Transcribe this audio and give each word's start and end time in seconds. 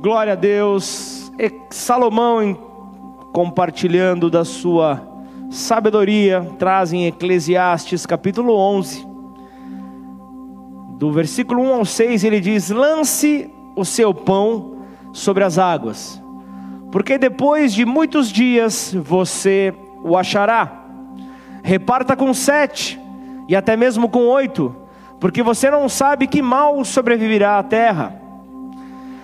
Glória 0.00 0.34
a 0.34 0.36
Deus. 0.36 1.32
E 1.36 1.52
Salomão, 1.70 2.54
compartilhando 3.32 4.30
da 4.30 4.44
sua 4.44 5.02
sabedoria, 5.50 6.48
traz 6.56 6.92
em 6.92 7.06
Eclesiastes 7.06 8.06
capítulo 8.06 8.54
11, 8.54 9.04
do 10.98 11.10
versículo 11.10 11.62
1 11.62 11.74
ao 11.74 11.84
6, 11.84 12.22
ele 12.22 12.38
diz: 12.38 12.70
Lance 12.70 13.50
o 13.74 13.84
seu 13.84 14.14
pão 14.14 14.76
sobre 15.12 15.42
as 15.42 15.58
águas, 15.58 16.22
porque 16.92 17.18
depois 17.18 17.74
de 17.74 17.84
muitos 17.84 18.30
dias 18.30 18.94
você 18.94 19.74
o 20.04 20.16
achará. 20.16 20.84
Reparta 21.64 22.14
com 22.14 22.32
sete, 22.32 23.00
e 23.48 23.56
até 23.56 23.76
mesmo 23.76 24.08
com 24.08 24.28
oito, 24.28 24.76
porque 25.18 25.42
você 25.42 25.68
não 25.72 25.88
sabe 25.88 26.28
que 26.28 26.40
mal 26.40 26.84
sobreviverá 26.84 27.58
à 27.58 27.64
terra. 27.64 28.17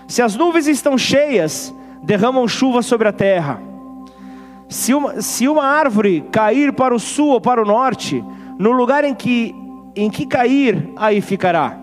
Se 0.07 0.23
as 0.23 0.37
nuvens 0.37 0.67
estão 0.67 0.99
cheias, 0.99 1.75
derramam 2.03 2.47
chuva 2.47 2.83
sobre 2.83 3.09
a 3.09 3.13
terra. 3.13 3.61
Se 4.69 4.95
uma, 4.95 5.21
se 5.21 5.49
uma 5.49 5.65
árvore 5.65 6.25
cair 6.33 6.73
para 6.73 6.95
o 6.95 6.99
sul 6.99 7.29
ou 7.29 7.41
para 7.41 7.63
o 7.63 7.67
norte, 7.67 8.25
no 8.59 8.73
lugar 8.73 9.05
em 9.05 9.15
que, 9.15 9.55
em 9.95 10.11
que 10.11 10.27
cair, 10.27 10.91
aí 10.97 11.21
ficará. 11.21 11.79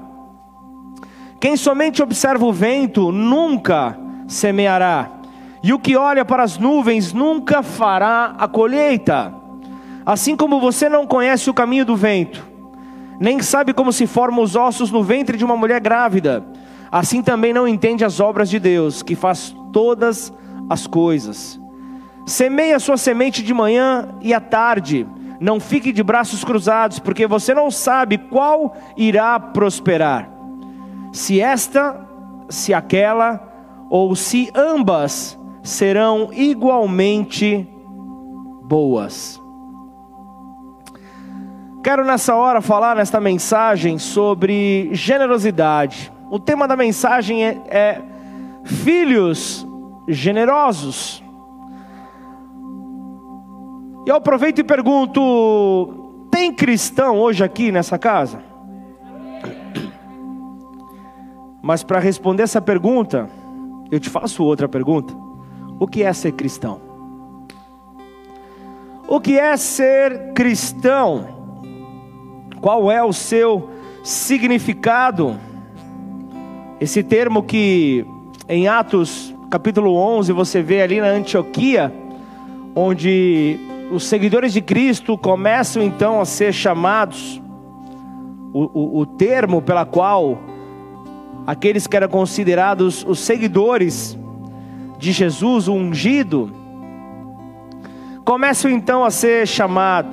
Quem 1.40 1.58
somente 1.58 2.04
observa 2.04 2.46
o 2.46 2.54
vento 2.54 3.12
nunca 3.12 3.98
semeará, 4.28 5.10
e 5.64 5.74
o 5.74 5.80
que 5.80 5.96
olha 5.96 6.24
para 6.24 6.44
as 6.44 6.58
nuvens 6.58 7.14
nunca 7.14 7.64
fará 7.64 8.36
a 8.38 8.48
colheita. 8.48 9.34
Assim 10.06 10.36
como 10.36 10.60
você 10.60 10.88
não 10.90 11.06
conhece 11.06 11.50
o 11.50 11.54
caminho 11.54 11.86
do 11.86 11.96
vento, 11.96 12.46
nem 13.20 13.40
sabe 13.42 13.74
como 13.74 13.92
se 13.92 14.08
formam 14.08 14.44
os 14.44 14.56
ossos 14.56 14.92
no 14.92 15.04
ventre 15.04 15.38
de 15.38 15.46
uma 15.46 15.56
mulher 15.56 15.80
grávida, 15.80 16.44
assim 16.92 17.22
também 17.22 17.54
não 17.54 17.68
entende 17.68 18.04
as 18.04 18.20
obras 18.20 18.50
de 18.50 18.60
Deus, 18.60 19.02
que 19.02 19.16
faz 19.16 19.56
todas 19.72 20.34
as 20.70 20.86
coisas. 20.86 21.60
Semeie 22.26 22.74
a 22.74 22.80
sua 22.80 22.98
semente 22.98 23.42
de 23.42 23.54
manhã 23.54 24.10
e 24.22 24.34
à 24.34 24.40
tarde, 24.40 25.08
não 25.40 25.60
fique 25.60 25.92
de 25.92 26.04
braços 26.04 26.44
cruzados, 26.44 27.00
porque 27.00 27.26
você 27.26 27.54
não 27.54 27.72
sabe 27.72 28.18
qual 28.18 28.76
irá 28.96 29.40
prosperar. 29.40 30.30
Se 31.12 31.42
esta, 31.42 32.08
se 32.48 32.74
aquela, 32.74 33.52
ou 33.90 34.16
se 34.16 34.52
ambas 34.54 35.38
serão 35.64 36.30
igualmente 36.32 37.68
boas. 38.64 39.42
Quero 41.84 42.06
nessa 42.06 42.36
hora 42.36 42.62
falar 42.62 42.96
nesta 42.96 43.20
mensagem 43.20 43.98
sobre 43.98 44.90
generosidade. 44.94 46.12
O 46.32 46.40
tema 46.40 46.66
da 46.66 46.78
mensagem 46.78 47.46
é, 47.46 47.62
é 47.68 48.02
filhos 48.64 49.68
generosos. 50.08 51.22
E 54.06 54.10
eu 54.10 54.16
aproveito 54.16 54.60
e 54.60 54.64
pergunto: 54.64 56.28
tem 56.32 56.54
cristão 56.54 57.20
hoje 57.20 57.44
aqui 57.44 57.70
nessa 57.70 58.00
casa? 58.00 58.42
Mas 61.62 61.84
para 61.84 62.00
responder 62.00 62.44
essa 62.44 62.62
pergunta, 62.62 63.30
eu 63.92 64.00
te 64.00 64.10
faço 64.10 64.42
outra 64.42 64.70
pergunta: 64.70 65.14
o 65.82 65.86
que 65.86 66.02
é 66.02 66.14
ser 66.14 66.32
cristão? 66.32 66.80
O 69.06 69.20
que 69.20 69.38
é 69.38 69.58
ser 69.58 70.32
cristão? 70.32 71.28
Qual 72.62 72.90
é 72.90 73.04
o 73.04 73.12
seu 73.12 73.70
significado? 74.02 75.51
Esse 76.82 77.04
termo 77.04 77.44
que 77.44 78.04
em 78.50 78.68
Atos 78.68 79.36
capítulo 79.52 79.96
11 79.96 80.34
você 80.34 80.64
vê 80.64 80.82
ali 80.82 81.00
na 81.00 81.10
Antioquia, 81.10 81.94
onde 82.76 83.60
os 83.92 84.06
seguidores 84.06 84.52
de 84.52 84.62
Cristo 84.62 85.16
começam 85.16 85.84
então 85.84 86.20
a 86.20 86.26
ser 86.26 86.52
chamados, 86.52 87.40
o, 88.52 88.64
o, 88.74 89.00
o 89.02 89.06
termo 89.06 89.62
pela 89.62 89.86
qual 89.86 90.40
aqueles 91.46 91.86
que 91.86 91.96
eram 91.96 92.08
considerados 92.08 93.06
os 93.08 93.20
seguidores 93.20 94.18
de 94.98 95.12
Jesus, 95.12 95.68
o 95.68 95.74
ungido, 95.74 96.52
começam 98.26 98.72
então 98.72 99.06
a 99.06 99.12
ser 99.12 99.48
chamado, 99.48 100.10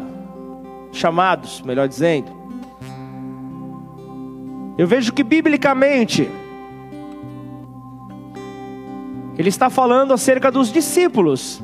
chamados, 0.93 1.63
melhor 1.63 1.89
dizendo. 1.89 2.31
Eu 4.77 4.87
vejo 4.87 5.15
que 5.15 5.25
biblicamente 5.25 6.31
ele 9.39 9.49
está 9.49 9.71
falando 9.71 10.13
acerca 10.13 10.51
dos 10.51 10.73
discípulos. 10.73 11.63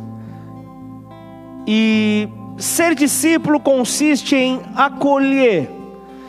E 1.67 2.29
ser 2.57 2.95
discípulo 2.95 3.59
consiste 3.59 4.37
em 4.37 4.61
acolher. 4.77 5.69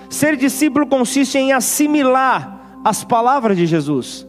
Ser 0.10 0.36
discípulo 0.36 0.88
consiste 0.88 1.38
em 1.38 1.54
assimilar 1.54 2.80
as 2.84 3.04
palavras 3.04 3.56
de 3.56 3.66
Jesus. 3.66 4.28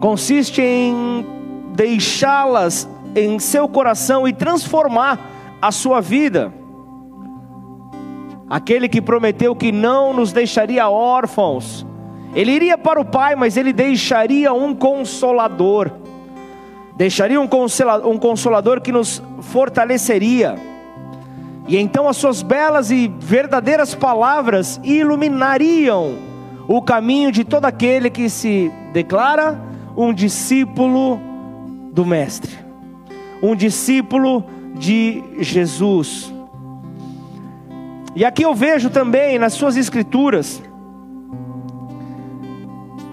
Consiste 0.00 0.60
em 0.60 1.24
deixá-las 1.74 2.88
em 3.14 3.38
seu 3.38 3.68
coração 3.68 4.26
e 4.26 4.32
transformar 4.32 5.18
a 5.62 5.70
sua 5.70 6.00
vida. 6.00 6.52
Aquele 8.50 8.88
que 8.88 9.00
prometeu 9.00 9.54
que 9.54 9.72
não 9.72 10.12
nos 10.12 10.32
deixaria 10.32 10.88
órfãos, 10.88 11.86
ele 12.34 12.52
iria 12.52 12.76
para 12.76 13.00
o 13.00 13.04
Pai, 13.04 13.34
mas 13.36 13.56
ele 13.56 13.72
deixaria 13.72 14.52
um 14.52 14.74
consolador, 14.74 15.90
deixaria 16.96 17.40
um 17.40 17.46
consolador, 17.46 18.10
um 18.10 18.18
consolador 18.18 18.80
que 18.80 18.92
nos 18.92 19.22
fortaleceria, 19.40 20.56
e 21.66 21.76
então 21.76 22.08
as 22.08 22.16
suas 22.16 22.42
belas 22.42 22.90
e 22.90 23.08
verdadeiras 23.18 23.94
palavras 23.94 24.78
iluminariam 24.84 26.14
o 26.68 26.82
caminho 26.82 27.32
de 27.32 27.44
todo 27.44 27.64
aquele 27.64 28.10
que 28.10 28.28
se 28.28 28.70
declara 28.92 29.60
um 29.96 30.12
discípulo 30.12 31.18
do 31.92 32.04
Mestre, 32.04 32.58
um 33.42 33.54
discípulo 33.54 34.44
de 34.74 35.22
Jesus. 35.38 36.32
E 38.14 38.24
aqui 38.24 38.42
eu 38.42 38.54
vejo 38.54 38.90
também 38.90 39.38
nas 39.38 39.54
suas 39.54 39.76
escrituras 39.76 40.62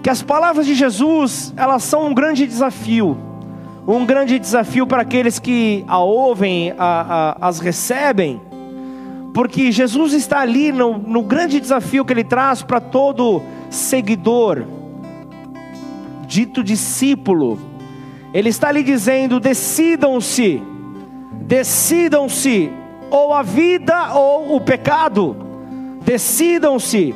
que 0.02 0.10
as 0.10 0.22
palavras 0.22 0.66
de 0.66 0.74
Jesus, 0.74 1.54
elas 1.56 1.84
são 1.84 2.08
um 2.08 2.14
grande 2.14 2.46
desafio. 2.46 3.31
Um 3.86 4.06
grande 4.06 4.38
desafio 4.38 4.86
para 4.86 5.02
aqueles 5.02 5.40
que 5.40 5.84
a 5.88 5.98
ouvem, 5.98 6.72
a, 6.78 7.36
a, 7.40 7.48
as 7.48 7.58
recebem. 7.58 8.40
Porque 9.34 9.72
Jesus 9.72 10.12
está 10.12 10.40
ali 10.40 10.70
no, 10.70 10.98
no 10.98 11.22
grande 11.22 11.58
desafio 11.58 12.04
que 12.04 12.12
ele 12.12 12.22
traz 12.22 12.62
para 12.62 12.80
todo 12.80 13.42
seguidor, 13.70 14.64
dito 16.26 16.62
discípulo. 16.62 17.58
Ele 18.32 18.50
está 18.50 18.68
ali 18.68 18.84
dizendo: 18.84 19.40
decidam-se, 19.40 20.62
decidam-se 21.40 22.70
ou 23.10 23.34
a 23.34 23.42
vida 23.42 24.14
ou 24.14 24.54
o 24.54 24.60
pecado. 24.60 25.36
Decidam-se, 26.04 27.14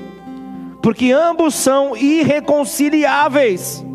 porque 0.82 1.12
ambos 1.12 1.55
são 1.55 1.97
irreconciliáveis. 1.97 3.86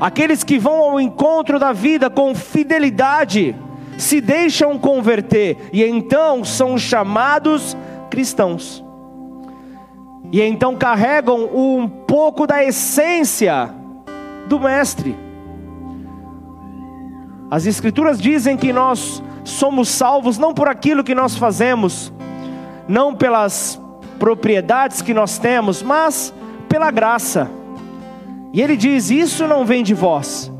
Aqueles 0.00 0.44
que 0.44 0.58
vão 0.58 0.74
ao 0.74 1.00
encontro 1.00 1.58
da 1.58 1.72
vida 1.72 2.10
com 2.10 2.34
fidelidade, 2.34 3.56
se 3.96 4.20
deixam 4.20 4.78
converter 4.78 5.56
e 5.72 5.82
então 5.82 6.44
são 6.44 6.76
chamados 6.78 7.76
cristãos. 8.10 8.84
E 10.30 10.40
então 10.42 10.76
carregam 10.76 11.44
um 11.54 11.88
pouco 11.88 12.46
da 12.46 12.62
essência 12.62 13.72
do 14.46 14.60
Mestre. 14.60 15.16
As 17.50 17.64
Escrituras 17.64 18.20
dizem 18.20 18.56
que 18.56 18.72
nós 18.72 19.22
somos 19.44 19.88
salvos 19.88 20.36
não 20.36 20.52
por 20.52 20.68
aquilo 20.68 21.04
que 21.04 21.14
nós 21.14 21.36
fazemos, 21.36 22.12
não 22.88 23.14
pelas 23.14 23.80
propriedades 24.18 25.00
que 25.00 25.14
nós 25.14 25.38
temos, 25.38 25.82
mas 25.82 26.34
pela 26.68 26.90
graça. 26.90 27.48
E 28.52 28.60
ele 28.60 28.76
diz: 28.76 29.10
Isso 29.10 29.46
não 29.46 29.64
vem 29.64 29.82
de 29.82 29.94
vós, 29.94 30.52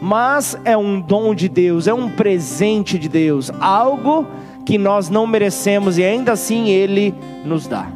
mas 0.00 0.58
é 0.64 0.76
um 0.76 1.00
dom 1.00 1.34
de 1.34 1.48
Deus, 1.48 1.86
é 1.86 1.94
um 1.94 2.10
presente 2.10 2.98
de 2.98 3.08
Deus, 3.08 3.50
algo 3.60 4.26
que 4.64 4.76
nós 4.76 5.08
não 5.08 5.26
merecemos 5.26 5.96
e 5.96 6.04
ainda 6.04 6.32
assim 6.32 6.68
ele 6.68 7.14
nos 7.44 7.66
dá. 7.66 7.86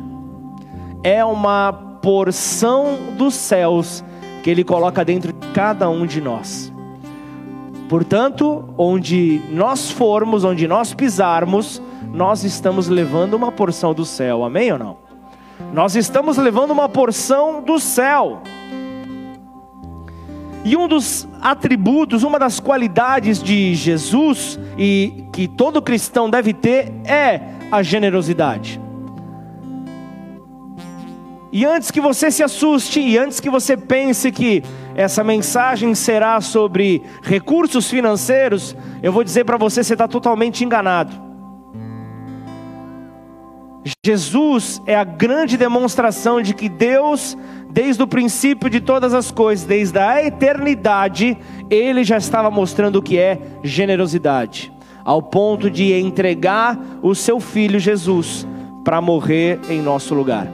É 1.03 1.25
uma 1.25 1.73
porção 2.01 2.97
dos 3.17 3.35
céus 3.35 4.03
que 4.43 4.51
ele 4.51 4.65
coloca 4.65 5.05
dentro 5.05 5.33
de 5.33 5.49
cada 5.49 5.89
um 5.89 6.07
de 6.07 6.21
nós. 6.21 6.73
Portanto, 7.89 8.65
onde 8.79 9.43
nós 9.51 9.91
formos, 9.91 10.45
onde 10.45 10.67
nós 10.67 10.95
pisarmos, 10.95 11.81
nós 12.13 12.43
estamos 12.43 12.89
levando 12.89 13.35
uma 13.35 13.53
porção 13.53 13.93
do 13.93 14.05
céu, 14.05 14.43
amém 14.43 14.73
ou 14.73 14.79
não? 14.79 14.97
Nós 15.73 15.95
estamos 15.95 16.39
levando 16.39 16.71
uma 16.71 16.89
porção 16.89 17.63
do 17.63 17.79
céu. 17.79 18.41
E 20.65 20.77
um 20.77 20.87
dos 20.87 21.29
atributos, 21.41 22.23
uma 22.23 22.39
das 22.39 22.61
qualidades 22.61 23.43
de 23.43 23.75
Jesus 23.75 24.59
e 24.79 25.25
que 25.33 25.49
todo 25.49 25.83
cristão 25.83 26.31
deve 26.31 26.53
ter 26.53 26.93
é 27.05 27.41
a 27.71 27.83
generosidade. 27.83 28.81
E 31.51 31.67
antes 31.67 31.91
que 31.91 32.01
você 32.01 32.31
se 32.31 32.43
assuste 32.43 33.01
e 33.01 33.19
antes 33.19 33.39
que 33.39 33.51
você 33.51 33.77
pense 33.77 34.31
que 34.31 34.63
essa 34.95 35.23
mensagem 35.23 35.95
será 35.95 36.41
sobre 36.41 37.03
recursos 37.23 37.91
financeiros, 37.91 38.77
eu 39.03 39.13
vou 39.13 39.23
dizer 39.23 39.45
para 39.45 39.59
você: 39.59 39.83
você 39.83 39.95
está 39.95 40.09
totalmente 40.09 40.65
enganado. 40.65 41.32
Jesus 44.05 44.81
é 44.87 44.95
a 44.95 45.05
grande 45.05 45.57
demonstração 45.57 46.41
de 46.41 46.55
que 46.55 46.69
Deus 46.69 47.37
desde 47.73 48.03
o 48.03 48.07
princípio 48.07 48.69
de 48.69 48.81
todas 48.81 49.15
as 49.15 49.31
coisas, 49.31 49.65
desde 49.65 49.99
a 49.99 50.23
eternidade, 50.23 51.39
ele 51.71 52.05
já 52.05 52.19
estava 52.19 52.51
mostrando 52.51 52.97
o 52.97 53.03
que 53.03 53.19
é 53.19 53.39
generosidade, 53.63 54.71
ao 55.03 55.23
ponto 55.23 55.71
de 55.71 55.99
entregar 55.99 56.79
o 57.03 57.15
seu 57.15 57.41
filho 57.41 57.81
Jesus 57.81 58.47
para 58.85 59.01
morrer 59.01 59.59
em 59.71 59.81
nosso 59.81 60.15
lugar. 60.15 60.49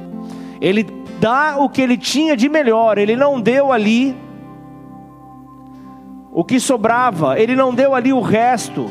Ele 0.61 0.87
dá 1.19 1.57
o 1.59 1.69
que 1.69 1.83
ele 1.83 1.97
tinha 1.97 2.37
de 2.37 2.49
melhor, 2.49 2.99
ele 2.99 3.17
não 3.17 3.41
deu 3.41 3.73
ali 3.73 4.15
o 6.31 6.45
que 6.45 6.61
sobrava, 6.61 7.39
ele 7.41 7.57
não 7.57 7.75
deu 7.75 7.97
ali 7.97 8.13
o 8.13 8.21
resto, 8.21 8.87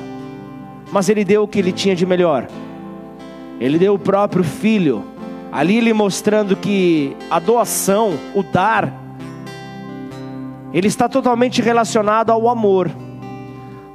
mas 0.92 1.08
ele 1.08 1.24
deu 1.24 1.44
o 1.44 1.48
que 1.48 1.60
ele 1.60 1.72
tinha 1.72 1.96
de 1.96 2.06
melhor. 2.06 2.48
Ele 3.60 3.78
deu 3.78 3.96
o 3.96 4.00
próprio 4.00 4.44
filho 4.44 5.04
Ali 5.52 5.78
ele 5.78 5.94
mostrando 5.94 6.56
que 6.56 7.16
a 7.30 7.40
doação, 7.40 8.14
o 8.36 8.44
dar, 8.44 8.94
ele 10.74 10.88
está 10.88 11.08
totalmente 11.08 11.62
relacionado 11.62 12.32
ao 12.32 12.50
amor. 12.50 12.92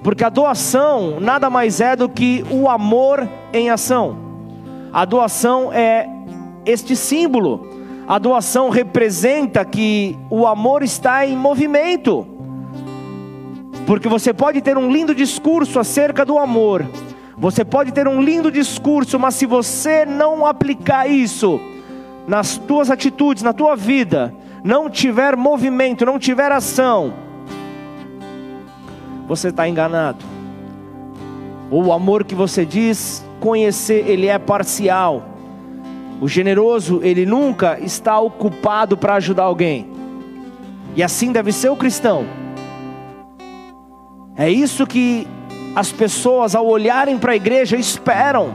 Porque 0.02 0.24
a 0.24 0.28
doação 0.28 1.20
nada 1.20 1.48
mais 1.50 1.80
é 1.80 1.94
do 1.94 2.08
que 2.08 2.44
o 2.50 2.68
amor 2.68 3.28
em 3.52 3.70
ação. 3.70 4.16
A 4.92 5.04
doação 5.04 5.72
é 5.72 6.08
este 6.64 6.96
símbolo. 6.96 7.68
A 8.08 8.18
doação 8.18 8.68
representa 8.68 9.64
que 9.64 10.18
o 10.28 10.46
amor 10.46 10.82
está 10.82 11.24
em 11.24 11.36
movimento. 11.36 12.26
Porque 13.86 14.08
você 14.08 14.32
pode 14.32 14.60
ter 14.62 14.76
um 14.76 14.90
lindo 14.90 15.14
discurso 15.14 15.78
acerca 15.78 16.24
do 16.24 16.38
amor, 16.38 16.84
você 17.42 17.64
pode 17.64 17.90
ter 17.90 18.06
um 18.06 18.22
lindo 18.22 18.52
discurso, 18.52 19.18
mas 19.18 19.34
se 19.34 19.46
você 19.46 20.06
não 20.06 20.46
aplicar 20.46 21.10
isso 21.10 21.60
nas 22.24 22.56
tuas 22.56 22.88
atitudes, 22.88 23.42
na 23.42 23.52
tua 23.52 23.74
vida, 23.74 24.32
não 24.62 24.88
tiver 24.88 25.34
movimento, 25.36 26.06
não 26.06 26.20
tiver 26.20 26.52
ação, 26.52 27.12
você 29.26 29.48
está 29.48 29.68
enganado. 29.68 30.24
O 31.68 31.92
amor 31.92 32.22
que 32.22 32.36
você 32.36 32.64
diz 32.64 33.26
conhecer, 33.40 34.08
ele 34.08 34.28
é 34.28 34.38
parcial. 34.38 35.24
O 36.20 36.28
generoso, 36.28 37.00
ele 37.02 37.26
nunca 37.26 37.76
está 37.80 38.20
ocupado 38.20 38.96
para 38.96 39.14
ajudar 39.14 39.42
alguém. 39.42 39.90
E 40.94 41.02
assim 41.02 41.32
deve 41.32 41.50
ser 41.50 41.70
o 41.70 41.76
cristão. 41.76 42.24
É 44.36 44.48
isso 44.48 44.86
que 44.86 45.26
as 45.74 45.90
pessoas, 45.90 46.54
ao 46.54 46.66
olharem 46.66 47.18
para 47.18 47.32
a 47.32 47.36
igreja, 47.36 47.76
esperam. 47.76 48.52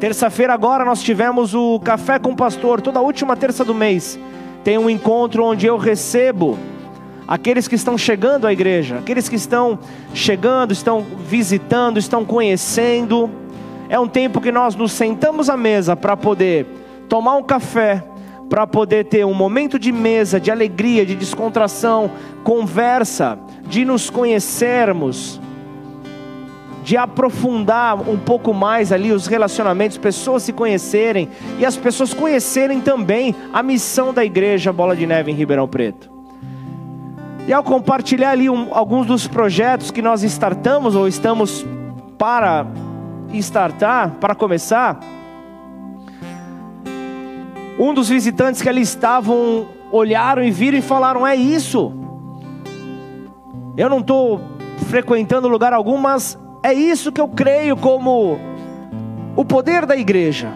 Terça-feira 0.00 0.52
agora 0.52 0.84
nós 0.84 1.02
tivemos 1.02 1.54
o 1.54 1.78
Café 1.80 2.18
com 2.18 2.30
o 2.30 2.36
Pastor, 2.36 2.80
toda 2.80 3.00
última 3.00 3.36
terça 3.36 3.64
do 3.64 3.74
mês. 3.74 4.18
Tem 4.64 4.78
um 4.78 4.90
encontro 4.90 5.44
onde 5.44 5.66
eu 5.66 5.76
recebo 5.76 6.58
aqueles 7.26 7.68
que 7.68 7.74
estão 7.74 7.96
chegando 7.98 8.46
à 8.46 8.52
igreja, 8.52 8.98
aqueles 8.98 9.28
que 9.28 9.36
estão 9.36 9.78
chegando, 10.14 10.72
estão 10.72 11.04
visitando, 11.28 11.98
estão 11.98 12.24
conhecendo. 12.24 13.30
É 13.88 13.98
um 13.98 14.08
tempo 14.08 14.40
que 14.40 14.50
nós 14.50 14.74
nos 14.74 14.92
sentamos 14.92 15.48
à 15.48 15.56
mesa 15.56 15.94
para 15.94 16.16
poder 16.16 16.66
tomar 17.08 17.36
um 17.36 17.42
café, 17.42 18.02
para 18.48 18.66
poder 18.66 19.04
ter 19.04 19.24
um 19.24 19.34
momento 19.34 19.78
de 19.78 19.92
mesa, 19.92 20.40
de 20.40 20.50
alegria, 20.50 21.04
de 21.04 21.14
descontração, 21.14 22.10
conversa, 22.42 23.38
de 23.66 23.84
nos 23.84 24.08
conhecermos, 24.08 25.40
de 26.82 26.96
aprofundar 26.96 28.08
um 28.08 28.16
pouco 28.16 28.54
mais 28.54 28.92
ali 28.92 29.12
os 29.12 29.26
relacionamentos, 29.26 29.98
pessoas 29.98 30.42
se 30.42 30.52
conhecerem 30.52 31.28
e 31.58 31.66
as 31.66 31.76
pessoas 31.76 32.14
conhecerem 32.14 32.80
também 32.80 33.34
a 33.52 33.62
missão 33.62 34.14
da 34.14 34.24
igreja 34.24 34.72
Bola 34.72 34.96
de 34.96 35.06
Neve 35.06 35.30
em 35.30 35.34
Ribeirão 35.34 35.68
Preto. 35.68 36.10
E 37.46 37.52
ao 37.52 37.62
compartilhar 37.62 38.30
ali 38.30 38.48
um, 38.48 38.68
alguns 38.72 39.06
dos 39.06 39.26
projetos 39.26 39.90
que 39.90 40.00
nós 40.00 40.22
startamos 40.22 40.94
ou 40.94 41.06
estamos 41.06 41.64
para 42.16 42.66
startar, 43.32 44.12
para 44.20 44.34
começar, 44.34 44.98
um 47.78 47.94
dos 47.94 48.08
visitantes 48.08 48.60
que 48.60 48.68
ali 48.68 48.82
estavam 48.82 49.68
olharam 49.92 50.42
e 50.42 50.50
viram 50.50 50.78
e 50.78 50.82
falaram: 50.82 51.26
É 51.26 51.36
isso. 51.36 51.92
Eu 53.76 53.88
não 53.88 54.00
estou 54.00 54.40
frequentando 54.88 55.46
lugar 55.48 55.72
algum, 55.72 55.96
mas 55.96 56.36
é 56.62 56.72
isso 56.72 57.12
que 57.12 57.20
eu 57.20 57.28
creio 57.28 57.76
como 57.76 58.38
o 59.36 59.44
poder 59.44 59.86
da 59.86 59.96
igreja. 59.96 60.48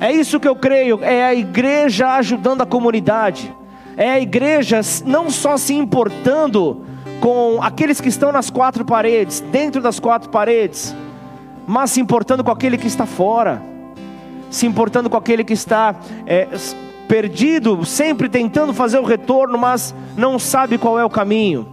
É 0.00 0.12
isso 0.12 0.38
que 0.38 0.46
eu 0.46 0.54
creio, 0.54 1.02
é 1.02 1.24
a 1.24 1.34
igreja 1.34 2.14
ajudando 2.14 2.62
a 2.62 2.66
comunidade. 2.66 3.52
É 3.96 4.12
a 4.12 4.20
igreja 4.20 4.80
não 5.04 5.28
só 5.28 5.56
se 5.56 5.74
importando 5.74 6.84
com 7.20 7.60
aqueles 7.60 8.00
que 8.00 8.08
estão 8.08 8.30
nas 8.30 8.48
quatro 8.48 8.84
paredes, 8.84 9.40
dentro 9.40 9.82
das 9.82 9.98
quatro 9.98 10.30
paredes, 10.30 10.94
mas 11.66 11.90
se 11.90 12.00
importando 12.00 12.44
com 12.44 12.52
aquele 12.52 12.78
que 12.78 12.86
está 12.86 13.06
fora 13.06 13.60
se 14.50 14.66
importando 14.66 15.10
com 15.10 15.16
aquele 15.16 15.44
que 15.44 15.52
está 15.52 15.94
é, 16.26 16.48
perdido, 17.06 17.84
sempre 17.84 18.28
tentando 18.28 18.72
fazer 18.72 18.98
o 18.98 19.04
retorno, 19.04 19.56
mas 19.56 19.94
não 20.16 20.38
sabe 20.38 20.78
qual 20.78 20.98
é 20.98 21.04
o 21.04 21.10
caminho. 21.10 21.66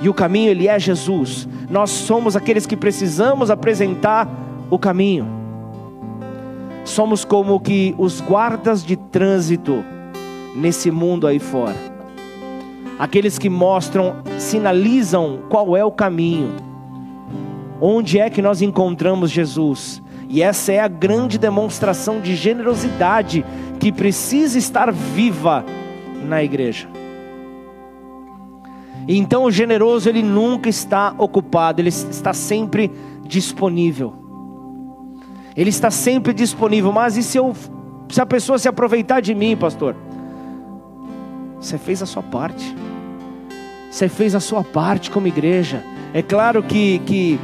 E 0.00 0.08
o 0.08 0.14
caminho 0.14 0.50
ele 0.50 0.68
é 0.68 0.78
Jesus. 0.78 1.48
Nós 1.70 1.90
somos 1.90 2.36
aqueles 2.36 2.66
que 2.66 2.76
precisamos 2.76 3.50
apresentar 3.50 4.28
o 4.70 4.78
caminho. 4.78 5.26
Somos 6.84 7.24
como 7.24 7.58
que 7.58 7.94
os 7.98 8.20
guardas 8.20 8.84
de 8.84 8.96
trânsito 8.96 9.84
nesse 10.54 10.90
mundo 10.90 11.26
aí 11.26 11.38
fora. 11.38 11.76
Aqueles 12.98 13.38
que 13.38 13.50
mostram, 13.50 14.16
sinalizam 14.38 15.40
qual 15.48 15.76
é 15.76 15.84
o 15.84 15.90
caminho. 15.90 16.54
Onde 17.80 18.18
é 18.18 18.30
que 18.30 18.40
nós 18.40 18.62
encontramos 18.62 19.30
Jesus? 19.30 20.02
E 20.28 20.42
essa 20.42 20.72
é 20.72 20.80
a 20.80 20.88
grande 20.88 21.38
demonstração 21.38 22.20
de 22.20 22.34
generosidade 22.34 23.44
que 23.78 23.92
precisa 23.92 24.58
estar 24.58 24.90
viva 24.92 25.64
na 26.24 26.42
igreja. 26.42 26.88
Então 29.08 29.44
o 29.44 29.50
generoso 29.50 30.08
ele 30.08 30.22
nunca 30.22 30.68
está 30.68 31.14
ocupado, 31.16 31.80
ele 31.80 31.90
está 31.90 32.32
sempre 32.32 32.90
disponível. 33.22 34.14
Ele 35.56 35.70
está 35.70 35.90
sempre 35.90 36.32
disponível, 36.32 36.92
mas 36.92 37.16
e 37.16 37.22
se 37.22 37.38
eu 37.38 37.54
se 38.08 38.20
a 38.20 38.26
pessoa 38.26 38.58
se 38.58 38.68
aproveitar 38.68 39.20
de 39.20 39.34
mim, 39.34 39.56
pastor? 39.56 39.96
Você 41.60 41.78
fez 41.78 42.02
a 42.02 42.06
sua 42.06 42.22
parte. 42.22 42.76
Você 43.90 44.08
fez 44.08 44.34
a 44.34 44.40
sua 44.40 44.62
parte 44.62 45.10
como 45.10 45.26
igreja. 45.26 45.82
É 46.12 46.22
claro 46.22 46.62
que, 46.62 47.00
que 47.00 47.40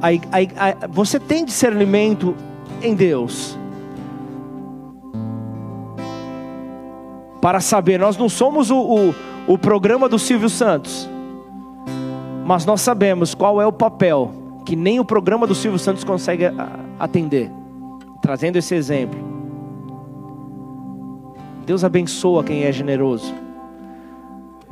a, 0.00 0.08
a, 0.08 0.84
a, 0.84 0.86
você 0.88 1.18
tem 1.18 1.44
discernimento 1.44 2.34
em 2.82 2.94
Deus. 2.94 3.58
Para 7.40 7.60
saber, 7.60 7.98
nós 7.98 8.16
não 8.16 8.28
somos 8.28 8.70
o, 8.70 8.78
o, 8.78 9.14
o 9.46 9.58
programa 9.58 10.08
do 10.08 10.18
Silvio 10.18 10.48
Santos, 10.48 11.08
mas 12.44 12.64
nós 12.66 12.80
sabemos 12.80 13.34
qual 13.34 13.60
é 13.60 13.66
o 13.66 13.72
papel 13.72 14.32
que 14.64 14.74
nem 14.74 14.98
o 14.98 15.04
programa 15.04 15.46
do 15.46 15.54
Silvio 15.54 15.78
Santos 15.78 16.02
consegue 16.02 16.44
atender, 16.98 17.50
trazendo 18.20 18.56
esse 18.56 18.74
exemplo. 18.74 19.18
Deus 21.64 21.84
abençoa 21.84 22.42
quem 22.42 22.64
é 22.64 22.72
generoso. 22.72 23.45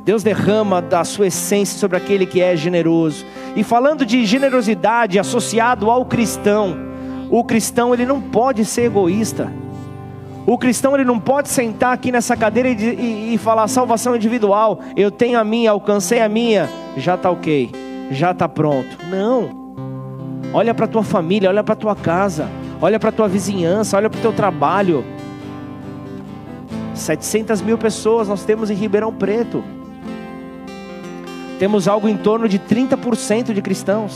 Deus 0.05 0.21
derrama 0.21 0.83
da 0.83 1.03
sua 1.03 1.25
essência 1.25 1.79
sobre 1.79 1.97
aquele 1.97 2.27
que 2.27 2.39
é 2.39 2.55
generoso. 2.55 3.25
E 3.55 3.63
falando 3.63 4.05
de 4.05 4.23
generosidade 4.23 5.17
associado 5.17 5.89
ao 5.89 6.05
cristão, 6.05 6.77
o 7.27 7.43
cristão 7.43 7.91
ele 7.91 8.05
não 8.05 8.21
pode 8.21 8.63
ser 8.65 8.83
egoísta. 8.83 9.51
O 10.45 10.59
cristão 10.59 10.93
ele 10.93 11.03
não 11.03 11.19
pode 11.19 11.49
sentar 11.49 11.91
aqui 11.91 12.11
nessa 12.11 12.37
cadeira 12.37 12.69
e, 12.69 12.75
e, 12.75 13.33
e 13.33 13.37
falar 13.39 13.67
salvação 13.67 14.15
individual. 14.15 14.79
Eu 14.95 15.09
tenho 15.09 15.39
a 15.39 15.43
minha, 15.43 15.71
alcancei 15.71 16.21
a 16.21 16.29
minha, 16.29 16.69
já 16.95 17.15
está 17.15 17.31
ok, 17.31 17.71
já 18.11 18.29
está 18.29 18.47
pronto. 18.47 18.99
Não. 19.09 19.73
Olha 20.53 20.75
para 20.75 20.85
tua 20.85 21.03
família, 21.03 21.49
olha 21.49 21.63
para 21.63 21.75
tua 21.75 21.95
casa, 21.95 22.47
olha 22.79 22.99
para 22.99 23.11
tua 23.11 23.27
vizinhança, 23.27 23.97
olha 23.97 24.07
para 24.07 24.19
o 24.19 24.21
teu 24.21 24.31
trabalho. 24.31 25.03
700 26.93 27.59
mil 27.63 27.79
pessoas 27.79 28.27
nós 28.27 28.43
temos 28.43 28.69
em 28.69 28.75
Ribeirão 28.75 29.11
Preto. 29.11 29.63
Temos 31.59 31.87
algo 31.87 32.09
em 32.09 32.17
torno 32.17 32.49
de 32.49 32.59
30% 32.59 33.53
de 33.53 33.61
cristãos. 33.61 34.15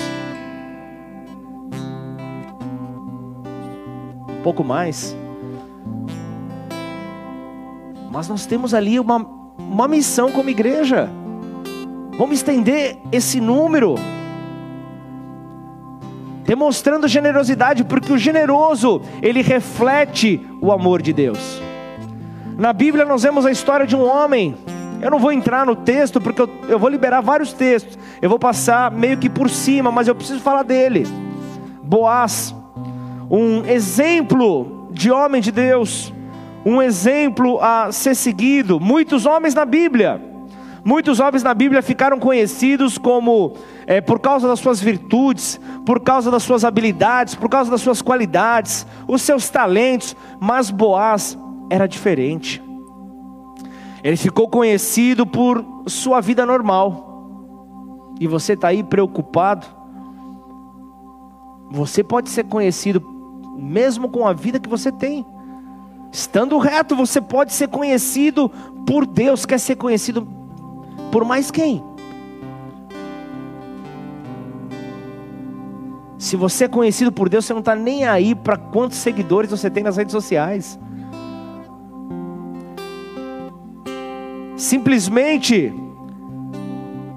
Um 4.28 4.42
pouco 4.44 4.64
mais. 4.64 5.16
Mas 8.12 8.28
nós 8.28 8.46
temos 8.46 8.74
ali 8.74 9.00
uma, 9.00 9.26
uma 9.58 9.88
missão 9.88 10.32
como 10.32 10.50
igreja. 10.50 11.10
Vamos 12.18 12.36
estender 12.36 12.98
esse 13.12 13.40
número. 13.40 13.96
Demonstrando 16.44 17.08
generosidade, 17.08 17.86
porque 17.86 18.12
o 18.12 18.18
generoso, 18.18 19.02
ele 19.22 19.42
reflete 19.42 20.46
o 20.60 20.72
amor 20.72 21.02
de 21.02 21.14
Deus. 21.14 21.62
Na 22.58 22.74
Bíblia 22.74 23.06
nós 23.06 23.24
vemos 23.24 23.46
a 23.46 23.52
história 23.52 23.88
de 23.88 23.96
um 23.96 24.04
homem. 24.04 24.58
Eu 25.02 25.10
não 25.10 25.20
vou 25.20 25.32
entrar 25.32 25.66
no 25.66 25.76
texto, 25.76 26.20
porque 26.20 26.42
eu, 26.42 26.50
eu 26.68 26.80
vou 26.80 26.90
liberar 26.90 27.22
vários 27.22 27.54
textos. 27.54 27.98
Eu 28.22 28.30
vou 28.30 28.40
passar 28.40 28.92
meio 28.92 29.18
que 29.18 29.30
por 29.30 29.50
cima, 29.50 29.92
mas 29.92 30.08
eu 30.08 30.16
preciso 30.16 30.40
falar 30.40 30.64
dele. 30.64 31.08
Boaz, 31.84 32.54
um 33.30 33.66
exemplo 33.66 34.88
de 34.92 35.12
homem 35.12 35.42
de 35.42 35.52
Deus 35.52 36.14
um 36.66 36.82
exemplo 36.82 37.60
a 37.62 37.92
ser 37.92 38.16
seguido. 38.16 38.80
Muitos 38.80 39.26
homens 39.26 39.54
na 39.54 39.66
Bíblia, 39.66 40.22
muitos 40.84 41.20
homens 41.20 41.44
na 41.44 41.54
Bíblia 41.54 41.82
ficaram 41.82 42.20
conhecidos 42.20 42.98
como 42.98 43.54
é, 43.88 44.02
por 44.02 44.20
causa 44.20 44.48
das 44.48 44.60
suas 44.60 44.80
virtudes, 44.80 45.60
por 45.86 46.02
causa 46.02 46.30
das 46.30 46.44
suas 46.44 46.64
habilidades, 46.64 47.36
por 47.36 47.50
causa 47.50 47.72
das 47.72 47.82
suas 47.82 48.02
qualidades, 48.02 48.86
os 49.08 49.22
seus 49.22 49.50
talentos. 49.50 50.16
Mas 50.40 50.70
Boaz 50.70 51.38
era 51.70 51.88
diferente. 51.88 52.62
Ele 54.04 54.18
ficou 54.18 54.48
conhecido 54.48 55.26
por 55.26 55.66
sua 55.88 56.22
vida 56.22 56.46
normal. 56.46 58.16
E 58.20 58.28
você 58.28 58.54
está 58.54 58.70
aí 58.70 58.84
preocupado? 58.84 59.66
Você 61.72 62.04
pode 62.04 62.30
ser 62.30 62.46
conhecido 62.46 63.02
mesmo 63.58 64.10
com 64.10 64.26
a 64.26 64.34
vida 64.34 64.60
que 64.60 64.70
você 64.70 64.92
tem. 64.92 65.26
Estando 66.12 66.58
reto, 66.58 66.96
você 66.96 67.22
pode 67.22 67.54
ser 67.54 67.68
conhecido 67.68 68.50
por 68.86 69.06
Deus. 69.06 69.46
Quer 69.46 69.60
ser 69.60 69.76
conhecido 69.76 70.28
por 71.12 71.24
mais 71.24 71.52
quem? 71.52 71.84
Se 76.18 76.36
você 76.36 76.66
é 76.66 76.68
conhecido 76.68 77.12
por 77.12 77.30
Deus, 77.30 77.46
você 77.46 77.54
não 77.54 77.62
está 77.62 77.76
nem 77.76 78.06
aí 78.06 78.36
para 78.36 78.58
quantos 78.58 78.98
seguidores 78.98 79.50
você 79.50 79.70
tem 79.70 79.84
nas 79.84 79.96
redes 79.96 80.12
sociais. 80.12 80.78
Simplesmente, 84.60 85.74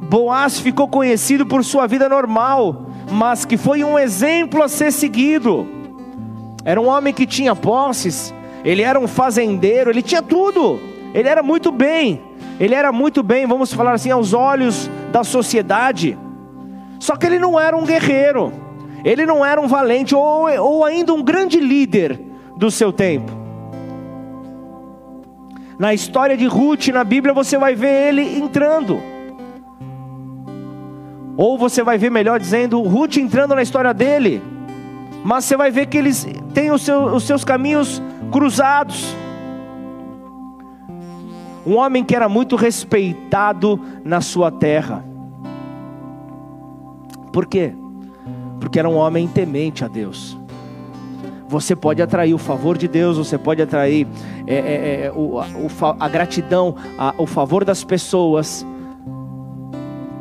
Boaz 0.08 0.60
ficou 0.60 0.86
conhecido 0.86 1.44
por 1.44 1.64
sua 1.64 1.88
vida 1.88 2.08
normal, 2.08 2.86
mas 3.10 3.44
que 3.44 3.56
foi 3.56 3.82
um 3.82 3.98
exemplo 3.98 4.62
a 4.62 4.68
ser 4.68 4.92
seguido. 4.92 5.66
Era 6.64 6.80
um 6.80 6.86
homem 6.86 7.12
que 7.12 7.26
tinha 7.26 7.56
posses, 7.56 8.32
ele 8.64 8.82
era 8.82 8.98
um 8.98 9.08
fazendeiro, 9.08 9.90
ele 9.90 10.02
tinha 10.02 10.22
tudo, 10.22 10.78
ele 11.12 11.28
era 11.28 11.42
muito 11.42 11.72
bem, 11.72 12.22
ele 12.60 12.76
era 12.76 12.92
muito 12.92 13.24
bem, 13.24 13.44
vamos 13.44 13.72
falar 13.72 13.94
assim, 13.94 14.12
aos 14.12 14.32
olhos 14.32 14.88
da 15.10 15.24
sociedade. 15.24 16.16
Só 17.00 17.16
que 17.16 17.26
ele 17.26 17.40
não 17.40 17.58
era 17.58 17.76
um 17.76 17.82
guerreiro, 17.82 18.52
ele 19.04 19.26
não 19.26 19.44
era 19.44 19.60
um 19.60 19.66
valente, 19.66 20.14
ou, 20.14 20.48
ou 20.60 20.84
ainda 20.84 21.12
um 21.12 21.24
grande 21.24 21.58
líder 21.58 22.20
do 22.56 22.70
seu 22.70 22.92
tempo. 22.92 23.41
Na 25.82 25.92
história 25.92 26.36
de 26.36 26.46
Ruth, 26.46 26.86
na 26.94 27.02
Bíblia, 27.02 27.34
você 27.34 27.58
vai 27.58 27.74
ver 27.74 28.10
ele 28.10 28.38
entrando. 28.38 29.02
Ou 31.36 31.58
você 31.58 31.82
vai 31.82 31.98
ver, 31.98 32.08
melhor 32.08 32.38
dizendo, 32.38 32.80
Ruth 32.82 33.16
entrando 33.16 33.52
na 33.52 33.62
história 33.62 33.92
dele. 33.92 34.40
Mas 35.24 35.44
você 35.44 35.56
vai 35.56 35.72
ver 35.72 35.86
que 35.86 35.98
eles 35.98 36.24
têm 36.54 36.70
os, 36.70 36.82
seus, 36.82 37.12
os 37.12 37.24
seus 37.24 37.44
caminhos 37.44 38.00
cruzados. 38.30 39.12
Um 41.66 41.74
homem 41.74 42.04
que 42.04 42.14
era 42.14 42.28
muito 42.28 42.54
respeitado 42.54 43.80
na 44.04 44.20
sua 44.20 44.52
terra. 44.52 45.04
Por 47.32 47.44
quê? 47.44 47.74
Porque 48.60 48.78
era 48.78 48.88
um 48.88 48.94
homem 48.94 49.26
temente 49.26 49.84
a 49.84 49.88
Deus. 49.88 50.40
Você 51.52 51.76
pode 51.76 52.00
atrair 52.00 52.32
o 52.32 52.38
favor 52.38 52.78
de 52.78 52.88
Deus, 52.88 53.18
você 53.18 53.36
pode 53.36 53.60
atrair 53.60 54.08
é, 54.46 54.54
é, 54.54 55.04
é, 55.04 55.12
o, 55.14 55.38
o, 55.38 55.68
a 56.00 56.08
gratidão, 56.08 56.74
a, 56.96 57.14
o 57.18 57.26
favor 57.26 57.62
das 57.62 57.84
pessoas, 57.84 58.66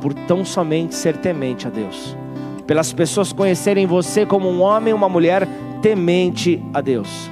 por 0.01 0.13
tão 0.13 0.43
somente 0.43 0.93
ser 0.93 1.15
temente 1.15 1.65
a 1.65 1.69
Deus. 1.69 2.17
Pelas 2.67 2.91
pessoas 2.91 3.31
conhecerem 3.31 3.85
você 3.87 4.25
como 4.25 4.49
um 4.49 4.61
homem, 4.61 4.93
uma 4.93 5.07
mulher 5.07 5.47
temente 5.81 6.61
a 6.73 6.81
Deus. 6.81 7.31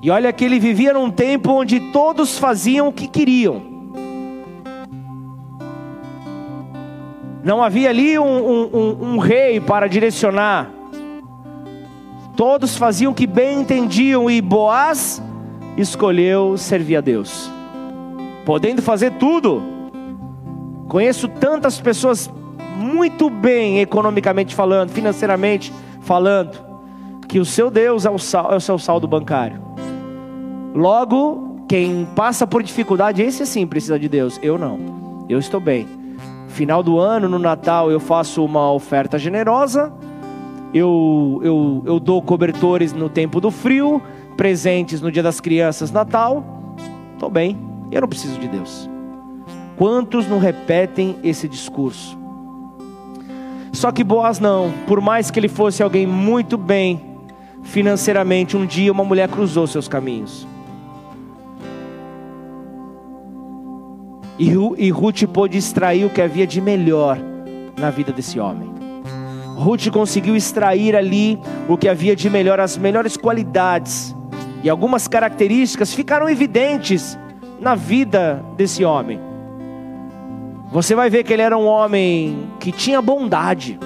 E 0.00 0.08
olha 0.08 0.32
que 0.32 0.44
ele 0.44 0.60
vivia 0.60 0.92
num 0.92 1.10
tempo 1.10 1.50
onde 1.50 1.80
todos 1.90 2.38
faziam 2.38 2.86
o 2.86 2.92
que 2.92 3.08
queriam. 3.08 3.60
Não 7.42 7.60
havia 7.60 7.90
ali 7.90 8.16
um, 8.16 8.24
um, 8.24 8.70
um, 8.72 9.14
um 9.14 9.18
rei 9.18 9.60
para 9.60 9.88
direcionar. 9.88 10.81
Todos 12.36 12.76
faziam 12.76 13.12
o 13.12 13.14
que 13.14 13.26
bem 13.26 13.60
entendiam 13.60 14.30
e 14.30 14.40
Boaz 14.40 15.22
escolheu 15.76 16.56
servir 16.56 16.96
a 16.96 17.00
Deus. 17.00 17.50
Podendo 18.44 18.80
fazer 18.80 19.12
tudo. 19.12 19.62
Conheço 20.88 21.28
tantas 21.28 21.80
pessoas 21.80 22.30
muito 22.76 23.30
bem 23.30 23.80
economicamente 23.80 24.54
falando, 24.54 24.90
financeiramente 24.90 25.72
falando, 26.00 26.58
que 27.28 27.38
o 27.38 27.44
seu 27.44 27.70
Deus 27.70 28.04
é 28.04 28.10
o, 28.10 28.18
sal, 28.18 28.52
é 28.52 28.56
o 28.56 28.60
seu 28.60 28.78
saldo 28.78 29.06
bancário. 29.06 29.60
Logo, 30.74 31.64
quem 31.68 32.06
passa 32.16 32.46
por 32.46 32.62
dificuldade, 32.62 33.22
esse 33.22 33.46
sim 33.46 33.66
precisa 33.66 33.98
de 33.98 34.08
Deus. 34.08 34.38
Eu 34.42 34.58
não. 34.58 35.24
Eu 35.28 35.38
estou 35.38 35.60
bem. 35.60 35.86
Final 36.48 36.82
do 36.82 36.98
ano, 36.98 37.28
no 37.28 37.38
Natal, 37.38 37.90
eu 37.90 38.00
faço 38.00 38.44
uma 38.44 38.70
oferta 38.72 39.18
generosa. 39.18 39.92
Eu, 40.72 41.40
eu, 41.42 41.82
eu 41.84 42.00
dou 42.00 42.22
cobertores 42.22 42.92
no 42.92 43.08
tempo 43.08 43.40
do 43.40 43.50
frio, 43.50 44.00
presentes 44.36 45.00
no 45.00 45.12
dia 45.12 45.22
das 45.22 45.40
crianças, 45.40 45.90
Natal. 45.90 46.44
Estou 47.14 47.28
bem. 47.30 47.58
Eu 47.90 48.00
não 48.00 48.08
preciso 48.08 48.38
de 48.38 48.48
Deus. 48.48 48.88
Quantos 49.76 50.26
não 50.26 50.38
repetem 50.38 51.16
esse 51.22 51.46
discurso? 51.46 52.18
Só 53.72 53.90
que 53.92 54.02
Boaz 54.02 54.38
não. 54.38 54.72
Por 54.86 55.00
mais 55.00 55.30
que 55.30 55.38
ele 55.38 55.48
fosse 55.48 55.82
alguém 55.82 56.06
muito 56.06 56.56
bem 56.56 57.00
financeiramente, 57.62 58.56
um 58.56 58.66
dia 58.66 58.90
uma 58.90 59.04
mulher 59.04 59.28
cruzou 59.28 59.66
seus 59.66 59.88
caminhos. 59.88 60.46
E 64.38 64.90
Ruth 64.90 65.24
pôde 65.32 65.58
extrair 65.58 66.04
o 66.04 66.10
que 66.10 66.20
havia 66.20 66.46
de 66.46 66.60
melhor 66.60 67.18
na 67.78 67.90
vida 67.90 68.12
desse 68.12 68.40
homem. 68.40 68.71
Ruth 69.56 69.88
conseguiu 69.90 70.34
extrair 70.34 70.96
ali 70.96 71.38
o 71.68 71.76
que 71.76 71.88
havia 71.88 72.16
de 72.16 72.28
melhor, 72.28 72.58
as 72.60 72.76
melhores 72.76 73.16
qualidades. 73.16 74.14
E 74.62 74.70
algumas 74.70 75.08
características 75.08 75.92
ficaram 75.92 76.28
evidentes 76.28 77.18
na 77.60 77.74
vida 77.74 78.44
desse 78.56 78.84
homem. 78.84 79.20
Você 80.70 80.94
vai 80.94 81.10
ver 81.10 81.22
que 81.22 81.32
ele 81.32 81.42
era 81.42 81.56
um 81.56 81.66
homem 81.66 82.48
que 82.58 82.72
tinha 82.72 83.02
bondade. 83.02 83.78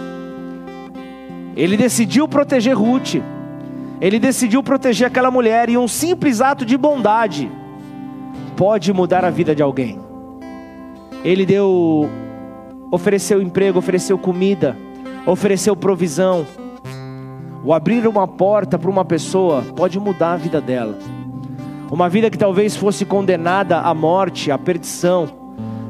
Ele 1.57 1.77
decidiu 1.77 2.29
proteger 2.29 2.77
Ruth. 2.77 3.17
Ele 4.01 4.19
decidiu 4.19 4.63
proteger 4.63 5.09
aquela 5.09 5.31
mulher. 5.31 5.69
E 5.69 5.77
um 5.77 5.89
simples 5.89 6.41
ato 6.41 6.65
de 6.65 6.77
bondade 6.77 7.51
pode 8.57 8.93
mudar 8.93 9.25
a 9.25 9.31
vida 9.31 9.55
de 9.55 9.63
alguém. 9.63 9.99
Ele 11.25 11.45
deu, 11.45 12.09
ofereceu 12.91 13.43
emprego, 13.43 13.79
ofereceu 13.79 14.17
comida, 14.17 14.77
ofereceu 15.27 15.75
provisão. 15.75 16.47
O 17.65 17.75
abrir 17.75 18.07
uma 18.07 18.29
porta 18.29 18.79
para 18.79 18.89
uma 18.89 19.05
pessoa 19.05 19.63
pode 19.75 19.99
mudar 19.99 20.35
a 20.35 20.37
vida 20.37 20.61
dela. 20.61 20.97
Uma 21.91 22.09
vida 22.09 22.31
que 22.31 22.39
talvez 22.39 22.77
fosse 22.77 23.05
condenada 23.05 23.81
à 23.81 23.93
morte, 23.93 24.51
à 24.53 24.59
perdição. 24.59 25.29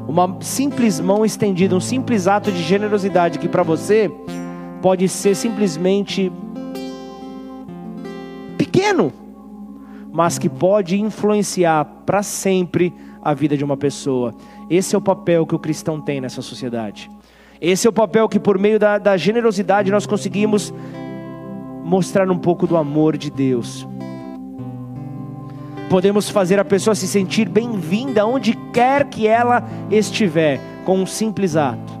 Uma 0.07 0.37
simples 0.41 0.99
mão 0.99 1.23
estendida, 1.23 1.75
um 1.75 1.79
simples 1.79 2.27
ato 2.27 2.51
de 2.51 2.63
generosidade 2.63 3.37
que 3.37 3.47
para 3.47 3.61
você 3.61 4.11
pode 4.81 5.07
ser 5.07 5.35
simplesmente 5.35 6.31
pequeno, 8.57 9.11
mas 10.11 10.39
que 10.39 10.49
pode 10.49 10.99
influenciar 10.99 11.85
para 12.05 12.23
sempre 12.23 12.93
a 13.21 13.33
vida 13.33 13.57
de 13.57 13.63
uma 13.63 13.75
pessoa. 13.75 14.33
Esse 14.69 14.95
é 14.95 14.97
o 14.97 15.01
papel 15.01 15.45
que 15.45 15.55
o 15.55 15.59
cristão 15.59 15.99
tem 15.99 16.21
nessa 16.21 16.41
sociedade. 16.41 17.09
Esse 17.59 17.87
é 17.87 17.89
o 17.89 17.93
papel 17.93 18.29
que, 18.29 18.39
por 18.39 18.57
meio 18.57 18.79
da, 18.79 18.97
da 18.97 19.17
generosidade, 19.17 19.91
nós 19.91 20.05
conseguimos 20.05 20.73
mostrar 21.83 22.29
um 22.29 22.37
pouco 22.37 22.67
do 22.67 22.77
amor 22.77 23.17
de 23.17 23.31
Deus. 23.31 23.87
Podemos 25.89 26.29
fazer 26.29 26.59
a 26.59 26.65
pessoa 26.65 26.93
se 26.93 27.07
sentir 27.07 27.47
bem-vinda 27.47 28.25
onde 28.25 28.53
quer 28.73 29.05
que 29.05 29.25
ela 29.25 29.63
estiver, 29.89 30.59
com 30.83 30.99
um 30.99 31.05
simples 31.05 31.55
ato. 31.55 31.97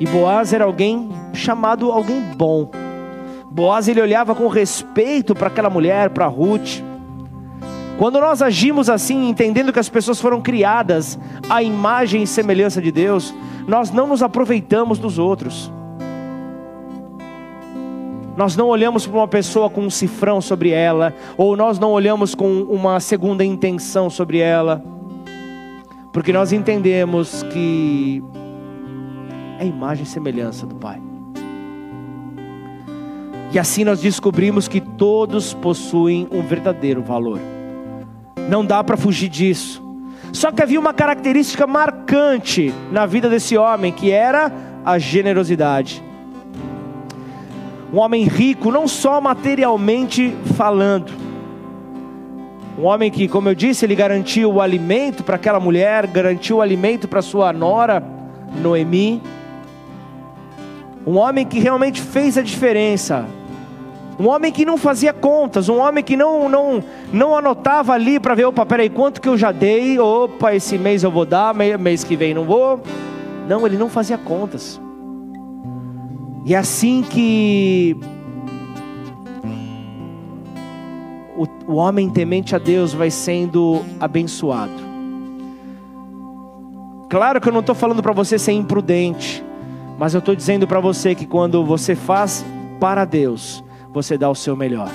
E 0.00 0.06
Boaz 0.06 0.52
era 0.52 0.64
alguém 0.64 1.08
chamado 1.32 1.92
alguém 1.92 2.20
bom. 2.36 2.68
Boaz 3.50 3.86
ele 3.86 4.02
olhava 4.02 4.34
com 4.34 4.48
respeito 4.48 5.32
para 5.32 5.46
aquela 5.46 5.70
mulher, 5.70 6.10
para 6.10 6.26
Ruth. 6.26 6.82
Quando 7.98 8.20
nós 8.20 8.42
agimos 8.42 8.90
assim, 8.90 9.28
entendendo 9.28 9.72
que 9.72 9.78
as 9.78 9.88
pessoas 9.88 10.20
foram 10.20 10.42
criadas 10.42 11.18
à 11.48 11.62
imagem 11.62 12.24
e 12.24 12.26
semelhança 12.26 12.82
de 12.82 12.90
Deus, 12.90 13.32
nós 13.68 13.90
não 13.90 14.08
nos 14.08 14.22
aproveitamos 14.22 14.98
dos 14.98 15.18
outros. 15.18 15.72
Nós 18.36 18.56
não 18.56 18.66
olhamos 18.66 19.06
para 19.06 19.16
uma 19.16 19.28
pessoa 19.28 19.70
com 19.70 19.82
um 19.82 19.90
cifrão 19.90 20.40
sobre 20.40 20.70
ela, 20.70 21.14
ou 21.36 21.56
nós 21.56 21.78
não 21.78 21.92
olhamos 21.92 22.34
com 22.34 22.62
uma 22.62 22.98
segunda 22.98 23.44
intenção 23.44 24.10
sobre 24.10 24.38
ela, 24.38 24.82
porque 26.12 26.32
nós 26.32 26.52
entendemos 26.52 27.44
que 27.44 28.20
é 29.60 29.64
imagem 29.64 30.02
e 30.02 30.06
semelhança 30.06 30.66
do 30.66 30.74
Pai. 30.74 31.00
E 33.52 33.58
assim 33.58 33.84
nós 33.84 34.00
descobrimos 34.00 34.66
que 34.66 34.80
todos 34.80 35.54
possuem 35.54 36.26
um 36.32 36.42
verdadeiro 36.42 37.00
valor. 37.00 37.53
Não 38.48 38.64
dá 38.64 38.82
para 38.84 38.96
fugir 38.96 39.28
disso. 39.28 39.82
Só 40.32 40.50
que 40.50 40.62
havia 40.62 40.80
uma 40.80 40.92
característica 40.92 41.66
marcante 41.66 42.74
na 42.90 43.06
vida 43.06 43.28
desse 43.28 43.56
homem, 43.56 43.92
que 43.92 44.10
era 44.10 44.52
a 44.84 44.98
generosidade. 44.98 46.02
Um 47.92 47.98
homem 47.98 48.24
rico, 48.24 48.72
não 48.72 48.88
só 48.88 49.20
materialmente 49.20 50.36
falando. 50.56 51.12
Um 52.76 52.84
homem 52.84 53.10
que, 53.10 53.28
como 53.28 53.48
eu 53.48 53.54
disse, 53.54 53.86
ele 53.86 53.94
garantiu 53.94 54.52
o 54.52 54.60
alimento 54.60 55.22
para 55.22 55.36
aquela 55.36 55.60
mulher, 55.60 56.08
garantiu 56.08 56.56
o 56.56 56.60
alimento 56.60 57.06
para 57.06 57.22
sua 57.22 57.52
nora, 57.52 58.02
Noemi. 58.60 59.22
Um 61.06 61.16
homem 61.16 61.46
que 61.46 61.60
realmente 61.60 62.00
fez 62.00 62.36
a 62.36 62.42
diferença. 62.42 63.24
Um 64.18 64.28
homem 64.28 64.52
que 64.52 64.64
não 64.64 64.78
fazia 64.78 65.12
contas, 65.12 65.68
um 65.68 65.78
homem 65.78 66.04
que 66.04 66.16
não 66.16 66.48
não 66.48 66.84
não 67.12 67.36
anotava 67.36 67.92
ali 67.92 68.20
para 68.20 68.34
ver, 68.34 68.44
opa, 68.44 68.64
peraí, 68.64 68.88
quanto 68.88 69.20
que 69.20 69.28
eu 69.28 69.36
já 69.36 69.50
dei? 69.50 69.98
Opa, 69.98 70.54
esse 70.54 70.78
mês 70.78 71.02
eu 71.02 71.10
vou 71.10 71.24
dar, 71.24 71.54
mês 71.54 72.04
que 72.04 72.14
vem 72.14 72.32
não 72.32 72.44
vou. 72.44 72.80
Não, 73.48 73.66
ele 73.66 73.76
não 73.76 73.88
fazia 73.88 74.16
contas. 74.16 74.80
E 76.44 76.54
é 76.54 76.58
assim 76.58 77.02
que 77.02 77.96
o, 81.36 81.72
o 81.72 81.74
homem 81.76 82.08
temente 82.08 82.54
a 82.54 82.58
Deus 82.58 82.92
vai 82.92 83.10
sendo 83.10 83.82
abençoado. 83.98 84.72
Claro 87.08 87.40
que 87.40 87.48
eu 87.48 87.52
não 87.52 87.60
estou 87.60 87.74
falando 87.74 88.02
para 88.02 88.12
você 88.12 88.38
ser 88.38 88.52
imprudente, 88.52 89.44
mas 89.98 90.14
eu 90.14 90.18
estou 90.18 90.34
dizendo 90.34 90.66
para 90.66 90.80
você 90.80 91.14
que 91.14 91.26
quando 91.26 91.64
você 91.64 91.94
faz 91.94 92.44
para 92.80 93.04
Deus, 93.04 93.64
você 93.94 94.18
dá 94.18 94.28
o 94.28 94.34
seu 94.34 94.56
melhor. 94.56 94.90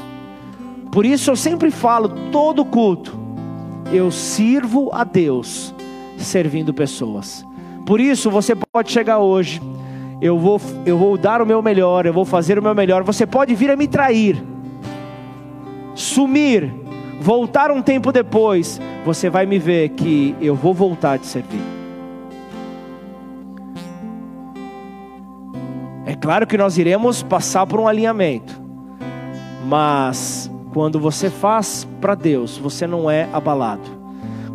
Por 0.91 1.05
isso 1.05 1.31
eu 1.31 1.35
sempre 1.35 1.71
falo, 1.71 2.09
todo 2.31 2.65
culto, 2.65 3.17
eu 3.91 4.11
sirvo 4.11 4.89
a 4.91 5.05
Deus 5.05 5.73
servindo 6.17 6.73
pessoas. 6.73 7.45
Por 7.85 8.01
isso 8.01 8.29
você 8.29 8.53
pode 8.55 8.91
chegar 8.91 9.19
hoje, 9.19 9.61
eu 10.21 10.37
vou, 10.37 10.59
eu 10.85 10.97
vou 10.97 11.17
dar 11.17 11.41
o 11.41 11.45
meu 11.45 11.61
melhor, 11.61 12.05
eu 12.05 12.13
vou 12.13 12.25
fazer 12.25 12.59
o 12.59 12.61
meu 12.61 12.75
melhor. 12.75 13.03
Você 13.03 13.25
pode 13.25 13.55
vir 13.55 13.71
a 13.71 13.77
me 13.77 13.87
trair, 13.87 14.43
sumir, 15.95 16.71
voltar 17.21 17.71
um 17.71 17.81
tempo 17.81 18.11
depois, 18.11 18.81
você 19.05 19.29
vai 19.29 19.45
me 19.45 19.57
ver 19.57 19.89
que 19.89 20.35
eu 20.41 20.55
vou 20.55 20.73
voltar 20.73 21.13
a 21.13 21.17
te 21.17 21.25
servir. 21.25 21.61
É 26.05 26.15
claro 26.15 26.45
que 26.45 26.57
nós 26.57 26.77
iremos 26.77 27.23
passar 27.23 27.65
por 27.65 27.79
um 27.79 27.88
alinhamento. 27.88 28.68
Mas 29.69 30.49
quando 30.73 30.99
você 30.99 31.29
faz 31.29 31.88
para 32.01 32.15
Deus, 32.15 32.58
você 32.58 32.88
não 32.88 33.10
é 33.10 33.29
abalado. 33.32 33.99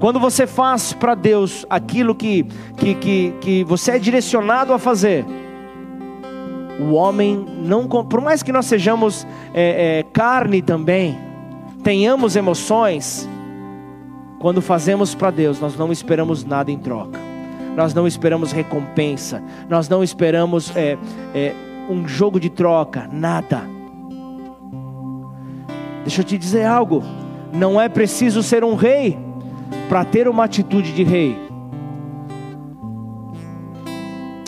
Quando 0.00 0.18
você 0.18 0.44
faz 0.44 0.92
para 0.92 1.14
Deus 1.14 1.64
aquilo 1.70 2.16
que, 2.16 2.44
que, 2.77 2.94
que, 2.96 3.35
que 3.40 3.64
você 3.64 3.92
é 3.92 3.98
direcionado 3.98 4.72
a 4.72 4.79
fazer, 4.79 5.24
o 6.81 6.94
homem 6.94 7.46
não, 7.62 7.87
por 7.87 8.20
mais 8.20 8.42
que 8.42 8.50
nós 8.50 8.66
sejamos 8.66 9.24
é, 9.55 10.00
é, 10.00 10.03
carne 10.12 10.61
também, 10.61 11.16
tenhamos 11.85 12.35
emoções, 12.35 13.29
quando 14.40 14.61
fazemos 14.61 15.14
para 15.14 15.31
Deus, 15.31 15.61
nós 15.61 15.77
não 15.77 15.92
esperamos 15.92 16.44
nada 16.44 16.72
em 16.72 16.79
troca, 16.79 17.20
nós 17.77 17.94
não 17.94 18.05
esperamos 18.05 18.50
recompensa, 18.50 19.40
nós 19.68 19.88
não 19.88 20.03
esperamos 20.03 20.77
é, 20.77 20.98
é 21.33 21.55
um 21.88 22.09
jogo 22.09 22.40
de 22.40 22.50
troca, 22.50 23.09
nada. 23.12 23.74
Deixa 26.05 26.21
eu 26.21 26.25
te 26.25 26.38
dizer 26.38 26.64
algo: 26.64 27.03
não 27.53 27.81
é 27.81 27.88
preciso 27.88 28.43
ser 28.43 28.62
um 28.62 28.75
rei 28.75 29.19
para 29.88 30.05
ter 30.05 30.29
uma 30.29 30.45
atitude 30.45 30.93
de 30.93 31.03
rei. 31.03 31.37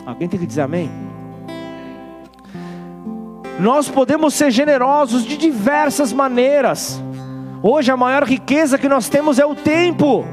Alguém 0.05 0.27
tem 0.27 0.39
que 0.39 0.45
dizer 0.45 0.61
amém? 0.61 0.89
Nós 3.59 3.89
podemos 3.89 4.35
ser 4.35 4.51
generosos 4.51 5.23
de 5.23 5.35
diversas 5.35 6.13
maneiras. 6.13 7.01
Hoje 7.63 7.91
a 7.91 7.97
maior 7.97 8.23
riqueza 8.23 8.77
que 8.77 8.87
nós 8.87 9.09
temos 9.09 9.39
é 9.39 9.45
o 9.45 9.55
tempo. 9.55 10.25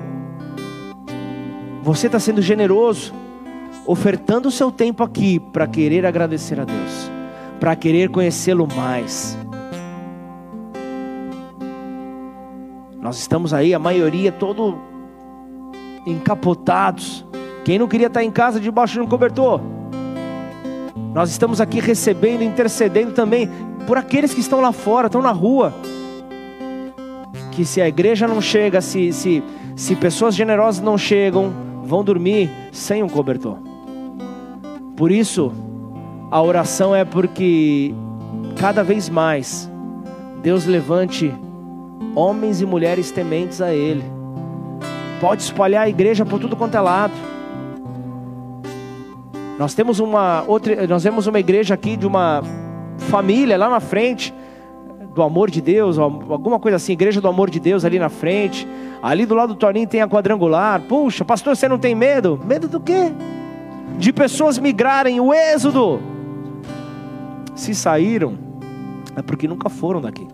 Você 1.83 2.07
está 2.07 2.21
sendo 2.21 2.43
generoso, 2.43 3.15
ofertando 3.87 4.49
o 4.49 4.53
seu 4.53 4.71
tempo 4.71 5.03
aqui 5.03 5.41
para 5.41 5.67
querer 5.67 6.05
agradecer 6.05 6.61
a 6.61 6.65
Deus, 6.65 7.11
para 7.59 7.75
querer 7.75 8.11
conhecê-lo 8.11 8.69
mais. 8.77 9.39
Nós 13.05 13.19
estamos 13.19 13.53
aí, 13.53 13.75
a 13.75 13.79
maioria 13.79 14.33
todo 14.33 14.79
encapotados. 16.07 17.23
Quem 17.63 17.79
não 17.79 17.87
queria 17.87 18.07
estar 18.07 18.25
em 18.25 18.31
casa 18.31 18.59
debaixo 18.59 18.95
de 18.95 19.01
um 19.01 19.07
cobertor? 19.07 19.61
Nós 21.13 21.29
estamos 21.29 21.61
aqui 21.61 21.81
recebendo, 21.81 22.43
intercedendo 22.43 23.13
também 23.13 23.47
por 23.87 23.99
aqueles 23.99 24.33
que 24.33 24.41
estão 24.41 24.59
lá 24.59 24.73
fora, 24.73 25.09
estão 25.09 25.21
na 25.21 25.33
rua. 25.33 25.75
Que 27.53 27.63
se 27.63 27.79
a 27.79 27.87
igreja 27.87 28.27
não 28.27 28.41
chega, 28.41 28.81
se, 28.81 29.13
se, 29.13 29.45
se 29.77 29.95
pessoas 29.97 30.35
generosas 30.35 30.83
não 30.83 30.97
chegam, 30.97 31.53
vão 31.85 32.03
dormir 32.03 32.51
sem 32.73 33.03
um 33.03 33.09
cobertor. 33.11 33.59
Por 34.97 35.13
isso, 35.13 35.53
a 36.31 36.41
oração 36.41 36.97
é 36.97 37.05
porque 37.05 37.95
cada 38.59 38.83
vez 38.83 39.11
mais 39.11 39.71
Deus 40.43 40.65
levante 40.65 41.31
homens 42.15 42.61
e 42.61 42.67
mulheres 42.67 43.11
tementes 43.11 43.61
a 43.61 43.73
Ele. 43.73 44.05
Pode 45.21 45.43
espalhar 45.43 45.85
a 45.85 45.89
igreja 45.89 46.25
por 46.25 46.41
tudo 46.41 46.57
quanto 46.57 46.77
é 46.77 46.81
lado. 46.81 47.15
Nós 49.59 49.75
temos 49.75 50.01
uma 50.01 50.45
outra, 50.47 50.87
nós 50.87 51.03
temos 51.03 51.27
uma 51.27 51.39
igreja 51.39 51.75
aqui 51.75 51.97
de 51.97 52.07
uma 52.07 52.43
família 52.99 53.57
lá 53.57 53.71
na 53.71 53.81
frente 53.81 54.35
do 55.15 55.23
amor 55.23 55.49
de 55.49 55.61
Deus, 55.61 55.97
alguma 55.97 56.59
coisa 56.59 56.77
assim, 56.77 56.93
igreja 56.93 57.21
do 57.21 57.29
amor 57.29 57.49
de 57.49 57.61
Deus 57.61 57.85
ali 57.85 57.99
na 57.99 58.09
frente. 58.09 58.67
Ali 59.01 59.25
do 59.25 59.35
lado 59.35 59.55
do 59.55 59.59
Toninho 59.59 59.87
tem 59.87 60.01
a 60.01 60.09
quadrangular. 60.09 60.81
Puxa, 60.83 61.25
pastor, 61.25 61.55
você 61.55 61.69
não 61.69 61.79
tem 61.79 61.95
medo? 61.95 62.41
Medo 62.45 62.67
do 62.67 62.81
quê? 62.81 63.13
De 63.97 64.13
pessoas 64.13 64.59
migrarem, 64.59 65.21
o 65.21 65.33
êxodo. 65.33 66.01
Se 67.55 67.75
saíram, 67.75 68.37
é 69.15 69.23
porque 69.23 69.47
nunca 69.47 69.69
foram 69.69 70.01
daqui. 70.01 70.27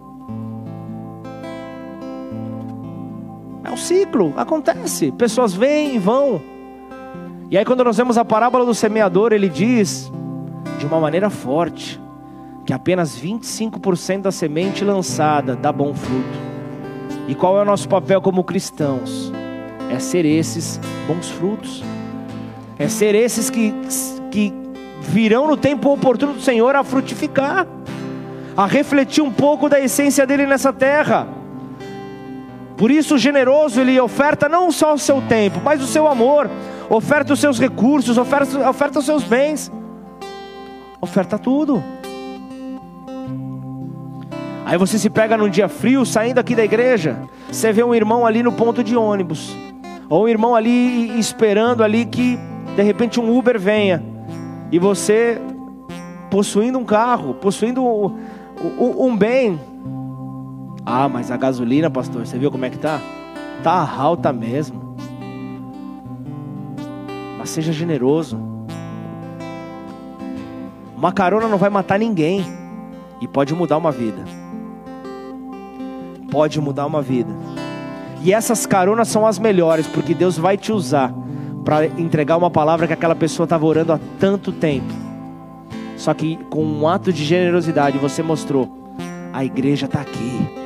É 3.64 3.70
um 3.70 3.76
ciclo, 3.76 4.32
acontece. 4.36 5.12
Pessoas 5.12 5.54
vêm 5.54 5.96
e 5.96 5.98
vão. 5.98 6.40
E 7.50 7.58
aí, 7.58 7.64
quando 7.64 7.82
nós 7.82 7.96
vemos 7.96 8.16
a 8.16 8.24
parábola 8.24 8.64
do 8.64 8.74
semeador, 8.74 9.32
ele 9.32 9.48
diz, 9.48 10.10
de 10.78 10.86
uma 10.86 11.00
maneira 11.00 11.28
forte, 11.28 12.00
que 12.64 12.72
apenas 12.72 13.18
25% 13.18 14.22
da 14.22 14.32
semente 14.32 14.84
lançada 14.84 15.56
dá 15.56 15.72
bom 15.72 15.92
fruto. 15.92 16.50
E 17.26 17.34
qual 17.34 17.58
é 17.58 17.62
o 17.62 17.64
nosso 17.64 17.88
papel 17.88 18.20
como 18.20 18.44
cristãos? 18.44 19.32
É 19.90 19.98
ser 19.98 20.24
esses 20.24 20.80
bons 21.06 21.28
frutos. 21.28 21.82
É 22.78 22.88
ser 22.88 23.14
esses 23.14 23.50
que, 23.50 23.74
que 24.30 24.52
virão 25.00 25.46
no 25.46 25.56
tempo 25.56 25.92
oportuno 25.92 26.34
do 26.34 26.40
Senhor 26.40 26.74
a 26.76 26.84
frutificar, 26.84 27.66
a 28.56 28.66
refletir 28.66 29.22
um 29.22 29.32
pouco 29.32 29.68
da 29.68 29.80
essência 29.80 30.26
dele 30.26 30.46
nessa 30.46 30.72
terra. 30.72 31.26
Por 32.80 32.90
isso, 32.90 33.16
o 33.16 33.18
generoso 33.18 33.78
ele 33.78 34.00
oferta 34.00 34.48
não 34.48 34.72
só 34.72 34.94
o 34.94 34.98
seu 34.98 35.20
tempo, 35.20 35.60
mas 35.62 35.82
o 35.82 35.86
seu 35.86 36.08
amor, 36.08 36.48
oferta 36.88 37.34
os 37.34 37.38
seus 37.38 37.60
recursos, 37.60 38.16
oferta, 38.16 38.70
oferta 38.70 39.00
os 39.00 39.04
seus 39.04 39.22
bens, 39.22 39.70
oferta 40.98 41.38
tudo. 41.38 41.84
Aí 44.64 44.78
você 44.78 44.98
se 44.98 45.10
pega 45.10 45.36
num 45.36 45.50
dia 45.50 45.68
frio, 45.68 46.06
saindo 46.06 46.38
aqui 46.38 46.54
da 46.54 46.64
igreja, 46.64 47.18
você 47.52 47.70
vê 47.70 47.84
um 47.84 47.94
irmão 47.94 48.24
ali 48.24 48.42
no 48.42 48.50
ponto 48.50 48.82
de 48.82 48.96
ônibus, 48.96 49.54
ou 50.08 50.24
um 50.24 50.28
irmão 50.28 50.54
ali 50.54 51.18
esperando 51.18 51.84
ali 51.84 52.06
que 52.06 52.38
de 52.76 52.82
repente 52.82 53.20
um 53.20 53.36
Uber 53.36 53.60
venha 53.60 54.02
e 54.72 54.78
você 54.78 55.38
possuindo 56.30 56.78
um 56.78 56.84
carro, 56.86 57.34
possuindo 57.34 57.84
um, 57.84 58.16
um, 58.78 59.04
um 59.08 59.14
bem. 59.14 59.60
Ah, 60.84 61.08
mas 61.08 61.30
a 61.30 61.36
gasolina, 61.36 61.90
pastor, 61.90 62.26
você 62.26 62.38
viu 62.38 62.50
como 62.50 62.64
é 62.64 62.70
que 62.70 62.78
tá? 62.78 63.00
Tá 63.62 63.72
alta 63.72 64.32
mesmo. 64.32 64.96
Mas 67.38 67.50
seja 67.50 67.72
generoso. 67.72 68.38
Uma 70.96 71.12
carona 71.12 71.48
não 71.48 71.58
vai 71.58 71.70
matar 71.70 71.98
ninguém 71.98 72.44
e 73.20 73.28
pode 73.28 73.54
mudar 73.54 73.76
uma 73.78 73.92
vida. 73.92 74.22
Pode 76.30 76.60
mudar 76.60 76.86
uma 76.86 77.02
vida. 77.02 77.30
E 78.22 78.32
essas 78.32 78.66
caronas 78.66 79.08
são 79.08 79.26
as 79.26 79.38
melhores, 79.38 79.86
porque 79.86 80.14
Deus 80.14 80.36
vai 80.36 80.56
te 80.56 80.72
usar 80.72 81.12
para 81.64 81.86
entregar 81.86 82.36
uma 82.36 82.50
palavra 82.50 82.86
que 82.86 82.92
aquela 82.92 83.14
pessoa 83.14 83.44
estava 83.44 83.64
orando 83.64 83.92
há 83.92 84.00
tanto 84.18 84.52
tempo. 84.52 84.92
Só 85.96 86.12
que 86.14 86.36
com 86.48 86.64
um 86.64 86.88
ato 86.88 87.12
de 87.12 87.24
generosidade 87.24 87.98
você 87.98 88.22
mostrou: 88.22 88.94
a 89.32 89.44
igreja 89.44 89.86
está 89.86 90.00
aqui. 90.00 90.59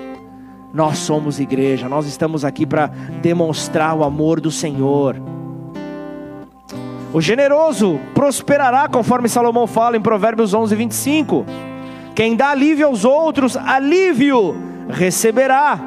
Nós 0.75 0.99
somos 0.99 1.39
igreja, 1.39 1.89
nós 1.89 2.05
estamos 2.05 2.45
aqui 2.45 2.67
para 2.67 2.89
demonstrar 3.23 3.97
o 3.97 4.03
amor 4.03 4.41
do 4.41 4.51
Senhor. 4.51 5.23
O 7.13 7.21
generoso 7.21 8.01
prosperará, 8.13 8.89
conforme 8.89 9.29
Salomão 9.29 9.69
fala 9.69 9.97
em 9.97 10.01
Provérbios 10.01 10.53
11, 10.53 10.75
25. 10.75 11.47
Quem 12.13 12.35
dá 12.35 12.51
alívio 12.51 12.89
aos 12.89 13.05
outros, 13.05 13.57
alívio 13.57 14.57
receberá. 14.89 15.79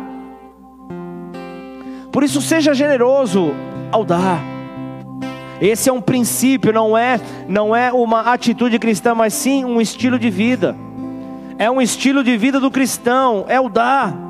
Por 2.10 2.24
isso, 2.24 2.42
seja 2.42 2.74
generoso 2.74 3.54
ao 3.92 4.06
dar. 4.06 4.42
Esse 5.60 5.90
é 5.90 5.94
um 5.94 6.00
princípio, 6.00 6.72
não 6.72 6.98
é, 6.98 7.20
não 7.46 7.76
é 7.76 7.92
uma 7.92 8.22
atitude 8.32 8.80
cristã, 8.80 9.14
mas 9.14 9.34
sim 9.34 9.66
um 9.66 9.82
estilo 9.82 10.18
de 10.18 10.30
vida. 10.30 10.78
É 11.58 11.70
um 11.70 11.82
estilo 11.82 12.24
de 12.24 12.38
vida 12.38 12.58
do 12.58 12.72
cristão, 12.72 13.44
é 13.50 13.60
o 13.60 13.68
dar. 13.68 14.27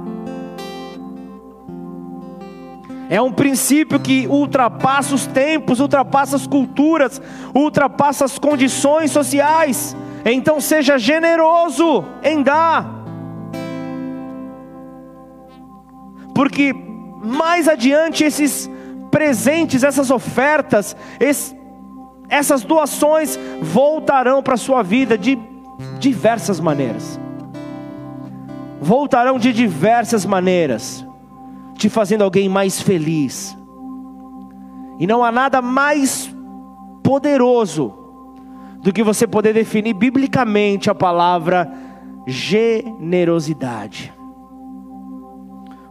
É 3.10 3.22
um 3.22 3.32
princípio 3.32 4.00
que 4.00 4.28
ultrapassa 4.28 5.16
os 5.16 5.26
tempos, 5.26 5.80
ultrapassa 5.80 6.36
as 6.36 6.46
culturas, 6.46 7.22
ultrapassa 7.56 8.26
as 8.26 8.38
condições 8.38 9.12
sociais. 9.12 9.96
Então 10.26 10.60
seja 10.60 10.98
generoso 10.98 12.04
em 12.22 12.44
dar. 12.44 12.86
Porque 16.36 16.76
mais 17.24 17.68
adiante 17.68 18.26
esses 18.26 18.70
presentes, 19.10 19.84
essas 19.84 20.12
ofertas, 20.12 20.96
essas 22.30 22.64
doações 22.64 23.40
voltarão 23.62 24.44
para 24.44 24.56
a 24.56 24.58
sua 24.58 24.84
vida 24.84 25.18
de 25.18 25.40
diversas 25.98 26.60
maneiras. 26.60 27.18
Voltarão 28.82 29.40
de 29.40 29.54
diversas 29.54 30.26
maneiras, 30.26 31.07
te 31.78 31.90
fazendo 31.90 32.24
alguém 32.24 32.50
mais 32.50 32.82
feliz. 32.82 33.58
E 35.00 35.06
não 35.06 35.24
há 35.24 35.32
nada 35.32 35.62
mais 35.62 36.34
poderoso 37.04 37.94
do 38.82 38.92
que 38.92 39.04
você 39.04 39.28
poder 39.28 39.54
definir 39.54 39.94
biblicamente 39.94 40.90
a 40.90 40.96
palavra 40.96 41.72
generosidade. 42.26 44.14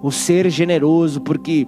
O 0.03 0.11
ser 0.11 0.51
generoso, 0.51 1.20
porque 1.20 1.66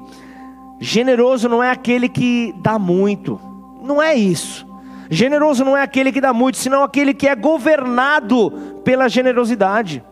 Generoso 0.81 1.48
não 1.48 1.62
é 1.62 1.70
aquele 1.70 2.09
que 2.09 2.54
dá 2.59 2.78
muito, 2.78 3.40
não 3.83 4.00
é 4.00 4.14
isso. 4.14 4.66
Generoso 5.11 5.64
não 5.64 5.76
é 5.76 5.83
aquele 5.83 6.12
que 6.12 6.20
dá 6.20 6.33
muito, 6.33 6.59
senão 6.59 6.85
aquele 6.85 7.12
que 7.12 7.26
é 7.26 7.35
governado 7.35 8.50
pela 8.85 9.09
generosidade. 9.09 10.04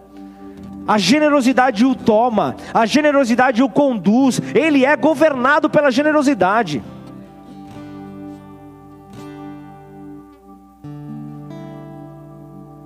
A 0.87 0.99
generosidade 0.99 1.85
o 1.85 1.95
toma, 1.95 2.55
a 2.73 2.87
generosidade 2.87 3.63
o 3.63 3.69
conduz, 3.69 4.41
ele 4.55 4.85
é 4.85 4.97
governado 4.97 5.69
pela 5.69 5.91
generosidade. 5.91 6.83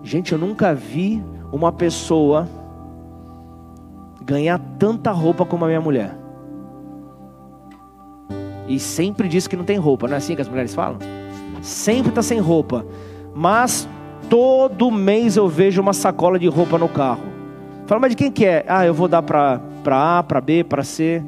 Gente, 0.03 0.33
eu 0.33 0.39
nunca 0.39 0.75
vi 0.75 1.23
uma 1.53 1.71
pessoa 1.71 2.49
ganhar 4.23 4.59
tanta 4.79 5.11
roupa 5.11 5.45
como 5.45 5.65
a 5.65 5.69
minha 5.69 5.81
mulher 5.81 6.21
e 8.71 8.79
sempre 8.79 9.29
diz 9.29 9.49
que 9.49 9.57
não 9.57 9.65
tem 9.65 9.77
roupa, 9.77 10.07
não 10.07 10.15
é 10.15 10.19
assim 10.19 10.37
que 10.37 10.43
as 10.43 10.49
mulheres 10.49 10.73
falam? 10.73 10.99
Sempre 11.61 12.11
está 12.11 12.23
sem 12.23 12.39
roupa, 12.39 12.87
mas 13.35 13.89
todo 14.29 14.93
mês 14.93 15.37
eu 15.37 15.49
vejo 15.49 15.83
uma 15.83 15.93
sacola 15.93 16.39
de 16.39 16.47
roupa 16.47 16.79
no 16.79 16.89
carro. 16.89 17.30
Fala, 17.90 18.03
mas 18.03 18.11
de 18.11 18.16
quem 18.16 18.31
que 18.31 18.46
é? 18.46 18.64
Ah, 18.68 18.87
eu 18.87 18.94
vou 18.94 19.09
dar 19.09 19.20
para 19.20 19.61
A, 19.85 20.22
para 20.22 20.40
B, 20.40 20.62
para 20.62 20.85
C. 20.85 21.20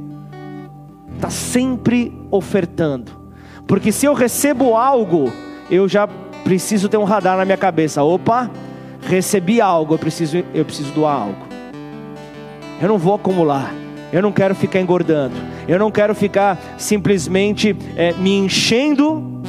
Está 1.16 1.28
sempre 1.28 2.16
ofertando, 2.30 3.10
porque 3.66 3.90
se 3.90 4.06
eu 4.06 4.14
recebo 4.14 4.76
algo, 4.76 5.32
eu 5.68 5.88
já 5.88 6.06
preciso 6.44 6.88
ter 6.88 6.98
um 6.98 7.02
radar 7.02 7.36
na 7.36 7.44
minha 7.44 7.56
cabeça. 7.56 8.04
Opa, 8.04 8.48
recebi 9.00 9.60
algo, 9.60 9.94
eu 9.94 9.98
preciso, 9.98 10.44
eu 10.54 10.64
preciso 10.64 10.92
doar 10.92 11.22
algo. 11.22 11.44
Eu 12.80 12.86
não 12.86 12.96
vou 12.96 13.14
acumular. 13.14 13.74
Eu 14.12 14.22
não 14.22 14.30
quero 14.30 14.54
ficar 14.54 14.80
engordando. 14.80 15.34
Eu 15.66 15.80
não 15.80 15.90
quero 15.90 16.14
ficar 16.14 16.56
simplesmente 16.78 17.76
é, 17.96 18.12
me 18.12 18.38
enchendo 18.38 19.42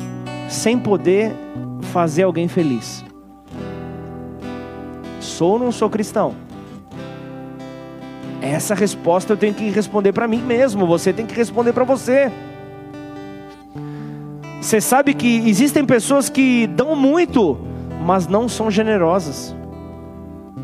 sem 0.49 0.79
poder 0.79 1.31
fazer 1.91 2.23
alguém 2.23 2.47
feliz. 2.47 3.05
Sou 5.19 5.51
ou 5.51 5.59
não 5.59 5.71
sou 5.71 5.91
cristão? 5.91 6.42
Essa 8.43 8.75
resposta 8.75 9.31
eu 9.31 9.37
tenho 9.37 9.53
que 9.53 9.69
responder 9.69 10.11
para 10.11 10.27
mim 10.27 10.41
mesmo. 10.41 10.85
Você 10.85 11.13
tem 11.13 11.25
que 11.25 11.33
responder 11.33 11.71
para 11.71 11.85
você. 11.85 12.29
Você 14.61 14.81
sabe 14.81 15.13
que 15.13 15.47
existem 15.47 15.85
pessoas 15.85 16.27
que 16.27 16.67
dão 16.67 16.93
muito, 16.93 17.57
mas 18.05 18.27
não 18.27 18.49
são 18.49 18.69
generosas. 18.69 19.55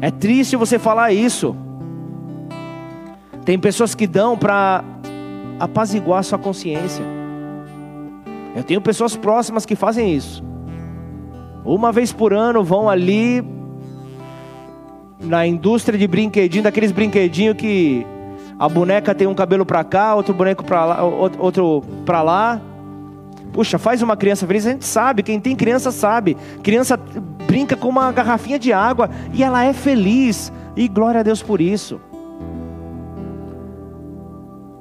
É 0.01 0.11
triste 0.11 0.57
você 0.57 0.77
falar 0.77 1.13
isso. 1.13 1.55
Tem 3.45 3.57
pessoas 3.57 3.95
que 3.95 4.05
dão 4.05 4.37
para 4.37 4.83
apaziguar 5.57 6.21
sua 6.25 6.37
consciência. 6.37 7.05
Eu 8.57 8.63
tenho 8.63 8.81
pessoas 8.81 9.15
próximas 9.15 9.65
que 9.65 9.75
fazem 9.75 10.13
isso. 10.13 10.43
Uma 11.63 11.93
vez 11.93 12.11
por 12.11 12.33
ano 12.33 12.61
vão 12.61 12.89
ali 12.89 13.41
na 15.19 15.45
indústria 15.45 15.97
de 15.97 16.08
brinquedinho, 16.08 16.63
daqueles 16.63 16.91
brinquedinhos 16.91 17.58
que 17.58 18.05
a 18.58 18.67
boneca 18.69 19.13
tem 19.13 19.27
um 19.27 19.34
cabelo 19.34 19.65
para 19.65 19.84
cá, 19.84 20.15
outro 20.15 20.34
boneco 20.34 20.63
para 20.63 20.86
lá, 20.86 21.03
outro 21.03 21.84
para 22.05 22.21
lá. 22.21 22.62
Puxa, 23.51 23.77
faz 23.77 24.01
uma 24.01 24.15
criança 24.15 24.45
feliz, 24.45 24.65
a 24.65 24.71
gente 24.71 24.86
sabe, 24.86 25.23
quem 25.23 25.39
tem 25.39 25.55
criança 25.55 25.91
sabe. 25.91 26.38
Criança 26.62 26.97
brinca 27.47 27.75
com 27.75 27.89
uma 27.89 28.12
garrafinha 28.12 28.60
de 28.60 28.71
água 28.71 29.10
e 29.34 29.43
ela 29.43 29.63
é 29.63 29.73
feliz. 29.73 30.51
E 30.75 30.88
glória 30.88 31.21
a 31.21 31.23
Deus 31.23 31.41
por 31.41 31.60
isso. 31.60 31.99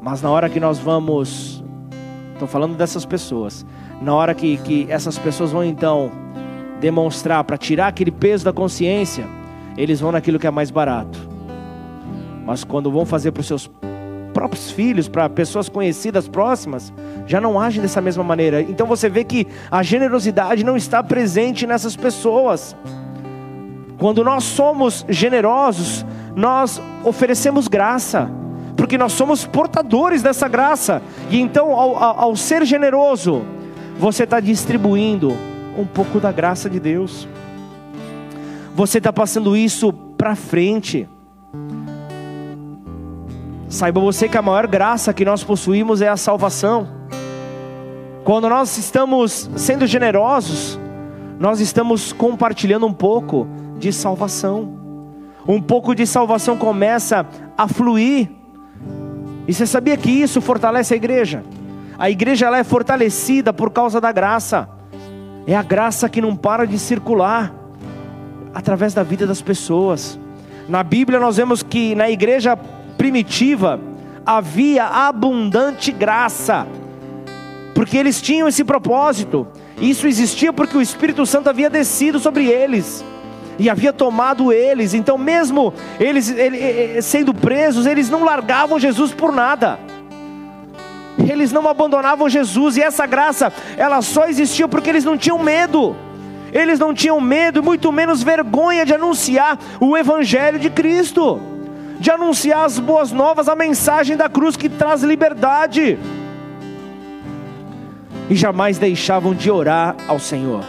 Mas 0.01 0.23
na 0.23 0.31
hora 0.31 0.49
que 0.49 0.61
nós 0.61 0.79
vamos, 0.79 1.63
estou 2.33 2.47
falando 2.47 2.77
dessas 2.77 3.05
pessoas, 3.05 3.67
na 4.01 4.15
hora 4.15 4.35
que, 4.35 4.57
que 4.59 4.87
essas 4.89 5.19
pessoas 5.19 5.51
vão 5.51 5.65
então 5.65 6.11
demonstrar 6.81 7.43
para 7.45 7.57
tirar 7.57 7.89
aquele 7.89 8.11
peso 8.11 8.45
da 8.45 8.53
consciência, 8.53 9.27
eles 9.79 10.01
vão 10.01 10.13
naquilo 10.13 10.39
que 10.39 10.47
é 10.47 10.51
mais 10.51 10.71
barato. 10.71 11.19
Mas 12.45 12.65
quando 12.65 12.91
vão 12.91 13.07
fazer 13.07 13.33
para 13.33 13.41
os 13.41 13.47
seus 13.47 13.71
próprios 14.35 14.71
filhos, 14.71 15.09
para 15.09 15.29
pessoas 15.29 15.69
conhecidas 15.69 16.29
próximas, 16.29 16.93
já 17.27 17.41
não 17.41 17.59
agem 17.59 17.81
dessa 17.81 18.01
mesma 18.01 18.23
maneira. 18.23 18.61
Então 18.61 18.87
você 18.87 19.09
vê 19.09 19.25
que 19.25 19.47
a 19.71 19.83
generosidade 19.83 20.65
não 20.65 20.77
está 20.77 21.03
presente 21.03 21.67
nessas 21.67 21.97
pessoas. 21.97 22.77
Quando 23.99 24.23
nós 24.23 24.45
somos 24.45 25.05
generosos, 25.09 26.05
nós 26.37 26.81
oferecemos 27.05 27.69
graça 27.69 28.31
porque 28.79 28.97
nós 28.97 29.13
somos 29.13 29.45
portadores 29.45 30.23
dessa 30.23 30.47
graça. 30.47 31.03
E 31.29 31.41
então, 31.41 31.73
ao, 31.73 31.97
ao, 31.97 32.21
ao 32.21 32.37
ser 32.37 32.65
generoso, 32.65 33.45
você 33.99 34.23
está 34.23 34.39
distribuindo 34.39 35.37
um 35.77 35.85
pouco 35.85 36.21
da 36.21 36.31
graça 36.31 36.71
de 36.71 36.79
Deus. 36.79 37.27
Você 38.79 38.99
está 38.99 39.13
passando 39.13 39.57
isso 39.57 39.93
para 39.93 40.37
frente. 40.37 41.09
Saiba 43.69 44.01
você 44.01 44.29
que 44.29 44.39
a 44.39 44.41
maior 44.41 44.69
graça 44.69 45.13
que 45.13 45.25
nós 45.25 45.43
possuímos 45.43 46.01
é 46.01 46.07
a 46.07 46.17
salvação. 46.17 46.87
Quando 48.23 48.49
nós 48.49 48.79
estamos 48.79 49.51
sendo 49.57 49.85
generosos, 49.85 50.79
nós 51.41 51.59
estamos 51.59 52.13
compartilhando 52.13 52.87
um 52.87 52.93
pouco 52.93 53.49
de 53.81 53.93
salvação. 53.93 54.79
Um 55.45 55.61
pouco 55.61 55.93
de 55.93 56.07
salvação 56.07 56.57
começa 56.57 57.27
a 57.57 57.67
fluir 57.67 58.31
e 59.49 59.53
você 59.53 59.67
sabia 59.67 59.97
que 59.97 60.09
isso 60.09 60.41
fortalece 60.41 60.95
a 60.95 60.97
igreja? 60.97 61.43
A 61.99 62.09
igreja 62.09 62.47
ela 62.47 62.59
é 62.59 62.63
fortalecida 62.63 63.53
por 63.53 63.73
causa 63.73 64.01
da 64.01 64.13
graça. 64.13 64.69
É 65.49 65.57
a 65.57 65.65
graça 65.65 66.09
que 66.09 66.21
não 66.21 66.37
para 66.37 66.65
de 66.65 66.79
circular 66.79 67.58
através 68.55 68.95
da 68.95 69.03
vida 69.03 69.27
das 69.27 69.41
pessoas. 69.41 70.19
Na 70.69 70.83
Bíblia 70.83 71.19
nós 71.19 71.37
vemos 71.37 71.63
que 71.63 71.95
na 71.95 72.11
igreja 72.11 72.57
primitiva 72.97 73.81
havia 74.27 74.85
abundante 74.85 75.91
graça, 75.91 76.67
porque 77.75 77.97
eles 77.97 78.21
tinham 78.21 78.49
esse 78.49 78.65
propósito. 78.65 79.47
Isso 79.81 80.07
existia 80.07 80.53
porque 80.53 80.77
o 80.77 80.83
Espírito 80.83 81.25
Santo 81.25 81.49
havia 81.49 81.71
descido 81.71 82.19
sobre 82.19 82.47
eles 82.47 83.05
e 83.59 83.69
havia 83.69 83.93
tomado 83.93 84.53
eles. 84.53 84.95
Então, 84.95 85.17
mesmo 85.17 85.73
eles 85.99 86.31
ele, 86.31 87.01
sendo 87.03 87.33
presos, 87.33 87.87
eles 87.87 88.11
não 88.11 88.25
largavam 88.25 88.79
Jesus 88.79 89.13
por 89.13 89.33
nada. 89.33 89.79
Eles 91.19 91.51
não 91.51 91.69
abandonavam 91.69 92.29
Jesus 92.29 92.77
e 92.77 92.83
essa 92.83 93.05
graça, 93.05 93.53
ela 93.77 94.01
só 94.03 94.27
existia 94.27 94.69
porque 94.69 94.89
eles 94.89 95.05
não 95.05 95.19
tinham 95.19 95.39
medo. 95.39 95.97
Eles 96.53 96.79
não 96.79 96.95
tinham 96.95 97.21
medo, 97.21 97.63
muito 97.63 97.93
menos 97.93 98.23
vergonha 98.23 98.85
de 98.85 98.95
anunciar 98.95 99.59
o 99.81 99.97
evangelho 99.97 100.59
de 100.59 100.71
Cristo 100.71 101.41
de 101.99 102.11
anunciar 102.11 102.65
as 102.65 102.79
boas 102.79 103.11
novas, 103.11 103.49
a 103.49 103.57
mensagem 103.57 104.17
da 104.17 104.29
cruz 104.29 104.57
que 104.57 104.69
traz 104.69 105.03
liberdade. 105.03 105.99
E 108.31 108.37
jamais 108.37 108.79
deixavam 108.79 109.35
de 109.35 109.51
orar 109.51 109.97
ao 110.07 110.19
Senhor. 110.19 110.65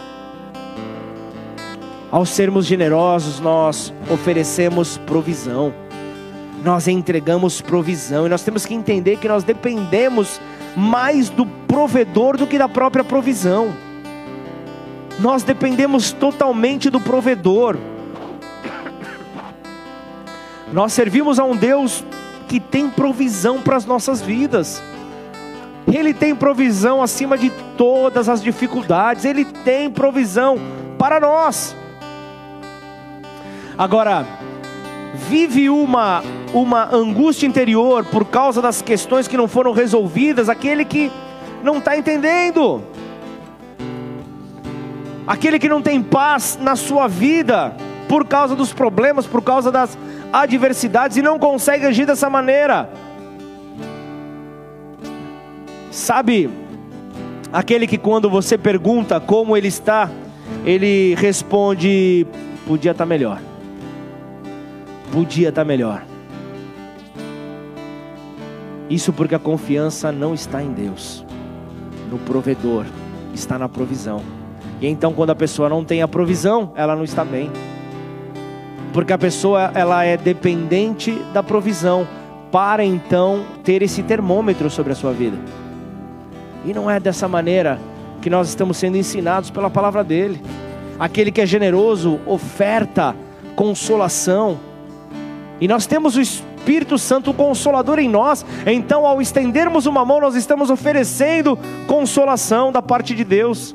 Ao 2.10 2.26
sermos 2.26 2.66
generosos, 2.66 3.38
nós 3.38 3.94
oferecemos 4.10 4.98
provisão, 4.98 5.72
nós 6.64 6.88
entregamos 6.88 7.60
provisão, 7.60 8.26
e 8.26 8.28
nós 8.28 8.42
temos 8.42 8.66
que 8.66 8.74
entender 8.74 9.18
que 9.18 9.28
nós 9.28 9.44
dependemos 9.44 10.40
mais 10.76 11.28
do 11.28 11.46
provedor 11.46 12.36
do 12.36 12.46
que 12.46 12.58
da 12.58 12.68
própria 12.68 13.04
provisão. 13.04 13.72
Nós 15.20 15.42
dependemos 15.42 16.12
totalmente 16.12 16.88
do 16.88 16.98
provedor. 16.98 17.76
Nós 20.72 20.92
servimos 20.92 21.38
a 21.38 21.44
um 21.44 21.54
Deus 21.54 22.02
que 22.48 22.58
tem 22.58 22.88
provisão 22.88 23.60
para 23.60 23.76
as 23.76 23.84
nossas 23.84 24.22
vidas. 24.22 24.82
Ele 25.86 26.14
tem 26.14 26.34
provisão 26.34 27.02
acima 27.02 27.36
de 27.36 27.50
todas 27.76 28.28
as 28.28 28.42
dificuldades, 28.42 29.24
Ele 29.24 29.44
tem 29.44 29.90
provisão 29.90 30.58
para 30.98 31.20
nós. 31.20 31.76
Agora, 33.76 34.26
vive 35.14 35.68
uma, 35.68 36.22
uma 36.54 36.94
angústia 36.94 37.46
interior 37.46 38.04
por 38.04 38.24
causa 38.26 38.62
das 38.62 38.80
questões 38.80 39.26
que 39.26 39.36
não 39.36 39.48
foram 39.48 39.72
resolvidas, 39.72 40.48
aquele 40.48 40.84
que 40.84 41.10
não 41.62 41.78
está 41.78 41.96
entendendo, 41.96 42.82
aquele 45.30 45.60
que 45.60 45.68
não 45.68 45.80
tem 45.80 46.02
paz 46.02 46.58
na 46.60 46.74
sua 46.74 47.06
vida 47.06 47.72
por 48.08 48.26
causa 48.26 48.56
dos 48.56 48.72
problemas, 48.72 49.28
por 49.28 49.40
causa 49.40 49.70
das 49.70 49.96
adversidades 50.32 51.16
e 51.16 51.22
não 51.22 51.38
consegue 51.38 51.86
agir 51.86 52.04
dessa 52.04 52.28
maneira. 52.28 52.90
Sabe, 55.92 56.50
aquele 57.52 57.86
que 57.86 57.96
quando 57.96 58.28
você 58.28 58.58
pergunta 58.58 59.20
como 59.20 59.56
ele 59.56 59.68
está, 59.68 60.10
ele 60.66 61.14
responde: 61.14 62.26
podia 62.66 62.90
estar 62.90 63.04
tá 63.04 63.08
melhor. 63.08 63.40
Podia 65.12 65.50
estar 65.50 65.60
tá 65.62 65.64
melhor. 65.64 66.02
Isso 68.88 69.12
porque 69.12 69.36
a 69.36 69.38
confiança 69.38 70.10
não 70.10 70.34
está 70.34 70.60
em 70.60 70.72
Deus, 70.72 71.24
no 72.10 72.18
provedor, 72.18 72.84
está 73.32 73.56
na 73.56 73.68
provisão. 73.68 74.39
E 74.80 74.86
então, 74.86 75.12
quando 75.12 75.30
a 75.30 75.34
pessoa 75.34 75.68
não 75.68 75.84
tem 75.84 76.02
a 76.02 76.08
provisão, 76.08 76.72
ela 76.74 76.96
não 76.96 77.04
está 77.04 77.24
bem 77.24 77.50
porque 78.92 79.12
a 79.12 79.18
pessoa 79.18 79.70
ela 79.74 80.04
é 80.04 80.16
dependente 80.16 81.12
da 81.32 81.42
provisão 81.42 82.06
para 82.50 82.84
então 82.84 83.44
ter 83.62 83.82
esse 83.82 84.02
termômetro 84.02 84.68
sobre 84.68 84.92
a 84.92 84.96
sua 84.96 85.12
vida. 85.12 85.36
E 86.64 86.74
não 86.74 86.90
é 86.90 86.98
dessa 86.98 87.28
maneira 87.28 87.78
que 88.20 88.28
nós 88.28 88.48
estamos 88.48 88.76
sendo 88.76 88.96
ensinados 88.96 89.50
pela 89.50 89.70
palavra 89.70 90.02
dele. 90.02 90.42
Aquele 90.98 91.30
que 91.30 91.40
é 91.40 91.46
generoso 91.46 92.20
oferta 92.26 93.14
consolação. 93.54 94.58
E 95.60 95.68
nós 95.68 95.86
temos 95.86 96.16
o 96.16 96.20
Espírito 96.20 96.98
Santo 96.98 97.32
consolador 97.32 97.98
em 97.98 98.08
nós. 98.08 98.44
Então, 98.66 99.06
ao 99.06 99.22
estendermos 99.22 99.86
uma 99.86 100.04
mão, 100.04 100.20
nós 100.20 100.34
estamos 100.34 100.70
oferecendo 100.70 101.58
consolação 101.86 102.72
da 102.72 102.82
parte 102.82 103.14
de 103.14 103.24
Deus. 103.24 103.74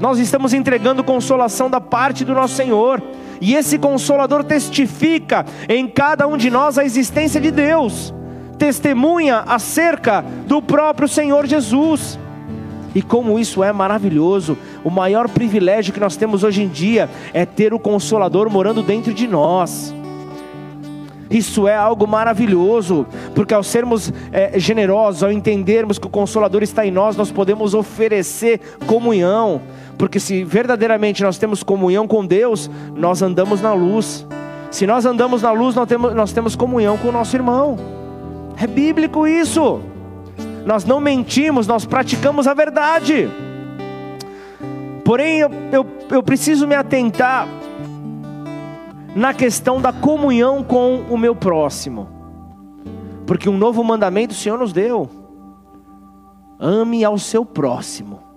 Nós 0.00 0.18
estamos 0.18 0.54
entregando 0.54 1.02
consolação 1.02 1.68
da 1.68 1.80
parte 1.80 2.24
do 2.24 2.34
nosso 2.34 2.54
Senhor. 2.54 3.02
E 3.40 3.54
esse 3.54 3.78
consolador 3.78 4.44
testifica 4.44 5.44
em 5.68 5.86
cada 5.86 6.26
um 6.26 6.36
de 6.36 6.50
nós 6.50 6.76
a 6.76 6.84
existência 6.84 7.40
de 7.40 7.52
Deus, 7.52 8.12
testemunha 8.58 9.44
acerca 9.46 10.24
do 10.46 10.60
próprio 10.60 11.06
Senhor 11.06 11.46
Jesus. 11.46 12.18
E 12.94 13.02
como 13.02 13.38
isso 13.38 13.62
é 13.62 13.72
maravilhoso, 13.72 14.58
o 14.82 14.90
maior 14.90 15.28
privilégio 15.28 15.92
que 15.92 16.00
nós 16.00 16.16
temos 16.16 16.42
hoje 16.42 16.62
em 16.62 16.68
dia 16.68 17.08
é 17.32 17.46
ter 17.46 17.72
o 17.72 17.78
Consolador 17.78 18.50
morando 18.50 18.82
dentro 18.82 19.14
de 19.14 19.28
nós. 19.28 19.94
Isso 21.30 21.68
é 21.68 21.76
algo 21.76 22.06
maravilhoso, 22.06 23.06
porque 23.34 23.52
ao 23.52 23.62
sermos 23.62 24.12
é, 24.32 24.58
generosos, 24.58 25.22
ao 25.22 25.30
entendermos 25.30 25.98
que 25.98 26.06
o 26.06 26.10
Consolador 26.10 26.62
está 26.62 26.86
em 26.86 26.90
nós, 26.90 27.16
nós 27.16 27.30
podemos 27.30 27.74
oferecer 27.74 28.60
comunhão, 28.86 29.60
porque 29.98 30.20
se 30.20 30.44
verdadeiramente 30.44 31.24
nós 31.24 31.36
temos 31.38 31.64
comunhão 31.64 32.06
com 32.06 32.24
Deus, 32.24 32.70
nós 32.94 33.20
andamos 33.20 33.60
na 33.60 33.74
luz. 33.74 34.24
Se 34.70 34.86
nós 34.86 35.04
andamos 35.04 35.42
na 35.42 35.50
luz, 35.50 35.74
nós 35.74 35.88
temos, 35.88 36.14
nós 36.14 36.32
temos 36.32 36.54
comunhão 36.54 36.96
com 36.96 37.08
o 37.08 37.12
nosso 37.12 37.34
irmão. 37.34 37.76
É 38.56 38.66
bíblico 38.66 39.26
isso. 39.26 39.80
Nós 40.64 40.84
não 40.84 41.00
mentimos, 41.00 41.66
nós 41.66 41.84
praticamos 41.84 42.46
a 42.46 42.54
verdade. 42.54 43.28
Porém, 45.04 45.40
eu, 45.40 45.50
eu, 45.72 45.86
eu 46.10 46.22
preciso 46.22 46.66
me 46.66 46.76
atentar 46.76 47.48
na 49.16 49.34
questão 49.34 49.80
da 49.80 49.92
comunhão 49.92 50.62
com 50.62 51.06
o 51.10 51.18
meu 51.18 51.34
próximo. 51.34 52.08
Porque 53.26 53.48
um 53.48 53.58
novo 53.58 53.82
mandamento 53.82 54.32
o 54.32 54.36
Senhor 54.36 54.58
nos 54.58 54.72
deu: 54.72 55.10
ame 56.60 57.04
ao 57.04 57.18
seu 57.18 57.44
próximo 57.44 58.27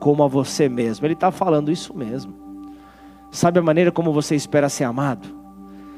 como 0.00 0.24
a 0.24 0.28
você 0.28 0.68
mesmo. 0.68 1.06
Ele 1.06 1.14
está 1.14 1.30
falando 1.30 1.70
isso 1.70 1.96
mesmo. 1.96 2.34
Sabe 3.30 3.60
a 3.60 3.62
maneira 3.62 3.92
como 3.92 4.12
você 4.12 4.34
espera 4.34 4.68
ser 4.68 4.84
amado? 4.84 5.28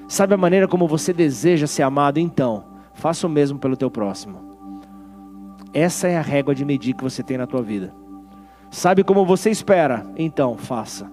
Sabe 0.07 0.35
a 0.35 0.37
maneira 0.37 0.69
como 0.69 0.87
você 0.87 1.12
deseja 1.12 1.67
ser 1.67 1.83
amado? 1.83 2.19
Então, 2.19 2.65
faça 2.93 3.27
o 3.27 3.31
mesmo 3.31 3.59
pelo 3.59 3.77
teu 3.77 3.91
próximo. 3.91 4.53
Essa 5.73 6.09
é 6.09 6.19
a 6.19 6.23
régua 6.23 6.55
de 6.55 6.65
medir 6.65 6.95
que 6.95 7.03
você 7.03 7.23
tem 7.23 7.38
na 7.38 7.47
tua 7.47 7.62
vida. 7.62 7.95
Sabe 8.71 9.03
como 9.03 9.25
você 9.25 9.49
espera? 9.49 10.05
Então, 10.17 10.59
faça. 10.59 11.11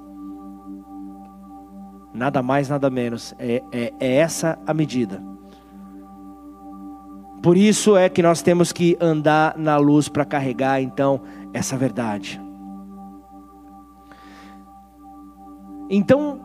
Nada 2.14 2.42
mais, 2.42 2.68
nada 2.68 2.90
menos. 2.90 3.34
É, 3.40 3.64
é, 3.72 3.94
é 4.00 4.16
essa 4.16 4.60
a 4.68 4.74
medida. 4.74 5.24
Por 7.42 7.56
isso 7.56 7.96
é 7.96 8.10
que 8.10 8.22
nós 8.22 8.42
temos 8.42 8.74
que 8.74 8.98
andar 9.00 9.58
na 9.58 9.78
luz 9.78 10.10
para 10.10 10.26
carregar 10.26 10.82
então 10.82 11.22
essa 11.54 11.78
verdade. 11.78 12.49
Então, 15.90 16.40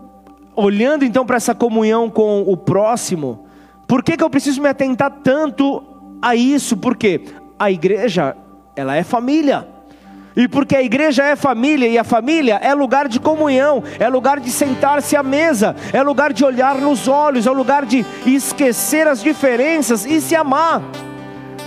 olhando 0.57 1.05
então 1.05 1.27
para 1.27 1.37
essa 1.37 1.55
comunhão 1.55 2.09
com 2.09 2.43
o 2.43 2.57
próximo, 2.57 3.47
por 3.87 4.03
que, 4.03 4.17
que 4.17 4.25
eu 4.25 4.31
preciso 4.31 4.63
me 4.63 4.69
atentar 4.69 5.11
tanto 5.23 5.83
a 6.23 6.35
isso? 6.35 6.77
Porque 6.77 7.21
a 7.59 7.71
igreja, 7.71 8.35
ela 8.75 8.97
é 8.97 9.03
família. 9.03 9.69
E 10.37 10.49
porque 10.49 10.75
a 10.75 10.83
igreja 10.83 11.23
é 11.23 11.37
família 11.37 11.87
e 11.87 11.97
a 11.97 12.03
família 12.03 12.59
é 12.61 12.75
lugar 12.75 13.07
de 13.07 13.21
comunhão, 13.21 13.85
é 14.01 14.09
lugar 14.09 14.41
de 14.41 14.51
sentar-se 14.51 15.15
à 15.15 15.23
mesa, 15.23 15.77
é 15.93 16.03
lugar 16.03 16.33
de 16.33 16.45
olhar 16.45 16.77
nos 16.77 17.07
olhos, 17.07 17.47
é 17.47 17.51
lugar 17.51 17.87
de 17.87 18.05
esquecer 18.27 19.07
as 19.07 19.23
diferenças 19.23 20.05
e 20.05 20.21
se 20.21 20.35
amar. 20.35 20.83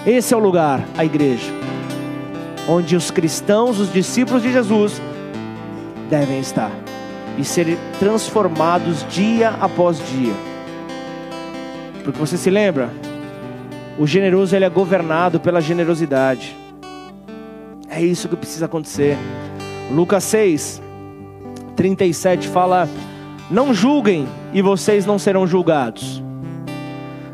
Esse 0.06 0.34
é 0.34 0.38
o 0.38 0.40
lugar, 0.40 0.84
a 0.98 1.06
igreja, 1.06 1.50
onde 2.68 2.96
os 2.96 3.10
cristãos, 3.10 3.80
os 3.80 3.92
discípulos 3.92 4.44
de 4.44 4.52
Jesus, 4.52 5.02
devem 6.10 6.40
estar 6.40 6.72
e 7.38 7.44
serem 7.44 7.78
transformados 8.00 9.06
dia 9.10 9.50
após 9.62 9.98
dia. 10.10 10.34
Porque 12.04 12.20
você 12.20 12.38
se 12.38 12.50
lembra? 12.50 12.90
O 13.98 14.08
generoso 14.08 14.56
ele 14.56 14.66
é 14.66 14.70
governado 14.70 15.40
pela 15.40 15.60
generosidade. 15.60 16.56
É 17.90 18.02
isso 18.02 18.30
que 18.30 18.36
precisa 18.36 18.66
acontecer. 18.66 19.18
Lucas 19.92 20.24
6, 20.26 20.82
37 21.76 22.48
fala: 22.48 22.88
Não 23.50 23.74
julguem 23.74 24.28
e 24.54 24.62
vocês 24.62 25.06
não 25.06 25.18
serão 25.18 25.48
julgados. 25.48 26.24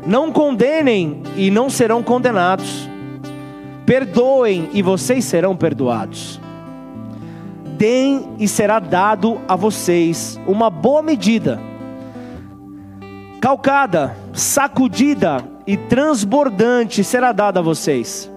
Não 0.06 0.30
condenem 0.30 1.22
e 1.36 1.50
não 1.50 1.70
serão 1.70 2.02
condenados. 2.02 2.88
Perdoem 3.86 4.70
e 4.72 4.82
vocês 4.82 5.24
serão 5.24 5.56
perdoados. 5.56 6.40
Deem 7.76 8.36
e 8.38 8.48
será 8.48 8.78
dado 8.78 9.40
a 9.46 9.56
vocês 9.56 10.38
uma 10.46 10.70
boa 10.70 11.02
medida, 11.02 11.60
calcada, 13.40 14.16
sacudida 14.32 15.44
e 15.66 15.76
transbordante 15.76 17.02
será 17.02 17.32
dada 17.32 17.60
a 17.60 17.62
vocês. 17.62 18.30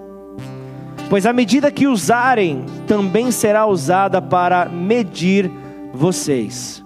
Pois 1.09 1.25
a 1.25 1.31
medida 1.31 1.71
que 1.71 1.87
usarem 1.87 2.65
também 2.85 3.31
será 3.31 3.65
usada 3.65 4.21
para 4.21 4.65
medir 4.65 5.49
vocês. 5.93 6.83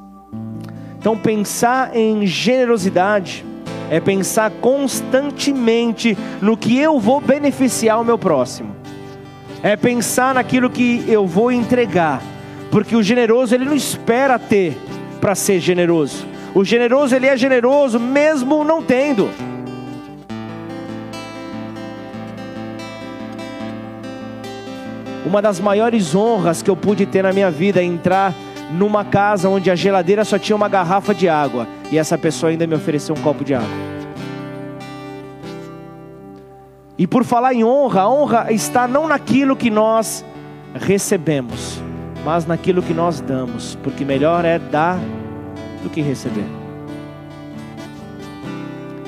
Então, 0.99 1.17
pensar 1.17 1.95
em 1.95 2.27
generosidade 2.27 3.43
é 3.89 3.99
pensar 3.99 4.51
constantemente 4.61 6.15
no 6.39 6.55
que 6.55 6.77
eu 6.77 6.99
vou 6.99 7.19
beneficiar 7.19 7.99
o 7.99 8.05
meu 8.05 8.17
próximo, 8.17 8.75
é 9.63 9.75
pensar 9.75 10.35
naquilo 10.35 10.69
que 10.69 11.03
eu 11.07 11.25
vou 11.25 11.51
entregar, 11.51 12.21
porque 12.71 12.95
o 12.95 13.03
generoso 13.03 13.53
ele 13.53 13.65
não 13.65 13.75
espera 13.75 14.39
ter 14.39 14.75
para 15.19 15.35
ser 15.35 15.59
generoso, 15.59 16.25
o 16.55 16.63
generoso 16.63 17.15
ele 17.15 17.27
é 17.27 17.37
generoso 17.37 17.99
mesmo 17.99 18.63
não 18.63 18.81
tendo. 18.81 19.29
Uma 25.23 25.41
das 25.41 25.59
maiores 25.59 26.15
honras 26.15 26.61
que 26.61 26.69
eu 26.69 26.75
pude 26.75 27.05
ter 27.05 27.21
na 27.21 27.31
minha 27.31 27.51
vida 27.51 27.79
é 27.79 27.83
entrar 27.83 28.33
numa 28.71 29.05
casa 29.05 29.47
onde 29.49 29.69
a 29.69 29.75
geladeira 29.75 30.25
só 30.25 30.39
tinha 30.39 30.55
uma 30.55 30.67
garrafa 30.67 31.13
de 31.13 31.29
água 31.29 31.67
e 31.91 31.97
essa 31.97 32.17
pessoa 32.17 32.49
ainda 32.49 32.65
me 32.65 32.75
ofereceu 32.75 33.15
um 33.15 33.21
copo 33.21 33.43
de 33.43 33.53
água. 33.53 33.69
E 36.97 37.07
por 37.07 37.23
falar 37.23 37.53
em 37.53 37.63
honra, 37.63 38.01
a 38.01 38.09
honra 38.09 38.51
está 38.51 38.87
não 38.87 39.07
naquilo 39.07 39.55
que 39.55 39.69
nós 39.69 40.25
recebemos, 40.73 41.81
mas 42.23 42.45
naquilo 42.45 42.81
que 42.81 42.93
nós 42.93 43.19
damos, 43.21 43.75
porque 43.83 44.05
melhor 44.05 44.45
é 44.45 44.59
dar 44.59 44.99
do 45.83 45.89
que 45.89 46.01
receber. 46.01 46.45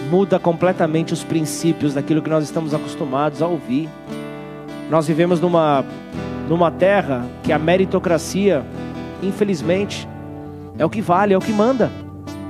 Muda 0.10 0.40
completamente 0.40 1.14
os 1.14 1.24
princípios 1.24 1.94
daquilo 1.94 2.22
que 2.22 2.30
nós 2.30 2.44
estamos 2.44 2.74
acostumados 2.74 3.42
a 3.42 3.48
ouvir. 3.48 3.90
Nós 4.90 5.08
vivemos 5.08 5.40
numa, 5.40 5.84
numa 6.48 6.70
terra 6.70 7.26
que 7.44 7.52
a 7.52 7.58
meritocracia 7.58 8.64
infelizmente, 9.28 10.08
é 10.78 10.86
o 10.86 10.90
que 10.90 11.02
vale, 11.02 11.34
é 11.34 11.38
o 11.38 11.42
que 11.42 11.52
manda. 11.52 11.92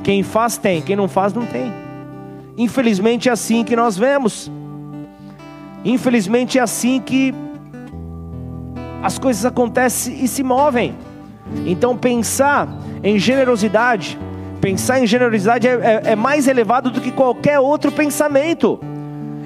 Quem 0.04 0.23
faz 0.23 0.58
tem, 0.58 0.82
quem 0.82 0.95
não 0.95 1.08
faz 1.08 1.34
não 1.34 1.45
tem. 1.45 1.71
Infelizmente 2.58 3.30
é 3.30 3.32
assim 3.32 3.63
que 3.63 3.76
nós 3.76 3.97
vemos. 3.97 4.52
Infelizmente 5.86 6.58
é 6.58 6.62
assim 6.62 6.99
que 6.99 7.34
as 9.03 9.19
coisas 9.19 9.45
acontecem 9.45 10.23
e 10.23 10.27
se 10.27 10.41
movem. 10.41 10.95
Então 11.65 11.95
pensar 11.97 12.67
em 13.03 13.19
generosidade, 13.19 14.17
pensar 14.61 14.99
em 15.01 15.05
generosidade 15.05 15.67
é, 15.67 15.71
é, 15.71 16.11
é 16.11 16.15
mais 16.15 16.47
elevado 16.47 16.89
do 16.89 17.01
que 17.01 17.11
qualquer 17.11 17.59
outro 17.59 17.91
pensamento 17.91 18.79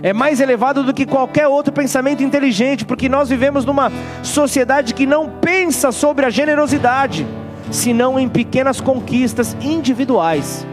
é 0.03 0.13
mais 0.13 0.39
elevado 0.39 0.83
do 0.83 0.93
que 0.93 1.07
qualquer 1.07 1.47
outro 1.47 1.73
pensamento 1.73 2.21
inteligente, 2.21 2.85
porque 2.85 3.09
nós 3.09 3.29
vivemos 3.29 3.65
numa 3.65 3.91
sociedade 4.21 4.93
que 4.93 5.07
não 5.07 5.27
pensa 5.41 5.91
sobre 5.91 6.23
a 6.23 6.29
generosidade, 6.29 7.25
senão 7.71 8.19
em 8.19 8.29
pequenas 8.29 8.79
conquistas 8.79 9.57
individuais. 9.59 10.65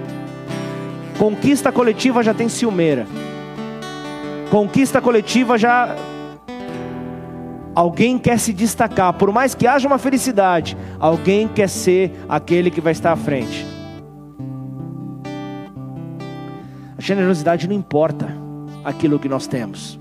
Conquista 1.19 1.73
coletiva 1.73 2.23
já 2.23 2.35
tem 2.35 2.51
ciumeira. 2.51 3.07
Conquista 4.51 5.01
coletiva 5.01 5.57
já 5.57 5.97
alguém 7.75 8.19
quer 8.19 8.39
se 8.39 8.53
destacar, 8.53 9.13
por 9.15 9.33
mais 9.33 9.55
que 9.55 9.67
haja 9.67 9.89
uma 9.89 9.99
felicidade, 9.99 10.77
alguém 10.99 11.49
quer 11.49 11.69
ser 11.69 12.13
aquele 12.29 12.71
que 12.71 12.81
vai 12.81 12.93
estar 12.93 13.13
à 13.13 13.17
frente. 13.17 13.67
A 16.97 17.01
generosidade 17.01 17.69
não 17.69 17.75
importa 17.75 18.29
aquilo 18.85 19.19
que 19.19 19.29
nós 19.29 19.47
temos. 19.47 19.99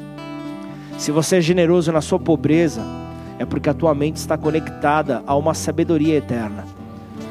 Se 0.97 1.11
você 1.11 1.37
é 1.37 1.41
generoso 1.41 1.91
na 1.91 2.01
sua 2.01 2.19
pobreza, 2.19 2.81
é 3.39 3.45
porque 3.45 3.69
a 3.69 3.73
tua 3.73 3.95
mente 3.95 4.17
está 4.17 4.37
conectada 4.37 5.23
a 5.25 5.35
uma 5.35 5.53
sabedoria 5.53 6.15
eterna. 6.15 6.65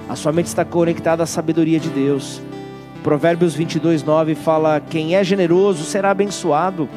A 0.09 0.17
sua 0.17 0.33
mente 0.33 0.47
está 0.47 0.65
conectada 0.65 1.23
à 1.23 1.27
sabedoria 1.27 1.79
de 1.79 1.89
Deus. 1.89 2.43
Provérbios 3.03 3.55
22, 3.55 4.03
9 4.03 4.35
fala: 4.35 4.81
Quem 4.81 5.15
é 5.15 5.25
generoso 5.25 5.85
será 5.85 6.11
abençoado, 6.11 6.89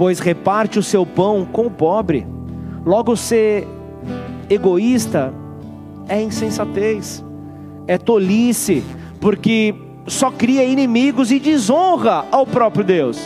pois 0.00 0.18
reparte 0.18 0.78
o 0.78 0.82
seu 0.82 1.04
pão 1.04 1.44
com 1.44 1.66
o 1.66 1.70
pobre. 1.70 2.26
Logo, 2.86 3.14
ser 3.14 3.68
egoísta 4.48 5.30
é 6.08 6.22
insensatez, 6.22 7.22
é 7.86 7.98
tolice, 7.98 8.82
porque 9.20 9.74
só 10.06 10.30
cria 10.30 10.64
inimigos 10.64 11.30
e 11.30 11.38
desonra 11.38 12.24
ao 12.30 12.46
próprio 12.46 12.82
Deus. 12.82 13.20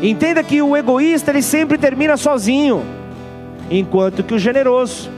Entenda 0.00 0.44
que 0.44 0.62
o 0.62 0.76
egoísta 0.76 1.32
ele 1.32 1.42
sempre 1.42 1.76
termina 1.76 2.16
sozinho, 2.16 2.84
enquanto 3.68 4.22
que 4.22 4.34
o 4.34 4.38
generoso 4.38 5.10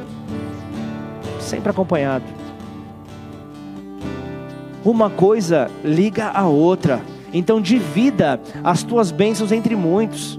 sempre 1.41 1.69
acompanhado. 1.69 2.25
Uma 4.83 5.11
coisa 5.11 5.71
liga 5.85 6.31
a 6.31 6.47
outra. 6.47 7.03
Então 7.33 7.61
divida 7.61 8.41
as 8.65 8.83
tuas 8.83 9.11
bênçãos 9.11 9.53
entre 9.53 9.77
muitos. 9.77 10.39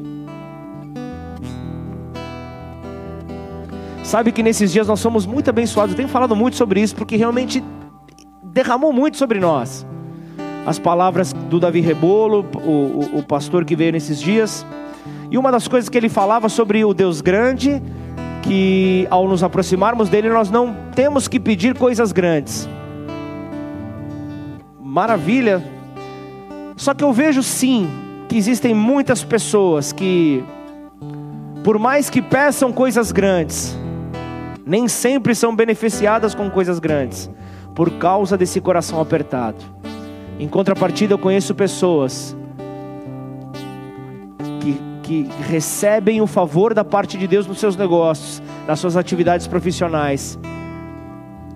Sabe 4.04 4.32
que 4.32 4.42
nesses 4.42 4.72
dias 4.72 4.88
nós 4.88 5.00
somos 5.00 5.26
muito 5.26 5.50
abençoados. 5.50 5.94
Eu 5.94 5.98
tenho 5.98 6.10
falado 6.10 6.36
muito 6.36 6.56
sobre 6.56 6.82
isso 6.82 6.96
porque 6.96 7.16
realmente 7.16 7.64
derramou 8.44 8.92
muito 8.92 9.18
sobre 9.18 9.40
nós 9.40 9.86
as 10.66 10.78
palavras 10.78 11.34
do 11.34 11.60
Davi 11.60 11.80
Rebolo, 11.80 12.46
o, 12.56 13.16
o, 13.16 13.20
o 13.20 13.24
pastor 13.24 13.66
que 13.66 13.76
veio 13.76 13.92
nesses 13.92 14.20
dias. 14.20 14.66
E 15.32 15.38
uma 15.38 15.52
das 15.52 15.68
coisas 15.68 15.90
que 15.90 15.98
ele 15.98 16.10
falava 16.10 16.50
sobre 16.50 16.84
o 16.84 16.94
Deus 16.94 17.22
grande, 17.22 17.82
que 18.42 19.08
ao 19.10 19.28
nos 19.28 19.44
aproximarmos 19.44 20.10
dele, 20.10 20.30
nós 20.30 20.50
não 20.50 20.76
temos 20.96 21.28
que 21.28 21.40
pedir 21.40 21.76
coisas 21.76 22.12
grandes. 22.12 22.68
Maravilha. 24.80 25.79
Só 26.80 26.94
que 26.94 27.04
eu 27.04 27.12
vejo 27.12 27.44
sim 27.44 27.90
que 28.30 28.38
existem 28.38 28.74
muitas 28.74 29.22
pessoas 29.22 29.92
que, 29.92 30.42
por 31.62 31.78
mais 31.78 32.10
que 32.10 32.22
peçam 32.22 32.72
coisas 32.72 33.12
grandes, 33.12 33.78
nem 34.66 34.88
sempre 34.88 35.36
são 35.36 35.54
beneficiadas 35.54 36.34
com 36.34 36.50
coisas 36.50 36.80
grandes, 36.80 37.30
por 37.76 37.92
causa 37.98 38.38
desse 38.38 38.62
coração 38.62 39.02
apertado. 39.02 39.58
Em 40.40 40.48
contrapartida, 40.48 41.16
eu 41.16 41.18
conheço 41.18 41.54
pessoas 41.54 42.34
que, 44.62 44.82
que 45.04 45.30
recebem 45.50 46.22
o 46.22 46.28
favor 46.28 46.74
da 46.74 46.86
parte 46.86 47.18
de 47.18 47.28
Deus 47.28 47.46
nos 47.46 47.60
seus 47.60 47.76
negócios, 47.76 48.42
nas 48.66 48.80
suas 48.80 48.96
atividades 48.96 49.48
profissionais, 49.48 50.40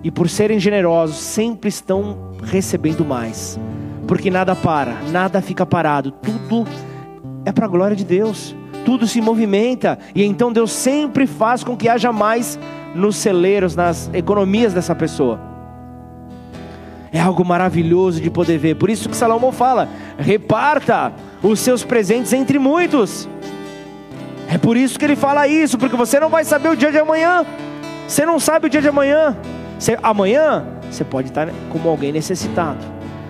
e 0.02 0.10
por 0.10 0.28
serem 0.28 0.60
generosos, 0.60 1.16
sempre 1.16 1.70
estão 1.70 2.34
recebendo 2.42 3.06
mais, 3.06 3.58
porque 4.06 4.30
nada 4.30 4.54
para, 4.54 4.94
nada 5.10 5.40
fica 5.40 5.64
parado, 5.64 6.10
tudo 6.10 6.66
é 7.44 7.52
para 7.52 7.66
a 7.66 7.68
glória 7.68 7.96
de 7.96 8.04
Deus, 8.04 8.54
tudo 8.84 9.06
se 9.06 9.20
movimenta, 9.20 9.98
e 10.14 10.24
então 10.24 10.52
Deus 10.52 10.72
sempre 10.72 11.26
faz 11.26 11.64
com 11.64 11.76
que 11.76 11.88
haja 11.88 12.12
mais 12.12 12.58
nos 12.94 13.16
celeiros, 13.16 13.74
nas 13.74 14.10
economias 14.12 14.72
dessa 14.72 14.94
pessoa. 14.94 15.40
É 17.12 17.20
algo 17.20 17.44
maravilhoso 17.44 18.20
de 18.20 18.28
poder 18.28 18.58
ver. 18.58 18.74
Por 18.74 18.90
isso 18.90 19.08
que 19.08 19.16
Salomão 19.16 19.52
fala: 19.52 19.88
reparta 20.18 21.12
os 21.42 21.60
seus 21.60 21.84
presentes 21.84 22.32
entre 22.32 22.58
muitos. 22.58 23.28
É 24.48 24.58
por 24.58 24.76
isso 24.76 24.98
que 24.98 25.04
ele 25.04 25.16
fala 25.16 25.46
isso, 25.46 25.78
porque 25.78 25.96
você 25.96 26.18
não 26.18 26.28
vai 26.28 26.44
saber 26.44 26.68
o 26.70 26.76
dia 26.76 26.90
de 26.90 26.98
amanhã. 26.98 27.46
Você 28.06 28.26
não 28.26 28.38
sabe 28.38 28.66
o 28.66 28.70
dia 28.70 28.82
de 28.82 28.88
amanhã. 28.88 29.36
Você, 29.78 29.98
amanhã 30.02 30.64
você 30.90 31.04
pode 31.04 31.28
estar 31.28 31.48
como 31.70 31.88
alguém 31.88 32.12
necessitado. 32.12 32.78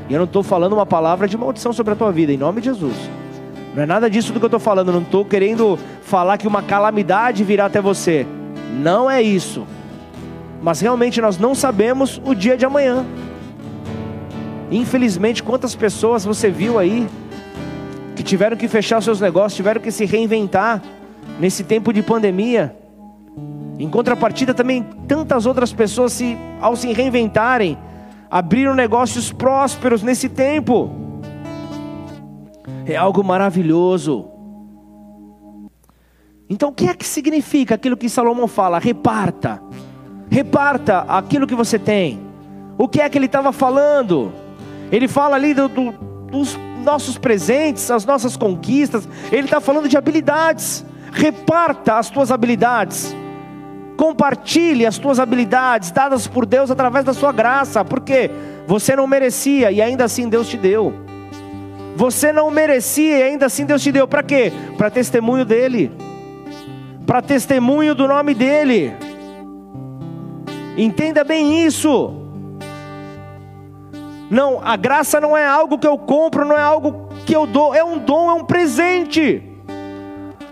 E 0.09 0.13
eu 0.13 0.19
não 0.19 0.25
estou 0.25 0.43
falando 0.43 0.75
uma 0.75 0.87
palavra 0.87 1.27
de 1.27 1.37
maldição 1.37 1.73
sobre 1.73 1.93
a 1.93 1.97
tua 1.97 2.13
vida, 2.13 2.33
em 2.33 2.37
nome 2.37 2.61
de 2.61 2.67
Jesus. 2.69 2.97
Não 3.75 3.83
é 3.83 3.87
nada 3.87 4.09
disso 4.09 4.33
do 4.33 4.39
que 4.39 4.45
eu 4.45 4.49
estou 4.49 4.61
falando. 4.61 4.93
Não 4.93 5.03
estou 5.03 5.25
querendo 5.25 5.79
falar 6.03 6.39
que 6.39 6.47
uma 6.47 6.63
calamidade 6.63 7.43
virá 7.43 7.67
até 7.67 7.81
você. 7.81 8.27
Não 8.81 9.11
é 9.11 9.21
isso. 9.21 9.67
Mas 10.63 10.81
realmente 10.81 11.21
nós 11.21 11.39
não 11.39 11.55
sabemos 11.55 12.21
o 12.25 12.35
dia 12.35 12.57
de 12.57 12.65
amanhã. 12.65 13.05
Infelizmente, 14.71 15.43
quantas 15.43 15.75
pessoas 15.75 16.25
você 16.25 16.51
viu 16.51 16.79
aí 16.79 17.09
que 18.15 18.23
tiveram 18.23 18.57
que 18.57 18.69
fechar 18.69 19.03
seus 19.03 19.21
negócios, 19.21 19.57
tiveram 19.57 19.81
que 19.81 19.91
se 19.91 20.05
reinventar 20.05 20.81
nesse 21.39 21.65
tempo 21.65 21.93
de 21.93 22.03
pandemia. 22.03 22.77
Em 23.79 23.89
contrapartida, 23.89 24.55
também 24.55 24.85
tantas 25.09 25.47
outras 25.47 25.73
pessoas, 25.73 26.13
se, 26.13 26.39
ao 26.61 26.77
se 26.77 26.93
reinventarem, 26.93 27.77
abriram 28.35 28.75
negócios 28.75 29.31
prósperos 29.31 30.03
nesse 30.03 30.29
tempo. 30.29 30.91
É 32.85 32.97
algo 32.97 33.23
maravilhoso. 33.23 34.29
Então, 36.51 36.71
o 36.71 36.73
que 36.73 36.89
é 36.89 36.95
que 36.95 37.07
significa 37.07 37.77
aquilo 37.77 37.97
que 37.97 38.09
Salomão 38.09 38.49
fala? 38.49 38.81
Reparta. 38.81 39.63
Reparta 40.29 41.03
aquilo 41.03 41.47
que 41.47 41.55
você 41.55 41.79
tem. 41.79 42.21
O 42.77 42.89
que 42.89 43.01
é 43.01 43.09
que 43.09 43.17
ele 43.17 43.27
estava 43.27 43.53
falando? 43.53 44.33
Ele 44.91 45.07
fala 45.07 45.37
ali 45.37 45.55
do, 45.55 45.69
do, 45.69 45.93
dos 46.33 46.59
nossos 46.83 47.17
presentes, 47.17 47.89
as 47.89 48.05
nossas 48.05 48.37
conquistas. 48.37 49.09
Ele 49.31 49.45
está 49.45 49.61
falando 49.61 49.89
de 49.89 49.97
habilidades. 49.97 50.85
Reparta 51.13 51.99
as 51.99 52.11
tuas 52.11 52.33
habilidades. 52.33 53.15
Compartilhe 53.97 54.85
as 54.85 54.99
tuas 54.99 55.21
habilidades 55.21 55.91
dadas 55.91 56.27
por 56.27 56.45
Deus 56.45 56.71
através 56.71 57.05
da 57.05 57.15
sua 57.15 57.33
graça. 57.33 57.85
Porque 57.85 58.31
você 58.67 58.97
não 58.97 59.07
merecia 59.07 59.71
e 59.71 59.81
ainda 59.81 60.05
assim 60.05 60.29
Deus 60.29 60.49
te 60.49 60.57
deu. 60.57 60.93
Você 61.97 62.33
não 62.33 62.51
merecia 62.51 63.19
e 63.19 63.23
ainda 63.23 63.47
assim 63.47 63.65
Deus 63.65 63.83
te 63.83 63.93
deu. 63.93 64.09
Para 64.09 64.23
quê? 64.23 64.53
Para 64.77 64.91
testemunho 64.91 65.45
dele. 65.45 65.93
Para 67.07 67.23
testemunho 67.23 67.95
do 67.95 68.09
nome 68.09 68.35
dele. 68.35 68.93
Entenda 70.77 71.23
bem 71.23 71.65
isso. 71.65 72.21
Não, 74.29 74.61
a 74.65 74.75
graça 74.75 75.21
não 75.21 75.37
é 75.37 75.47
algo 75.47 75.79
que 75.79 75.87
eu 75.87 75.97
compro, 75.97 76.45
não 76.45 76.59
é 76.59 76.63
algo 76.63 77.09
que 77.25 77.37
eu 77.37 77.47
dou, 77.47 77.75
é 77.75 77.85
um 77.85 77.99
dom, 77.99 78.29
é 78.31 78.35
um 78.35 78.45
presente. 78.45 79.43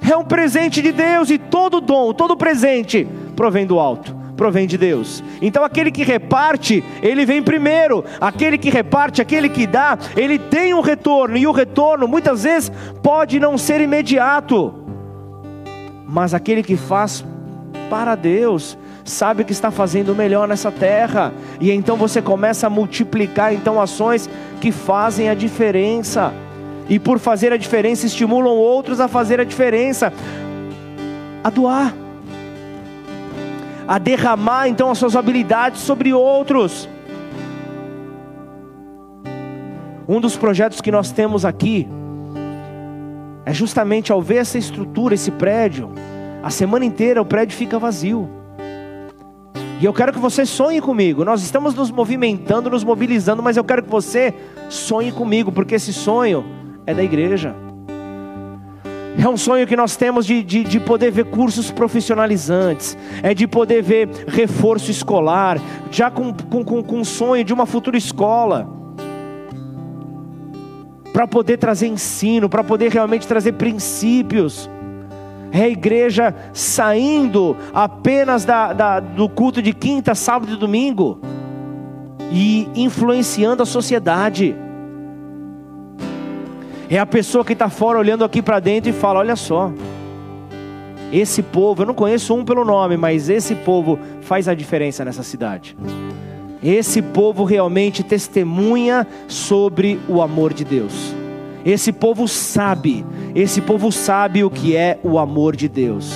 É 0.09 0.16
um 0.16 0.24
presente 0.24 0.80
de 0.80 0.93
Deus 0.93 1.30
e 1.30 1.38
todo 1.38 1.80
dom, 1.80 2.12
todo 2.12 2.36
presente 2.36 3.09
provém 3.36 3.66
do 3.66 3.78
alto, 3.78 4.14
provém 4.36 4.66
de 4.66 4.78
Deus. 4.78 5.22
Então 5.40 5.64
aquele 5.64 5.90
que 5.90 6.04
reparte, 6.04 6.84
ele 7.02 7.24
vem 7.24 7.42
primeiro. 7.42 8.04
Aquele 8.20 8.58
que 8.58 8.70
reparte, 8.70 9.20
aquele 9.20 9.48
que 9.48 9.66
dá, 9.66 9.98
ele 10.16 10.38
tem 10.38 10.74
um 10.74 10.80
retorno 10.80 11.36
e 11.36 11.46
o 11.46 11.52
retorno 11.52 12.06
muitas 12.06 12.44
vezes 12.44 12.72
pode 13.02 13.38
não 13.40 13.56
ser 13.58 13.80
imediato. 13.80 14.74
Mas 16.06 16.34
aquele 16.34 16.62
que 16.62 16.76
faz 16.76 17.24
para 17.88 18.14
Deus, 18.14 18.76
sabe 19.04 19.44
que 19.44 19.52
está 19.52 19.70
fazendo 19.70 20.14
melhor 20.14 20.46
nessa 20.46 20.70
terra, 20.70 21.32
e 21.60 21.70
então 21.70 21.96
você 21.96 22.22
começa 22.22 22.66
a 22.66 22.70
multiplicar 22.70 23.52
então 23.52 23.80
ações 23.80 24.28
que 24.60 24.70
fazem 24.72 25.28
a 25.28 25.34
diferença. 25.34 26.32
E 26.88 26.98
por 26.98 27.18
fazer 27.18 27.52
a 27.52 27.56
diferença 27.56 28.06
estimulam 28.06 28.54
outros 28.54 29.00
a 29.00 29.08
fazer 29.08 29.40
a 29.40 29.44
diferença, 29.44 30.12
a 31.42 31.50
doar, 31.50 31.94
a 33.86 33.98
derramar 33.98 34.68
então 34.68 34.90
as 34.90 34.98
suas 34.98 35.16
habilidades 35.16 35.80
sobre 35.80 36.12
outros. 36.12 36.88
Um 40.08 40.20
dos 40.20 40.36
projetos 40.36 40.80
que 40.80 40.90
nós 40.90 41.10
temos 41.10 41.44
aqui 41.44 41.88
é 43.44 43.52
justamente 43.52 44.12
ao 44.12 44.20
ver 44.20 44.36
essa 44.36 44.58
estrutura, 44.58 45.14
esse 45.14 45.30
prédio, 45.30 45.90
a 46.42 46.50
semana 46.50 46.84
inteira 46.84 47.20
o 47.20 47.24
prédio 47.24 47.56
fica 47.56 47.78
vazio. 47.78 48.28
E 49.80 49.84
eu 49.84 49.92
quero 49.92 50.12
que 50.12 50.18
você 50.18 50.46
sonhe 50.46 50.80
comigo. 50.80 51.24
Nós 51.24 51.42
estamos 51.42 51.74
nos 51.74 51.90
movimentando, 51.90 52.70
nos 52.70 52.84
mobilizando, 52.84 53.42
mas 53.42 53.56
eu 53.56 53.64
quero 53.64 53.82
que 53.82 53.90
você 53.90 54.32
sonhe 54.68 55.10
comigo, 55.10 55.50
porque 55.50 55.74
esse 55.74 55.92
sonho 55.92 56.44
é 56.86 56.94
da 56.94 57.02
igreja. 57.02 57.71
É 59.18 59.28
um 59.28 59.36
sonho 59.36 59.66
que 59.66 59.76
nós 59.76 59.96
temos 59.96 60.24
de, 60.26 60.42
de, 60.42 60.64
de, 60.64 60.80
poder 60.80 61.10
ver 61.10 61.26
cursos 61.26 61.70
profissionalizantes, 61.70 62.96
é 63.22 63.34
de 63.34 63.46
poder 63.46 63.82
ver 63.82 64.08
reforço 64.26 64.90
escolar, 64.90 65.60
já 65.90 66.10
com, 66.10 66.32
com, 66.32 66.64
com, 66.64 66.82
com 66.82 67.04
sonho 67.04 67.44
de 67.44 67.52
uma 67.52 67.66
futura 67.66 67.96
escola, 67.96 68.68
para 71.12 71.26
poder 71.26 71.58
trazer 71.58 71.88
ensino, 71.88 72.48
para 72.48 72.64
poder 72.64 72.90
realmente 72.90 73.26
trazer 73.26 73.52
princípios 73.52 74.68
é 75.52 75.64
a 75.64 75.68
igreja 75.68 76.34
saindo 76.54 77.54
apenas 77.74 78.44
da, 78.44 78.72
da, 78.72 79.00
do 79.00 79.28
culto 79.28 79.60
de 79.60 79.74
quinta, 79.74 80.14
sábado 80.14 80.54
e 80.54 80.56
domingo 80.56 81.20
e 82.30 82.66
influenciando 82.74 83.62
a 83.62 83.66
sociedade. 83.66 84.56
É 86.93 86.99
a 86.99 87.07
pessoa 87.07 87.43
que 87.43 87.55
está 87.55 87.70
fora 87.70 87.99
olhando 87.99 88.22
aqui 88.22 88.43
para 88.43 88.61
dentro 88.61 88.90
e 88.90 88.93
fala: 88.93 89.20
olha 89.20 89.34
só, 89.34 89.72
esse 91.11 91.43
povo, 91.43 91.80
eu 91.80 91.86
não 91.86 91.95
conheço 91.95 92.34
um 92.34 92.45
pelo 92.45 92.66
nome, 92.66 92.99
mas 92.99 93.30
esse 93.30 93.55
povo 93.55 93.99
faz 94.20 94.47
a 94.47 94.53
diferença 94.53 95.03
nessa 95.03 95.22
cidade. 95.22 95.74
Esse 96.62 97.01
povo 97.01 97.45
realmente 97.45 98.03
testemunha 98.03 99.07
sobre 99.26 99.99
o 100.07 100.20
amor 100.20 100.53
de 100.53 100.66
Deus. 100.66 101.14
Esse 101.64 101.95
povo 101.95 102.28
sabe, 102.28 103.07
esse 103.34 103.62
povo 103.62 103.90
sabe 103.90 104.45
o 104.45 104.51
que 104.51 104.76
é 104.76 104.99
o 105.03 105.18
amor 105.18 105.57
de 105.57 105.70
Deus. 105.70 106.12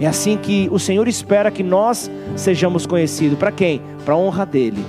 É 0.00 0.06
assim 0.08 0.36
que 0.36 0.68
o 0.72 0.80
Senhor 0.80 1.06
espera 1.06 1.48
que 1.48 1.62
nós 1.62 2.10
sejamos 2.34 2.86
conhecidos. 2.86 3.38
Para 3.38 3.52
quem? 3.52 3.80
Para 4.04 4.14
a 4.14 4.18
honra 4.18 4.44
dele. 4.44 4.84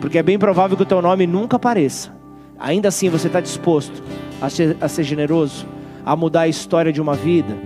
Porque 0.00 0.16
é 0.16 0.22
bem 0.22 0.38
provável 0.38 0.74
que 0.74 0.84
o 0.84 0.86
teu 0.86 1.02
nome 1.02 1.26
nunca 1.26 1.56
apareça. 1.56 2.16
Ainda 2.58 2.88
assim 2.88 3.08
você 3.08 3.28
está 3.28 3.40
disposto 3.40 4.02
a 4.40 4.50
ser, 4.50 4.76
a 4.80 4.88
ser 4.88 5.04
generoso, 5.04 5.66
a 6.04 6.16
mudar 6.16 6.42
a 6.42 6.48
história 6.48 6.92
de 6.92 7.00
uma 7.00 7.14
vida, 7.14 7.56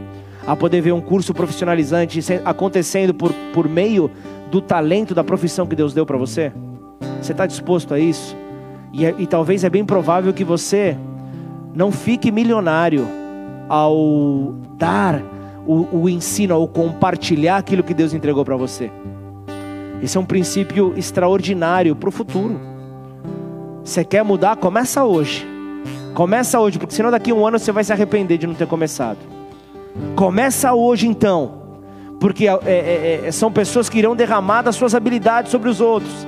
a 0.46 0.54
poder 0.54 0.80
ver 0.80 0.92
um 0.92 1.00
curso 1.00 1.32
profissionalizante 1.32 2.20
acontecendo 2.44 3.14
por, 3.14 3.32
por 3.54 3.68
meio 3.68 4.10
do 4.50 4.60
talento 4.60 5.14
da 5.14 5.24
profissão 5.24 5.66
que 5.66 5.76
Deus 5.76 5.94
deu 5.94 6.04
para 6.04 6.18
você? 6.18 6.52
Você 7.20 7.32
está 7.32 7.46
disposto 7.46 7.94
a 7.94 7.98
isso? 7.98 8.36
E, 8.92 9.06
é, 9.06 9.14
e 9.18 9.26
talvez 9.26 9.64
é 9.64 9.70
bem 9.70 9.84
provável 9.84 10.32
que 10.32 10.44
você 10.44 10.96
não 11.74 11.90
fique 11.90 12.30
milionário 12.30 13.06
ao 13.68 14.54
dar 14.76 15.22
o, 15.66 16.02
o 16.02 16.08
ensino, 16.08 16.54
ao 16.54 16.68
compartilhar 16.68 17.56
aquilo 17.56 17.82
que 17.82 17.94
Deus 17.94 18.12
entregou 18.12 18.44
para 18.44 18.56
você. 18.56 18.90
Esse 20.02 20.18
é 20.18 20.20
um 20.20 20.24
princípio 20.24 20.92
extraordinário 20.96 21.94
para 21.94 22.08
o 22.08 22.12
futuro. 22.12 22.71
Você 23.84 24.04
quer 24.04 24.22
mudar? 24.22 24.56
Começa 24.56 25.04
hoje. 25.04 25.46
Começa 26.14 26.60
hoje, 26.60 26.78
porque 26.78 26.94
senão 26.94 27.10
daqui 27.10 27.30
a 27.30 27.34
um 27.34 27.46
ano 27.46 27.58
você 27.58 27.72
vai 27.72 27.82
se 27.82 27.92
arrepender 27.92 28.38
de 28.38 28.46
não 28.46 28.54
ter 28.54 28.66
começado. 28.66 29.18
Começa 30.14 30.72
hoje 30.72 31.06
então, 31.06 31.62
porque 32.20 32.46
é, 32.46 32.58
é, 32.64 33.20
é, 33.24 33.32
são 33.32 33.50
pessoas 33.50 33.88
que 33.88 33.98
irão 33.98 34.14
derramar 34.14 34.62
das 34.62 34.76
suas 34.76 34.94
habilidades 34.94 35.50
sobre 35.50 35.68
os 35.68 35.80
outros 35.80 36.26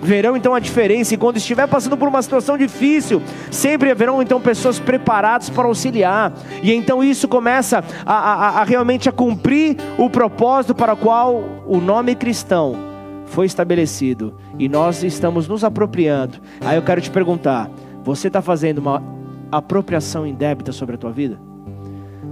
verão 0.00 0.36
então 0.36 0.54
a 0.54 0.60
diferença, 0.60 1.14
e 1.14 1.16
quando 1.16 1.38
estiver 1.38 1.66
passando 1.66 1.96
por 1.96 2.08
uma 2.08 2.22
situação 2.22 2.56
difícil, 2.56 3.20
sempre 3.50 3.90
haverão 3.90 4.22
então 4.22 4.40
pessoas 4.40 4.78
preparadas 4.78 5.50
para 5.50 5.66
auxiliar, 5.66 6.32
e 6.62 6.72
então 6.72 7.02
isso 7.02 7.26
começa 7.26 7.82
a, 8.06 8.14
a, 8.14 8.48
a 8.60 8.64
realmente 8.64 9.08
a 9.08 9.12
cumprir 9.12 9.76
o 9.96 10.08
propósito 10.08 10.74
para 10.74 10.92
o 10.92 10.96
qual 10.96 11.42
o 11.66 11.78
nome 11.78 12.14
cristão 12.14 12.87
foi 13.28 13.46
estabelecido, 13.46 14.34
e 14.58 14.68
nós 14.68 15.02
estamos 15.02 15.46
nos 15.46 15.62
apropriando. 15.64 16.38
Aí 16.60 16.76
eu 16.76 16.82
quero 16.82 17.00
te 17.00 17.10
perguntar: 17.10 17.70
você 18.02 18.28
está 18.28 18.42
fazendo 18.42 18.78
uma 18.78 19.02
apropriação 19.50 20.26
indébita 20.26 20.72
sobre 20.72 20.96
a 20.96 20.98
tua 20.98 21.12
vida? 21.12 21.38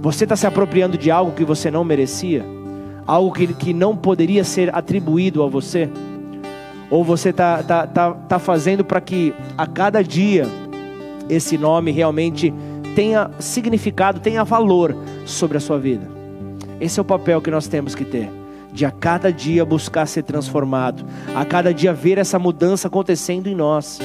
Você 0.01 0.25
está 0.25 0.35
se 0.35 0.45
apropriando 0.45 0.97
de 0.97 1.09
algo 1.09 1.31
que 1.31 1.43
você 1.43 1.71
não 1.71 1.83
merecia? 1.83 2.45
Algo 3.05 3.31
que, 3.31 3.47
que 3.53 3.73
não 3.73 3.95
poderia 3.95 4.43
ser 4.43 4.73
atribuído 4.75 5.41
a 5.43 5.47
você? 5.47 5.89
Ou 6.89 7.03
você 7.03 7.29
está 7.29 7.63
tá, 7.63 7.87
tá, 7.87 8.11
tá 8.11 8.39
fazendo 8.39 8.83
para 8.83 9.01
que 9.01 9.33
a 9.57 9.65
cada 9.65 10.03
dia 10.03 10.45
esse 11.29 11.57
nome 11.57 11.91
realmente 11.91 12.53
tenha 12.95 13.31
significado, 13.39 14.19
tenha 14.19 14.43
valor 14.43 14.95
sobre 15.25 15.57
a 15.57 15.59
sua 15.59 15.79
vida? 15.79 16.07
Esse 16.79 16.99
é 16.99 17.01
o 17.01 17.05
papel 17.05 17.41
que 17.41 17.49
nós 17.49 17.67
temos 17.67 17.95
que 17.95 18.05
ter. 18.05 18.36
De 18.71 18.85
a 18.85 18.91
cada 18.91 19.31
dia 19.31 19.65
buscar 19.65 20.05
ser 20.05 20.23
transformado, 20.23 21.05
a 21.35 21.43
cada 21.45 21.73
dia 21.73 21.93
ver 21.93 22.17
essa 22.17 22.37
mudança 22.37 22.87
acontecendo 22.87 23.47
em 23.47 23.55
nós. 23.55 23.99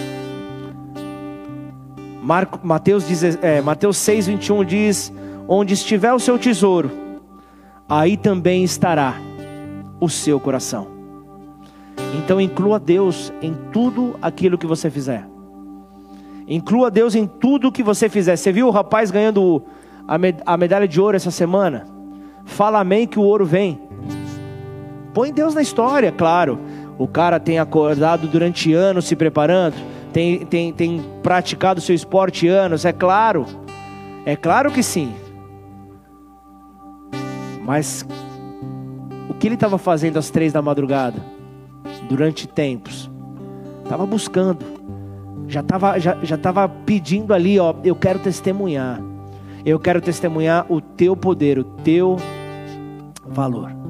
Marco, 2.22 2.60
Mateus, 2.62 3.06
diz, 3.06 3.22
é, 3.42 3.60
Mateus 3.60 3.96
6, 3.96 4.28
21 4.28 4.64
diz: 4.64 5.12
Onde 5.48 5.74
estiver 5.74 6.12
o 6.12 6.20
seu 6.20 6.38
tesouro, 6.38 6.90
aí 7.88 8.16
também 8.16 8.62
estará 8.62 9.16
o 10.00 10.08
seu 10.08 10.38
coração. 10.38 10.86
Então 12.16 12.40
inclua 12.40 12.78
Deus 12.78 13.32
em 13.42 13.54
tudo 13.72 14.16
aquilo 14.22 14.56
que 14.56 14.66
você 14.66 14.90
fizer. 14.90 15.26
Inclua 16.46 16.90
Deus 16.90 17.14
em 17.14 17.26
tudo 17.26 17.72
que 17.72 17.82
você 17.82 18.08
fizer. 18.08 18.36
Você 18.36 18.52
viu 18.52 18.68
o 18.68 18.70
rapaz 18.70 19.10
ganhando 19.10 19.62
a 20.44 20.56
medalha 20.56 20.86
de 20.86 21.00
ouro 21.00 21.16
essa 21.16 21.30
semana? 21.30 21.86
Fala 22.44 22.80
amém 22.80 23.06
que 23.06 23.18
o 23.18 23.22
ouro 23.22 23.44
vem. 23.44 23.80
Põe 25.14 25.32
Deus 25.32 25.54
na 25.54 25.62
história, 25.62 26.10
claro. 26.10 26.58
O 26.98 27.06
cara 27.06 27.40
tem 27.40 27.58
acordado 27.58 28.26
durante 28.28 28.72
anos 28.72 29.06
se 29.06 29.16
preparando, 29.16 29.74
tem, 30.12 30.44
tem, 30.46 30.72
tem 30.72 31.04
praticado 31.22 31.80
seu 31.80 31.94
esporte 31.94 32.46
anos, 32.48 32.84
é 32.84 32.92
claro. 32.92 33.46
É 34.24 34.36
claro 34.36 34.70
que 34.70 34.82
sim. 34.82 35.12
Mas 37.64 38.06
o 39.28 39.34
que 39.34 39.46
ele 39.48 39.54
estava 39.54 39.78
fazendo 39.78 40.18
às 40.18 40.30
três 40.30 40.52
da 40.52 40.62
madrugada? 40.62 41.32
durante 42.08 42.46
tempos. 42.46 43.10
Estava 43.82 44.06
buscando, 44.06 44.64
já 45.48 45.60
estava 45.60 45.98
já, 45.98 46.16
já 46.22 46.38
pedindo 46.84 47.34
ali, 47.34 47.58
ó, 47.58 47.74
eu 47.84 47.94
quero 47.96 48.18
testemunhar. 48.18 49.00
Eu 49.64 49.78
quero 49.78 50.00
testemunhar 50.00 50.66
o 50.68 50.80
teu 50.80 51.16
poder, 51.16 51.58
o 51.58 51.64
teu 51.64 52.16
valor. 53.24 53.81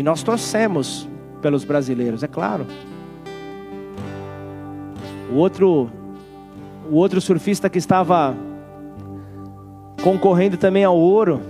E 0.00 0.02
nós 0.02 0.22
torcemos 0.22 1.06
pelos 1.42 1.62
brasileiros, 1.62 2.22
é 2.22 2.26
claro. 2.26 2.66
O 5.30 5.34
outro, 5.34 5.90
o 6.90 6.94
outro 6.94 7.20
surfista 7.20 7.68
que 7.68 7.76
estava 7.76 8.34
concorrendo 10.02 10.56
também 10.56 10.84
ao 10.84 10.96
ouro, 10.96 11.42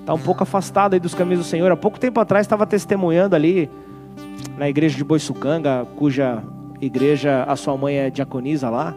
está 0.00 0.14
um 0.14 0.18
pouco 0.18 0.44
afastado 0.44 0.94
aí 0.94 0.98
dos 0.98 1.12
caminhos 1.12 1.40
do 1.40 1.46
Senhor. 1.46 1.70
Há 1.70 1.76
pouco 1.76 2.00
tempo 2.00 2.18
atrás 2.18 2.46
estava 2.46 2.66
testemunhando 2.66 3.36
ali 3.36 3.68
na 4.56 4.66
igreja 4.66 4.96
de 4.96 5.04
Boiçucanga, 5.04 5.86
cuja 5.96 6.42
igreja 6.80 7.44
a 7.44 7.54
sua 7.54 7.76
mãe 7.76 7.96
é 7.96 8.08
diaconisa 8.08 8.70
lá. 8.70 8.94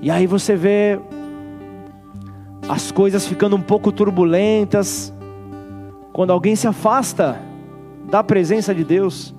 E 0.00 0.12
aí 0.12 0.28
você 0.28 0.54
vê 0.54 1.00
as 2.68 2.92
coisas 2.92 3.26
ficando 3.26 3.56
um 3.56 3.60
pouco 3.62 3.90
turbulentas, 3.90 5.12
quando 6.12 6.32
alguém 6.32 6.54
se 6.54 6.66
afasta 6.66 7.40
da 8.10 8.22
presença 8.22 8.74
de 8.74 8.84
Deus, 8.84 9.34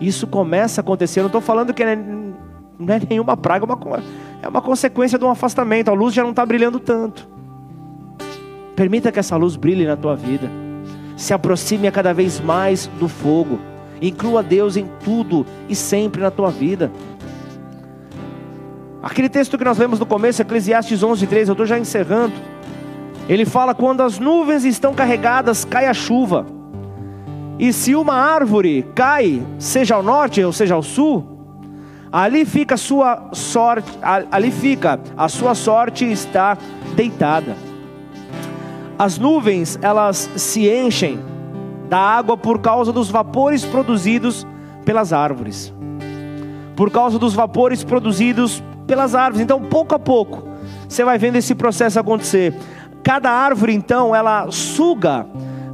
isso 0.00 0.26
começa 0.26 0.80
a 0.80 0.82
acontecer. 0.82 1.20
Eu 1.20 1.24
não 1.24 1.28
estou 1.28 1.40
falando 1.40 1.74
que 1.74 1.84
não 1.84 2.94
é 2.94 3.00
nenhuma 3.08 3.36
praga, 3.36 3.64
é 3.64 3.66
uma, 3.66 4.02
é 4.42 4.48
uma 4.48 4.62
consequência 4.62 5.18
de 5.18 5.24
um 5.24 5.30
afastamento. 5.30 5.90
A 5.90 5.92
luz 5.92 6.14
já 6.14 6.22
não 6.22 6.30
está 6.30 6.46
brilhando 6.46 6.78
tanto. 6.78 7.28
Permita 8.74 9.12
que 9.12 9.18
essa 9.18 9.36
luz 9.36 9.56
brilhe 9.56 9.86
na 9.86 9.96
tua 9.96 10.16
vida. 10.16 10.50
Se 11.16 11.34
aproxime 11.34 11.90
cada 11.90 12.14
vez 12.14 12.40
mais 12.40 12.86
do 12.98 13.08
fogo. 13.08 13.58
Inclua 14.00 14.42
Deus 14.42 14.78
em 14.78 14.88
tudo 15.04 15.44
e 15.68 15.74
sempre 15.74 16.22
na 16.22 16.30
tua 16.30 16.50
vida. 16.50 16.90
Aquele 19.02 19.30
texto 19.30 19.56
que 19.56 19.64
nós 19.64 19.78
lemos 19.78 19.98
no 19.98 20.04
começo, 20.04 20.42
Eclesiastes 20.42 21.02
11, 21.02 21.26
13, 21.26 21.50
eu 21.50 21.52
estou 21.52 21.66
já 21.66 21.78
encerrando. 21.78 22.34
Ele 23.28 23.46
fala: 23.46 23.74
quando 23.74 24.02
as 24.02 24.18
nuvens 24.18 24.64
estão 24.64 24.94
carregadas, 24.94 25.64
cai 25.64 25.86
a 25.86 25.94
chuva. 25.94 26.46
E 27.58 27.72
se 27.72 27.94
uma 27.94 28.14
árvore 28.14 28.86
cai, 28.94 29.42
seja 29.58 29.94
ao 29.94 30.02
norte 30.02 30.42
ou 30.42 30.52
seja 30.52 30.74
ao 30.74 30.82
sul, 30.82 31.26
ali 32.12 32.44
fica 32.44 32.74
a 32.74 32.78
sua 32.78 33.28
sorte, 33.32 33.90
ali 34.30 34.50
fica, 34.50 34.98
a 35.16 35.28
sua 35.28 35.54
sorte 35.54 36.10
está 36.10 36.56
deitada. 36.94 37.56
As 38.98 39.18
nuvens, 39.18 39.78
elas 39.80 40.28
se 40.36 40.68
enchem 40.68 41.20
da 41.88 41.98
água 41.98 42.36
por 42.36 42.60
causa 42.60 42.92
dos 42.92 43.10
vapores 43.10 43.64
produzidos 43.64 44.46
pelas 44.84 45.12
árvores. 45.12 45.72
Por 46.76 46.90
causa 46.90 47.18
dos 47.18 47.34
vapores 47.34 47.84
produzidos 47.84 48.62
pelas 48.90 49.14
árvores. 49.14 49.40
Então, 49.40 49.60
pouco 49.60 49.94
a 49.94 50.00
pouco, 50.00 50.42
você 50.88 51.04
vai 51.04 51.16
vendo 51.16 51.36
esse 51.36 51.54
processo 51.54 52.00
acontecer. 52.00 52.52
Cada 53.04 53.30
árvore, 53.30 53.72
então, 53.72 54.16
ela 54.16 54.50
suga, 54.50 55.26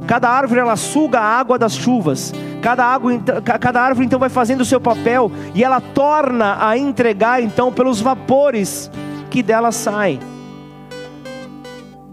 cada 0.05 0.29
árvore 0.29 0.59
ela 0.59 0.75
suga 0.75 1.19
a 1.19 1.23
água 1.23 1.57
das 1.57 1.73
chuvas. 1.73 2.31
Cada, 2.61 2.85
água, 2.85 3.19
cada 3.59 3.81
árvore 3.81 4.05
então 4.05 4.19
vai 4.19 4.29
fazendo 4.29 4.61
o 4.61 4.65
seu 4.65 4.79
papel 4.79 5.31
e 5.55 5.63
ela 5.63 5.81
torna 5.81 6.57
a 6.59 6.77
entregar 6.77 7.41
então 7.41 7.71
pelos 7.71 8.01
vapores 8.01 8.91
que 9.31 9.41
dela 9.41 9.71
saem. 9.71 10.19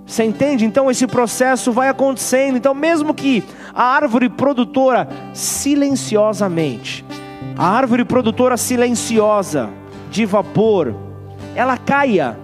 Você 0.06 0.24
entende? 0.24 0.64
Então 0.64 0.90
esse 0.90 1.06
processo 1.06 1.70
vai 1.70 1.88
acontecendo. 1.88 2.56
Então, 2.56 2.72
mesmo 2.72 3.12
que 3.12 3.44
a 3.74 3.82
árvore 3.82 4.30
produtora 4.30 5.08
silenciosamente, 5.34 7.04
a 7.58 7.68
árvore 7.68 8.04
produtora 8.04 8.56
silenciosa, 8.56 9.70
de 10.14 10.24
vapor, 10.24 10.94
ela 11.56 11.76
caia, 11.76 12.38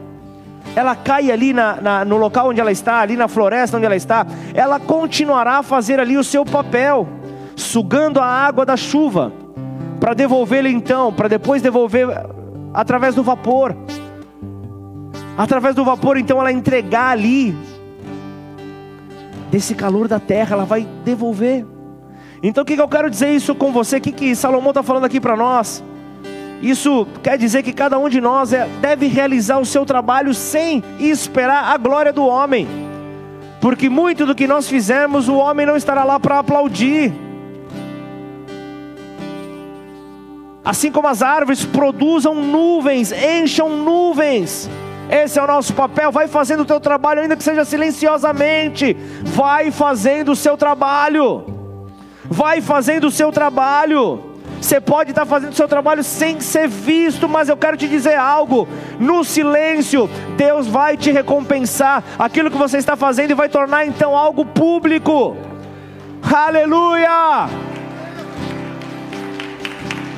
ela 0.75 0.97
cai 0.97 1.31
ali 1.31 1.53
na, 1.53 1.81
na, 1.81 2.05
no 2.05 2.17
local 2.17 2.49
onde 2.49 2.61
ela 2.61 2.73
está, 2.73 2.99
ali 2.99 3.17
na 3.17 3.29
floresta 3.29 3.77
onde 3.77 3.87
ela 3.87 3.95
está, 3.95 4.27
ela 4.53 4.81
continuará 4.81 5.59
a 5.59 5.63
fazer 5.63 6.01
ali 6.01 6.19
o 6.19 6.25
seu 6.25 6.45
papel, 6.45 7.07
sugando 7.55 8.19
a 8.19 8.27
água 8.27 8.67
da 8.67 8.77
chuva, 8.77 9.33
para 10.01 10.15
devolvê-la 10.15 10.69
então, 10.69 11.13
para 11.13 11.29
depois 11.29 11.63
devolver 11.63 12.09
através 12.75 13.15
do 13.15 13.23
vapor. 13.23 13.77
Através 15.39 15.77
do 15.77 15.85
vapor, 15.85 16.17
então, 16.19 16.41
ela 16.41 16.51
entregar 16.51 17.11
ali, 17.11 17.57
desse 19.49 19.77
calor 19.77 20.09
da 20.09 20.19
terra, 20.19 20.57
ela 20.57 20.65
vai 20.65 20.89
devolver. 21.05 21.65
Então, 22.43 22.63
o 22.63 22.65
que, 22.67 22.75
que 22.75 22.83
eu 22.83 22.89
quero 22.89 23.09
dizer 23.09 23.31
isso 23.31 23.55
com 23.55 23.71
você? 23.71 23.99
O 23.99 24.01
que, 24.01 24.11
que 24.11 24.35
Salomão 24.35 24.71
está 24.71 24.83
falando 24.83 25.05
aqui 25.05 25.21
para 25.21 25.37
nós? 25.37 25.85
Isso 26.63 27.07
quer 27.23 27.39
dizer 27.39 27.63
que 27.63 27.73
cada 27.73 27.99
um 27.99 28.09
de 28.09 28.21
nós 28.21 28.53
é, 28.53 28.67
deve 28.81 29.07
realizar 29.07 29.59
o 29.59 29.65
seu 29.65 29.87
trabalho 29.87 30.35
sem 30.35 30.83
esperar 30.99 31.73
a 31.73 31.77
glória 31.77 32.13
do 32.13 32.27
homem, 32.27 32.69
porque 33.61 33.89
muito 33.89 34.27
do 34.27 34.35
que 34.35 34.47
nós 34.47 34.69
fizermos, 34.69 35.29
o 35.29 35.37
homem 35.37 35.65
não 35.65 35.77
estará 35.77 36.05
lá 36.05 36.21
para 36.21 36.39
aplaudir. 36.39 37.13
Assim 40.63 40.93
como 40.93 41.09
as 41.09 41.23
árvores 41.23 41.65
produzam 41.65 42.35
nuvens, 42.35 43.13
encham 43.13 43.71
nuvens. 43.79 44.69
Esse 45.11 45.39
é 45.39 45.43
o 45.43 45.47
nosso 45.47 45.75
papel. 45.75 46.13
Vai 46.13 46.29
fazendo 46.29 46.61
o 46.61 46.65
teu 46.65 46.79
trabalho, 46.79 47.23
ainda 47.23 47.37
que 47.37 47.43
seja 47.43 47.65
silenciosamente. 47.65 48.97
Vai 49.25 49.71
fazendo 49.71 50.33
o 50.33 50.37
seu 50.37 50.57
trabalho. 50.57 51.45
Vai 52.25 52.61
fazendo 52.61 53.09
o 53.09 53.11
seu 53.11 53.33
trabalho. 53.33 54.30
Você 54.61 54.79
pode 54.79 55.11
estar 55.11 55.25
fazendo 55.25 55.53
o 55.53 55.57
seu 55.57 55.67
trabalho 55.67 56.05
sem 56.05 56.39
ser 56.39 56.69
visto, 56.69 57.27
mas 57.29 57.49
eu 57.49 57.57
quero 57.57 57.77
te 57.77 57.89
dizer 57.89 58.17
algo: 58.17 58.69
no 58.99 59.25
silêncio, 59.25 60.09
Deus 60.37 60.67
vai 60.67 60.97
te 60.97 61.11
recompensar 61.11 62.05
aquilo 62.19 62.51
que 62.51 62.59
você 62.59 62.77
está 62.77 62.95
fazendo 62.95 63.31
e 63.31 63.35
vai 63.35 63.49
tornar 63.49 63.87
então 63.87 64.15
algo 64.15 64.45
público. 64.45 65.37
Aleluia! 66.23 67.49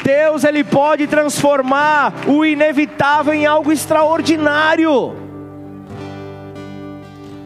Deus 0.03 0.43
ele 0.43 0.65
pode 0.65 1.07
transformar 1.07 2.13
o 2.27 2.45
inevitável 2.45 3.33
em 3.33 3.47
algo 3.47 3.71
extraordinário. 3.71 5.15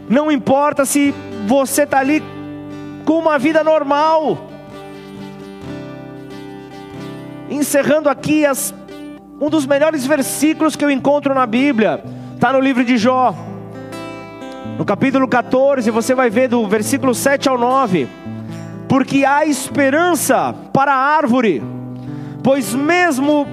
Não 0.09 0.33
importa 0.33 0.87
se 0.87 1.15
você 1.47 1.83
está 1.83 1.99
ali 1.99 2.23
com 3.05 3.19
uma 3.19 3.39
vida 3.39 3.63
normal 3.63 4.56
encerrando 7.51 8.09
aqui 8.09 8.45
as, 8.45 8.75
um 9.41 9.49
dos 9.49 9.67
melhores 9.67 10.07
versículos 10.07 10.77
que 10.77 10.85
eu 10.85 10.91
encontro 10.91 11.35
na 11.35 11.47
Bíblia, 11.47 12.03
está 12.35 12.53
no 12.53 12.61
livro 12.61 12.85
de 12.85 12.97
Jó, 12.97 13.35
no 14.79 14.85
capítulo 14.85 15.27
14, 15.27 15.91
você 15.91 16.15
vai 16.15 16.29
ver 16.29 16.49
do 16.49 16.67
versículo 16.69 17.15
7 17.15 17.49
ao 17.49 17.57
9: 17.57 18.07
Porque 18.87 19.25
há 19.25 19.47
esperança 19.47 20.55
para 20.73 20.93
a 20.93 21.17
árvore, 21.17 21.63
pois 22.43 22.75
mesmo 22.75 23.47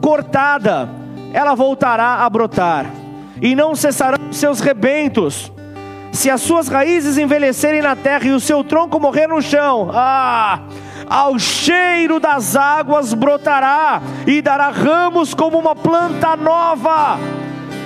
cortada, 0.00 0.88
ela 1.32 1.54
voltará 1.56 2.24
a 2.24 2.30
brotar, 2.30 2.86
e 3.42 3.56
não 3.56 3.74
cessarão 3.74 4.32
seus 4.32 4.60
rebentos. 4.60 5.52
Se 6.12 6.30
as 6.30 6.40
suas 6.40 6.68
raízes 6.68 7.18
envelhecerem 7.18 7.82
na 7.82 7.96
terra 7.96 8.26
e 8.26 8.30
o 8.30 8.40
seu 8.40 8.62
tronco 8.62 9.00
morrer 9.00 9.26
no 9.26 9.42
chão, 9.42 9.90
ah, 9.92 10.60
ao 11.08 11.38
cheiro 11.38 12.18
das 12.18 12.56
águas 12.56 13.14
brotará 13.14 14.02
e 14.26 14.42
dará 14.42 14.68
ramos 14.68 15.34
como 15.34 15.58
uma 15.58 15.74
planta 15.74 16.36
nova. 16.36 17.18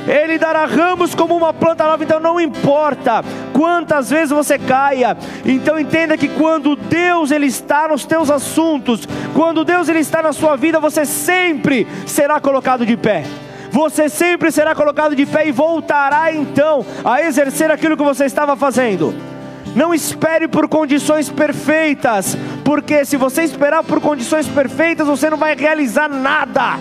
Ele 0.07 0.39
dará 0.39 0.65
ramos 0.65 1.15
como 1.15 1.37
uma 1.37 1.53
planta 1.53 1.85
nova, 1.85 2.03
então 2.03 2.19
não 2.19 2.41
importa 2.41 3.23
quantas 3.53 4.11
vezes 4.11 4.31
você 4.31 4.59
caia. 4.59 5.17
Então 5.45 5.79
entenda 5.79 6.17
que 6.17 6.29
quando 6.29 6.75
Deus 6.75 7.31
ele 7.31 7.47
está 7.47 7.89
nos 7.89 8.05
teus 8.05 8.31
assuntos, 8.31 9.07
quando 9.35 9.65
Deus 9.65 9.89
ele 9.89 10.01
está 10.01 10.23
na 10.23 10.33
sua 10.33 10.57
vida, 10.57 10.81
você 10.81 11.05
sempre 11.05 11.87
será 12.07 12.41
colocado 12.41 12.87
de 12.87 12.97
pé. 12.97 13.25
Você 13.71 14.09
sempre 14.09 14.51
será 14.51 14.75
colocado 14.75 15.15
de 15.15 15.25
pé 15.25 15.47
e 15.47 15.53
voltará 15.53 16.33
então 16.33 16.85
a 17.05 17.23
exercer 17.23 17.71
aquilo 17.71 17.97
que 17.97 18.03
você 18.03 18.25
estava 18.25 18.57
fazendo. 18.57 19.30
Não 19.75 19.95
espere 19.95 20.49
por 20.49 20.69
condições 20.69 21.29
perfeitas, 21.29 22.37
porque 22.65 23.05
se 23.05 23.17
você 23.17 23.43
esperar 23.43 23.85
por 23.85 24.01
condições 24.01 24.47
perfeitas, 24.49 25.07
você 25.07 25.31
não 25.31 25.37
vai 25.37 25.55
realizar 25.55 26.09
nada. 26.09 26.79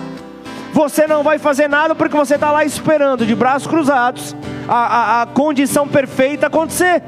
Você 0.72 1.06
não 1.06 1.22
vai 1.22 1.38
fazer 1.38 1.68
nada 1.68 1.94
porque 1.94 2.16
você 2.16 2.34
está 2.34 2.50
lá 2.50 2.64
esperando, 2.64 3.26
de 3.26 3.34
braços 3.34 3.66
cruzados, 3.66 4.36
a, 4.68 4.74
a, 4.74 5.22
a 5.22 5.26
condição 5.26 5.86
perfeita 5.86 6.46
acontecer, 6.46 7.02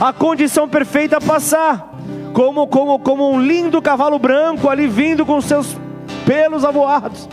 a 0.00 0.12
condição 0.12 0.68
perfeita 0.68 1.20
passar, 1.20 1.94
como, 2.32 2.66
como, 2.66 2.98
como 2.98 3.30
um 3.30 3.40
lindo 3.40 3.82
cavalo 3.82 4.18
branco 4.18 4.68
ali 4.68 4.86
vindo 4.86 5.26
com 5.26 5.40
seus 5.40 5.76
pelos 6.24 6.64
avoados. 6.64 7.28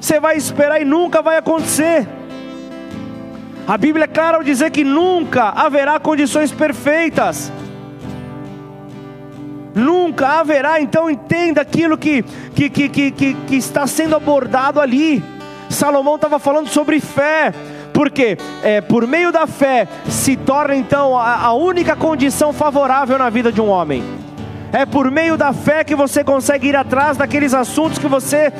Você 0.00 0.20
vai 0.20 0.36
esperar 0.36 0.80
e 0.80 0.84
nunca 0.84 1.22
vai 1.22 1.38
acontecer. 1.38 2.06
A 3.66 3.78
Bíblia 3.78 4.04
é 4.04 4.08
clara 4.08 4.36
ao 4.36 4.42
dizer 4.42 4.70
que 4.70 4.84
nunca 4.84 5.48
haverá 5.48 5.98
condições 5.98 6.52
perfeitas. 6.52 7.50
Nunca 9.74 10.40
haverá, 10.40 10.80
então 10.80 11.10
entenda 11.10 11.62
aquilo 11.62 11.96
que, 11.96 12.22
que, 12.54 12.68
que, 12.68 12.88
que, 12.88 13.34
que, 13.34 13.56
está 13.56 13.86
sendo 13.86 14.14
abordado 14.14 14.80
ali. 14.80 15.24
Salomão 15.70 16.16
estava 16.16 16.38
falando 16.38 16.68
sobre 16.68 17.00
fé. 17.00 17.52
Porque 17.92 18.36
é, 18.62 18.80
por 18.80 19.06
meio 19.06 19.30
da 19.32 19.46
fé 19.46 19.86
se 20.08 20.36
torna 20.36 20.74
então 20.74 21.16
a, 21.16 21.36
a 21.44 21.52
única 21.54 21.94
condição 21.94 22.52
favorável 22.52 23.16
na 23.16 23.30
vida 23.30 23.50
de 23.50 23.60
um 23.60 23.68
homem. 23.68 24.02
É 24.72 24.84
por 24.84 25.10
meio 25.10 25.36
da 25.36 25.52
fé 25.52 25.84
que 25.84 25.94
você 25.94 26.24
consegue 26.24 26.68
ir 26.68 26.76
atrás 26.76 27.16
daqueles 27.16 27.54
assuntos 27.54 27.98
que 27.98 28.08
você 28.08 28.52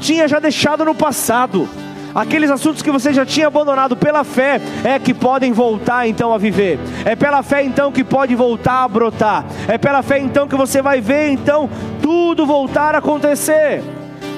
tinha 0.00 0.26
já 0.26 0.40
deixado 0.40 0.84
no 0.84 0.94
passado. 0.94 1.68
Aqueles 2.14 2.50
assuntos 2.50 2.82
que 2.82 2.90
você 2.90 3.12
já 3.12 3.24
tinha 3.24 3.46
abandonado 3.46 3.96
pela 3.96 4.24
fé 4.24 4.60
é 4.84 4.98
que 4.98 5.14
podem 5.14 5.52
voltar 5.52 6.08
então 6.08 6.32
a 6.32 6.38
viver. 6.38 6.78
É 7.04 7.14
pela 7.14 7.42
fé 7.42 7.62
então 7.62 7.92
que 7.92 8.02
pode 8.02 8.34
voltar 8.34 8.84
a 8.84 8.88
brotar. 8.88 9.44
É 9.68 9.78
pela 9.78 10.02
fé 10.02 10.18
então 10.18 10.48
que 10.48 10.56
você 10.56 10.82
vai 10.82 11.00
ver 11.00 11.30
então 11.30 11.70
tudo 12.02 12.44
voltar 12.44 12.94
a 12.94 12.98
acontecer. 12.98 13.82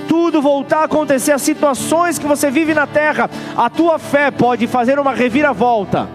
Tudo 0.06 0.42
voltar 0.42 0.80
a 0.80 0.84
acontecer, 0.84 1.32
as 1.32 1.40
situações 1.40 2.18
que 2.18 2.26
você 2.26 2.50
vive 2.50 2.74
na 2.74 2.86
terra, 2.86 3.30
a 3.56 3.70
tua 3.70 3.98
fé 3.98 4.30
pode 4.30 4.66
fazer 4.66 4.98
uma 4.98 5.14
reviravolta. 5.14 6.08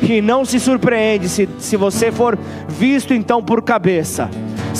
E 0.00 0.22
não 0.22 0.46
se 0.46 0.58
surpreende 0.58 1.28
se, 1.28 1.46
se 1.58 1.76
você 1.76 2.10
for 2.10 2.38
visto 2.66 3.12
então 3.12 3.42
por 3.42 3.60
cabeça 3.60 4.30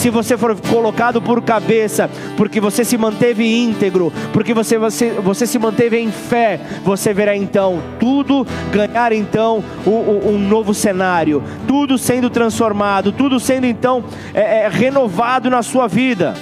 se 0.00 0.08
você 0.08 0.34
for 0.34 0.58
colocado 0.62 1.20
por 1.20 1.42
cabeça, 1.42 2.08
porque 2.34 2.58
você 2.58 2.86
se 2.86 2.96
manteve 2.96 3.44
íntegro, 3.44 4.10
porque 4.32 4.54
você, 4.54 4.78
você, 4.78 5.10
você 5.10 5.46
se 5.46 5.58
manteve 5.58 5.98
em 5.98 6.10
fé, 6.10 6.58
você 6.82 7.12
verá 7.12 7.36
então 7.36 7.82
tudo 7.98 8.46
ganhar 8.72 9.12
então 9.12 9.62
um, 9.86 10.30
um 10.30 10.38
novo 10.38 10.72
cenário, 10.72 11.42
tudo 11.68 11.98
sendo 11.98 12.30
transformado, 12.30 13.12
tudo 13.12 13.38
sendo 13.38 13.66
então 13.66 14.02
é, 14.32 14.62
é, 14.62 14.68
renovado 14.68 15.50
na 15.50 15.62
sua 15.62 15.86
vida. 15.86 16.32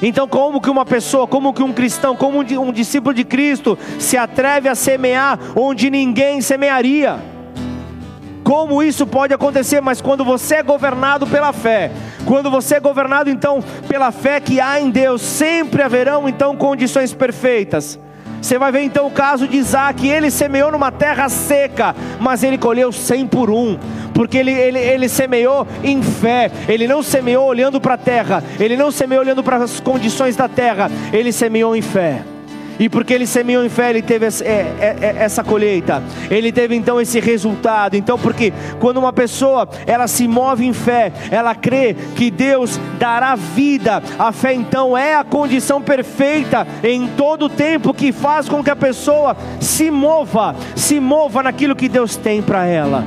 Então, 0.00 0.26
como 0.26 0.62
que 0.62 0.70
uma 0.70 0.86
pessoa, 0.86 1.26
como 1.26 1.52
que 1.52 1.62
um 1.62 1.74
cristão, 1.74 2.16
como 2.16 2.38
um 2.38 2.72
discípulo 2.72 3.14
de 3.14 3.24
Cristo 3.24 3.78
se 3.98 4.16
atreve 4.16 4.66
a 4.66 4.74
semear 4.74 5.38
onde 5.54 5.90
ninguém 5.90 6.40
semearia? 6.40 7.37
Como 8.48 8.82
isso 8.82 9.06
pode 9.06 9.34
acontecer, 9.34 9.78
mas 9.82 10.00
quando 10.00 10.24
você 10.24 10.54
é 10.54 10.62
governado 10.62 11.26
pela 11.26 11.52
fé, 11.52 11.90
quando 12.24 12.50
você 12.50 12.76
é 12.76 12.80
governado 12.80 13.28
então 13.28 13.62
pela 13.86 14.10
fé 14.10 14.40
que 14.40 14.58
há 14.58 14.80
em 14.80 14.88
Deus, 14.88 15.20
sempre 15.20 15.82
haverão 15.82 16.26
então 16.26 16.56
condições 16.56 17.12
perfeitas. 17.12 17.98
Você 18.40 18.56
vai 18.56 18.72
ver 18.72 18.80
então 18.84 19.06
o 19.06 19.10
caso 19.10 19.46
de 19.46 19.58
Isaac, 19.58 20.08
ele 20.08 20.30
semeou 20.30 20.72
numa 20.72 20.90
terra 20.90 21.28
seca, 21.28 21.94
mas 22.18 22.42
ele 22.42 22.56
colheu 22.56 22.90
cem 22.90 23.26
por 23.26 23.50
um, 23.50 23.78
porque 24.14 24.38
ele, 24.38 24.52
ele, 24.52 24.78
ele 24.78 25.10
semeou 25.10 25.66
em 25.84 26.02
fé, 26.02 26.50
ele 26.66 26.88
não 26.88 27.02
semeou 27.02 27.46
olhando 27.46 27.78
para 27.78 27.94
a 27.94 27.98
terra, 27.98 28.42
ele 28.58 28.78
não 28.78 28.90
semeou 28.90 29.20
olhando 29.20 29.42
para 29.42 29.58
as 29.58 29.78
condições 29.78 30.36
da 30.36 30.48
terra, 30.48 30.90
ele 31.12 31.32
semeou 31.32 31.76
em 31.76 31.82
fé. 31.82 32.22
E 32.78 32.88
porque 32.88 33.12
ele 33.12 33.26
semeou 33.26 33.64
em 33.64 33.68
fé, 33.68 33.90
ele 33.90 34.02
teve 34.02 34.26
é, 34.26 34.48
é, 34.48 34.96
é, 35.00 35.16
essa 35.18 35.42
colheita. 35.42 36.02
Ele 36.30 36.52
teve 36.52 36.76
então 36.76 37.00
esse 37.00 37.18
resultado. 37.18 37.96
Então, 37.96 38.18
porque 38.18 38.52
quando 38.78 38.98
uma 38.98 39.12
pessoa 39.12 39.68
ela 39.86 40.06
se 40.06 40.28
move 40.28 40.64
em 40.64 40.72
fé, 40.72 41.12
ela 41.30 41.54
crê 41.54 41.96
que 42.14 42.30
Deus 42.30 42.78
dará 42.98 43.34
vida. 43.34 44.02
A 44.18 44.30
fé 44.30 44.54
então 44.54 44.96
é 44.96 45.16
a 45.16 45.24
condição 45.24 45.82
perfeita 45.82 46.66
em 46.84 47.08
todo 47.08 47.46
o 47.46 47.48
tempo 47.48 47.92
que 47.92 48.12
faz 48.12 48.48
com 48.48 48.62
que 48.62 48.70
a 48.70 48.76
pessoa 48.76 49.36
se 49.60 49.90
mova, 49.90 50.54
se 50.76 51.00
mova 51.00 51.42
naquilo 51.42 51.74
que 51.74 51.88
Deus 51.88 52.16
tem 52.16 52.40
para 52.40 52.64
ela. 52.64 53.04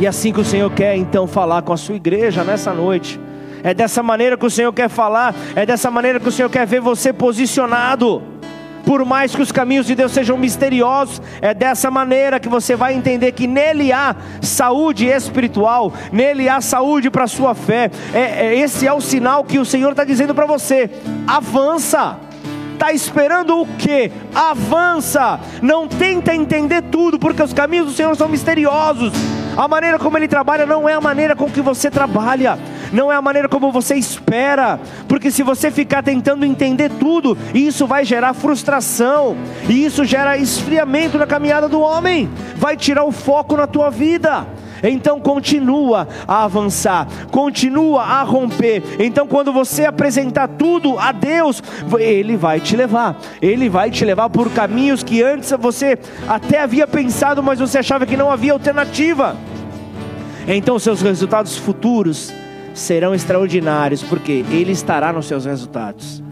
E 0.00 0.06
assim 0.06 0.32
que 0.32 0.40
o 0.40 0.44
Senhor 0.44 0.70
quer 0.72 0.96
então 0.96 1.26
falar 1.28 1.62
com 1.62 1.72
a 1.72 1.76
sua 1.76 1.94
igreja 1.94 2.42
nessa 2.42 2.72
noite. 2.72 3.20
É 3.62 3.72
dessa 3.72 4.02
maneira 4.02 4.36
que 4.36 4.44
o 4.44 4.50
Senhor 4.50 4.72
quer 4.72 4.88
falar, 4.88 5.32
é 5.54 5.64
dessa 5.64 5.90
maneira 5.90 6.18
que 6.18 6.28
o 6.28 6.32
Senhor 6.32 6.48
quer 6.48 6.66
ver 6.66 6.80
você 6.80 7.12
posicionado. 7.12 8.31
Por 8.84 9.04
mais 9.04 9.34
que 9.34 9.42
os 9.42 9.52
caminhos 9.52 9.86
de 9.86 9.94
Deus 9.94 10.12
sejam 10.12 10.36
misteriosos, 10.36 11.22
é 11.40 11.54
dessa 11.54 11.90
maneira 11.90 12.40
que 12.40 12.48
você 12.48 12.74
vai 12.74 12.94
entender 12.94 13.32
que 13.32 13.46
nele 13.46 13.92
há 13.92 14.16
saúde 14.40 15.06
espiritual, 15.06 15.92
nele 16.12 16.48
há 16.48 16.60
saúde 16.60 17.10
para 17.10 17.24
a 17.24 17.28
sua 17.28 17.54
fé. 17.54 17.90
É, 18.12 18.46
é, 18.46 18.58
esse 18.58 18.86
é 18.86 18.92
o 18.92 19.00
sinal 19.00 19.44
que 19.44 19.58
o 19.58 19.64
Senhor 19.64 19.90
está 19.90 20.04
dizendo 20.04 20.34
para 20.34 20.46
você: 20.46 20.90
avança 21.26 22.18
está 22.82 22.92
esperando 22.92 23.60
o 23.60 23.66
que? 23.78 24.10
Avança, 24.34 25.38
não 25.62 25.86
tenta 25.86 26.34
entender 26.34 26.82
tudo, 26.82 27.16
porque 27.16 27.40
os 27.40 27.52
caminhos 27.52 27.86
do 27.86 27.92
Senhor 27.92 28.16
são 28.16 28.28
misteriosos. 28.28 29.12
A 29.56 29.68
maneira 29.68 30.00
como 30.00 30.18
Ele 30.18 30.26
trabalha 30.26 30.66
não 30.66 30.88
é 30.88 30.94
a 30.94 31.00
maneira 31.00 31.36
com 31.36 31.48
que 31.48 31.60
você 31.60 31.88
trabalha 31.88 32.58
não 32.92 33.10
é 33.10 33.16
a 33.16 33.22
maneira 33.22 33.48
como 33.48 33.72
você 33.72 33.94
espera, 33.94 34.78
porque 35.08 35.30
se 35.30 35.42
você 35.42 35.70
ficar 35.70 36.02
tentando 36.02 36.44
entender 36.44 36.90
tudo, 36.90 37.36
isso 37.54 37.86
vai 37.86 38.04
gerar 38.04 38.34
frustração, 38.34 39.36
e 39.68 39.84
isso 39.84 40.04
gera 40.04 40.36
esfriamento 40.36 41.18
na 41.18 41.26
caminhada 41.26 41.68
do 41.68 41.80
homem, 41.80 42.28
vai 42.56 42.76
tirar 42.76 43.04
o 43.04 43.12
foco 43.12 43.56
na 43.56 43.66
tua 43.66 43.90
vida. 43.90 44.46
Então 44.82 45.20
continua 45.20 46.08
a 46.26 46.42
avançar, 46.42 47.06
continua 47.30 48.02
a 48.02 48.22
romper. 48.22 48.82
Então 48.98 49.28
quando 49.28 49.52
você 49.52 49.84
apresentar 49.84 50.48
tudo 50.48 50.98
a 50.98 51.12
Deus, 51.12 51.62
ele 52.00 52.36
vai 52.36 52.58
te 52.58 52.76
levar. 52.76 53.16
Ele 53.40 53.68
vai 53.68 53.92
te 53.92 54.04
levar 54.04 54.28
por 54.28 54.50
caminhos 54.50 55.04
que 55.04 55.22
antes 55.22 55.52
você 55.52 55.96
até 56.26 56.60
havia 56.62 56.86
pensado, 56.88 57.42
mas 57.42 57.60
você 57.60 57.78
achava 57.78 58.04
que 58.04 58.16
não 58.16 58.28
havia 58.28 58.52
alternativa. 58.52 59.36
Então 60.48 60.80
seus 60.80 61.00
resultados 61.00 61.56
futuros 61.56 62.32
serão 62.74 63.14
extraordinários, 63.14 64.02
porque 64.02 64.44
Ele 64.50 64.72
estará 64.72 65.12
nos 65.12 65.26
seus 65.26 65.44
resultados. 65.44 66.22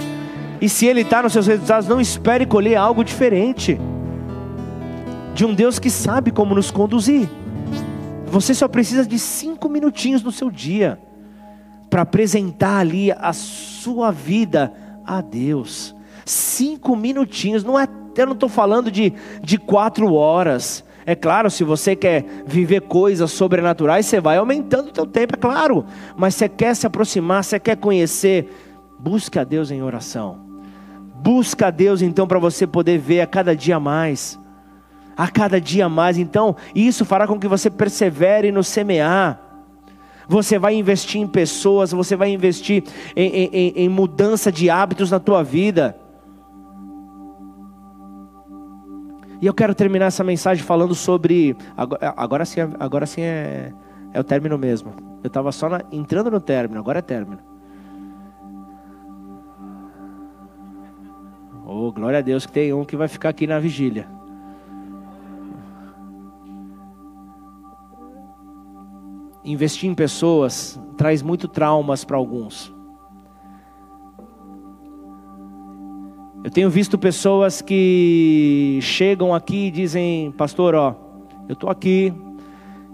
E 0.60 0.68
se 0.68 0.86
Ele 0.86 1.00
está 1.00 1.22
nos 1.22 1.32
seus 1.32 1.46
resultados, 1.46 1.88
não 1.88 2.00
espere 2.00 2.46
colher 2.46 2.76
algo 2.76 3.02
diferente 3.02 3.80
de 5.34 5.44
um 5.44 5.54
Deus 5.54 5.78
que 5.78 5.90
sabe 5.90 6.30
como 6.30 6.54
nos 6.54 6.70
conduzir. 6.70 7.28
Você 8.26 8.54
só 8.54 8.68
precisa 8.68 9.06
de 9.06 9.18
cinco 9.18 9.68
minutinhos 9.68 10.22
no 10.22 10.30
seu 10.30 10.50
dia 10.50 10.98
para 11.88 12.02
apresentar 12.02 12.78
ali 12.78 13.10
a 13.10 13.32
sua 13.32 14.10
vida 14.10 14.72
a 15.04 15.20
Deus. 15.20 15.94
Cinco 16.24 16.94
minutinhos, 16.94 17.64
não 17.64 17.78
é, 17.78 17.88
eu 18.16 18.26
não 18.26 18.34
estou 18.34 18.48
falando 18.48 18.90
de, 18.90 19.12
de 19.42 19.58
quatro 19.58 20.12
horas. 20.14 20.84
É 21.06 21.14
claro, 21.14 21.50
se 21.50 21.64
você 21.64 21.96
quer 21.96 22.24
viver 22.46 22.82
coisas 22.82 23.30
sobrenaturais, 23.32 24.06
você 24.06 24.20
vai 24.20 24.36
aumentando 24.36 24.88
o 24.88 24.92
teu 24.92 25.06
tempo, 25.06 25.34
é 25.34 25.38
claro. 25.38 25.84
Mas 26.16 26.34
você 26.34 26.48
quer 26.48 26.74
se 26.74 26.86
aproximar, 26.86 27.42
você 27.42 27.58
quer 27.58 27.76
conhecer, 27.76 28.52
busca 28.98 29.40
a 29.40 29.44
Deus 29.44 29.70
em 29.70 29.82
oração. 29.82 30.50
Busca 31.22 31.66
a 31.66 31.70
Deus 31.70 32.00
então 32.00 32.26
para 32.26 32.38
você 32.38 32.66
poder 32.66 32.98
ver 32.98 33.20
a 33.20 33.26
cada 33.26 33.54
dia 33.54 33.78
mais. 33.78 34.38
A 35.16 35.28
cada 35.28 35.60
dia 35.60 35.88
mais. 35.88 36.16
Então, 36.18 36.56
isso 36.74 37.04
fará 37.04 37.26
com 37.26 37.38
que 37.38 37.48
você 37.48 37.70
persevere 37.70 38.52
no 38.52 38.62
semear. 38.62 39.38
Você 40.28 40.58
vai 40.58 40.74
investir 40.74 41.20
em 41.20 41.26
pessoas, 41.26 41.90
você 41.90 42.14
vai 42.14 42.30
investir 42.30 42.84
em, 43.16 43.48
em, 43.52 43.72
em 43.76 43.88
mudança 43.88 44.52
de 44.52 44.70
hábitos 44.70 45.10
na 45.10 45.18
tua 45.18 45.42
vida. 45.42 45.96
E 49.40 49.46
eu 49.46 49.54
quero 49.54 49.74
terminar 49.74 50.06
essa 50.06 50.22
mensagem 50.22 50.62
falando 50.62 50.94
sobre. 50.94 51.56
Agora, 51.76 52.14
agora 52.16 52.44
sim, 52.44 52.60
agora 52.78 53.06
sim 53.06 53.22
é, 53.22 53.72
é 54.12 54.20
o 54.20 54.24
término 54.24 54.58
mesmo. 54.58 54.92
Eu 55.22 55.28
estava 55.28 55.50
só 55.50 55.68
na, 55.68 55.82
entrando 55.90 56.30
no 56.30 56.40
término, 56.40 56.78
agora 56.78 56.98
é 56.98 57.02
término. 57.02 57.40
Oh, 61.66 61.90
glória 61.92 62.18
a 62.18 62.22
Deus 62.22 62.44
que 62.44 62.52
tem 62.52 62.72
um 62.74 62.84
que 62.84 62.96
vai 62.96 63.08
ficar 63.08 63.30
aqui 63.30 63.46
na 63.46 63.58
vigília. 63.58 64.06
Investir 69.42 69.88
em 69.88 69.94
pessoas 69.94 70.78
traz 70.98 71.22
muito 71.22 71.48
traumas 71.48 72.04
para 72.04 72.16
alguns. 72.16 72.74
Eu 76.42 76.50
tenho 76.50 76.70
visto 76.70 76.96
pessoas 76.96 77.60
que 77.60 78.78
chegam 78.80 79.34
aqui 79.34 79.66
e 79.66 79.70
dizem, 79.70 80.32
pastor, 80.32 80.74
ó, 80.74 80.94
eu 81.46 81.52
estou 81.52 81.68
aqui, 81.68 82.14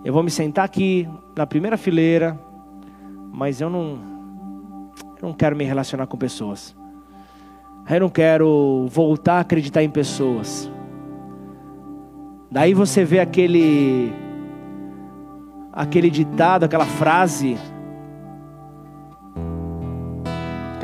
eu 0.05 0.12
vou 0.12 0.22
me 0.22 0.30
sentar 0.30 0.64
aqui 0.64 1.09
na 1.36 1.47
primeira 1.47 1.76
fileira, 1.76 2.36
mas 3.32 3.61
eu 3.61 3.70
não, 3.70 4.01
eu 5.22 5.28
não 5.28 5.32
quero 5.32 5.55
me 5.55 5.62
relacionar 5.62 6.09
com 6.09 6.16
pessoas. 6.16 6.74
Eu 7.88 8.01
não 8.01 8.09
quero 8.09 8.88
voltar 8.90 9.34
a 9.34 9.40
acreditar 9.40 9.84
em 9.84 9.90
pessoas. 9.90 10.68
Daí 12.51 12.74
você 12.74 13.05
vê 13.05 13.20
aquele 13.20 14.12
aquele 15.72 16.11
ditado, 16.11 16.64
aquela 16.64 16.86
frase 16.86 17.57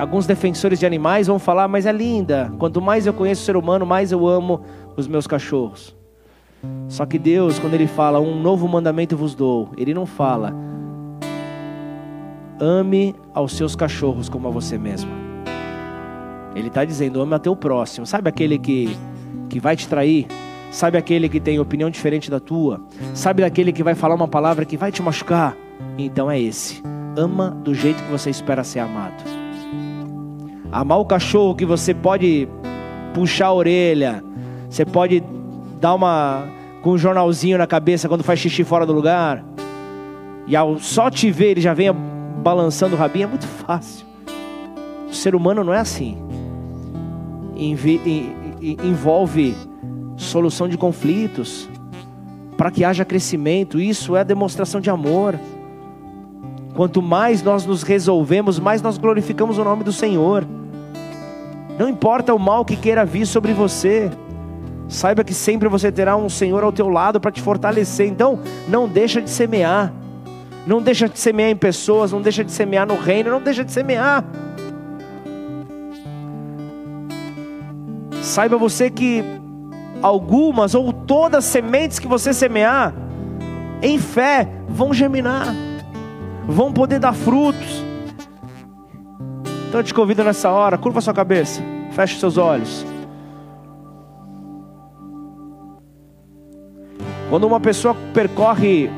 Alguns 0.03 0.26
defensores 0.26 0.80
de 0.80 0.84
animais 0.84 1.28
vão 1.28 1.38
falar, 1.38 1.68
mas 1.68 1.86
é 1.86 1.92
linda. 1.92 2.53
Quanto 2.59 2.82
mais 2.82 3.07
eu 3.07 3.14
conheço 3.14 3.42
o 3.42 3.44
ser 3.44 3.57
humano, 3.57 3.86
mais 3.86 4.11
eu 4.11 4.26
amo 4.26 4.61
os 4.96 5.07
meus 5.07 5.28
cachorros. 5.28 5.94
Só 6.88 7.07
que 7.07 7.20
Deus, 7.20 7.61
quando 7.61 7.74
Ele 7.74 7.86
fala, 7.86 8.18
um 8.18 8.34
novo 8.42 8.66
mandamento 8.66 9.16
vos 9.16 9.32
dou, 9.32 9.70
Ele 9.78 9.94
não 9.94 10.05
fala, 10.05 10.53
ame 12.59 13.14
aos 13.32 13.57
seus 13.57 13.76
cachorros 13.76 14.28
como 14.28 14.48
a 14.48 14.50
você 14.50 14.76
mesmo. 14.76 15.12
Ele 16.57 16.66
está 16.66 16.84
dizendo, 16.84 17.22
ame 17.22 17.34
ao 17.34 17.38
teu 17.38 17.55
próximo. 17.55 18.05
Sabe 18.05 18.28
aquele 18.28 18.59
que, 18.59 18.96
que 19.48 19.61
vai 19.61 19.76
te 19.76 19.86
trair, 19.86 20.26
sabe 20.72 20.98
aquele 20.98 21.28
que 21.28 21.38
tem 21.38 21.61
opinião 21.61 21.88
diferente 21.88 22.28
da 22.28 22.40
tua, 22.40 22.80
sabe 23.14 23.42
daquele 23.42 23.72
que 23.72 23.84
vai 23.84 23.94
falar 23.94 24.16
uma 24.16 24.26
palavra 24.26 24.64
que 24.64 24.76
vai 24.76 24.90
te 24.90 25.00
machucar, 25.00 25.57
então 25.96 26.28
é 26.28 26.40
esse. 26.40 26.82
Ama 27.16 27.50
do 27.50 27.72
jeito 27.72 28.03
que 28.03 28.11
você 28.11 28.30
espera 28.30 28.64
ser 28.64 28.80
amado. 28.80 29.41
Amar 30.73 30.99
o 30.99 31.05
cachorro 31.05 31.55
que 31.55 31.66
você 31.66 31.93
pode 31.93 32.49
puxar 33.12 33.49
a 33.49 33.53
orelha, 33.53 34.25
você 34.70 34.87
pode 34.87 35.23
dar 35.79 35.95
uma 35.95 36.45
com 36.81 36.93
um 36.93 36.99
jornalzinho 36.99 37.59
na 37.59 37.66
cabeça 37.66 38.09
quando 38.09 38.25
faz 38.25 38.41
xixi 38.41 38.64
fora 38.64 38.87
do 38.87 38.93
lugar. 38.95 39.45
E 40.47 40.57
ao 40.57 40.79
só 40.79 41.11
te 41.11 41.31
ver 41.31 41.51
ele 41.51 41.61
já 41.61 41.75
vem 41.75 41.93
balançando 42.43 42.97
o 42.97 42.99
rabinho, 42.99 43.25
é 43.25 43.27
muito 43.27 43.47
fácil. 43.47 44.07
O 45.09 45.14
ser 45.14 45.35
humano 45.35 45.62
não 45.62 45.75
é 45.75 45.79
assim. 45.79 46.16
Envolve 48.83 49.55
solução 50.16 50.66
de 50.66 50.79
conflitos, 50.79 51.68
para 52.57 52.70
que 52.70 52.83
haja 52.83 53.05
crescimento. 53.05 53.79
Isso 53.79 54.16
é 54.16 54.25
demonstração 54.25 54.81
de 54.81 54.89
amor. 54.89 55.39
Quanto 56.75 57.03
mais 57.03 57.43
nós 57.43 57.66
nos 57.66 57.83
resolvemos, 57.83 58.59
mais 58.59 58.81
nós 58.81 58.97
glorificamos 58.97 59.59
o 59.59 59.64
nome 59.64 59.85
do 59.85 59.93
Senhor. 59.93 60.47
Não 61.79 61.89
importa 61.89 62.35
o 62.35 62.39
mal 62.39 62.64
que 62.64 62.77
queira 62.77 63.05
vir 63.05 63.27
sobre 63.27 63.53
você, 63.53 64.11
saiba 64.89 65.25
que 65.25 65.33
sempre 65.33 65.68
você 65.68 65.91
terá 65.91 66.16
um 66.16 66.29
Senhor 66.29 66.62
ao 66.62 66.73
teu 66.73 66.89
lado 66.89 67.20
para 67.20 67.31
te 67.31 67.41
fortalecer. 67.41 68.07
Então, 68.07 68.41
não 68.68 68.89
deixa 68.89 69.20
de 69.20 69.31
semear. 69.31 69.93
Não 70.66 70.81
deixa 70.81 71.09
de 71.09 71.18
semear 71.18 71.51
em 71.51 71.57
pessoas, 71.57 72.12
não 72.12 72.20
deixa 72.23 72.45
de 72.45 72.53
semear 72.53 72.87
no 72.87 72.97
reino, 72.97 73.31
não 73.31 73.41
deixa 73.41 73.64
de 73.64 73.73
semear. 73.73 74.25
Saiba 78.20 78.57
você 78.57 78.89
que 78.89 79.25
algumas 80.01 80.75
ou 80.75 80.93
todas 80.93 81.45
as 81.45 81.51
sementes 81.51 81.99
que 81.99 82.07
você 82.07 82.33
semear, 82.33 82.95
em 83.83 83.99
fé, 83.99 84.49
vão 84.68 84.95
germinar, 84.95 85.53
vão 86.47 86.73
poder 86.73 87.01
dar 87.01 87.12
frutos. 87.12 87.91
Então 89.73 89.81
eu 89.81 89.85
te 89.85 89.95
convido 89.95 90.23
nessa 90.23 90.51
hora, 90.51 90.77
curva 90.77 91.01
sua 91.01 91.14
cabeça, 91.14 91.62
feche 91.93 92.20
seus 92.20 92.37
olhos. 92.37 92.85
Quando 97.31 97.45
uma 97.45 97.59
pessoa 97.59 97.97
percorre 98.12 98.91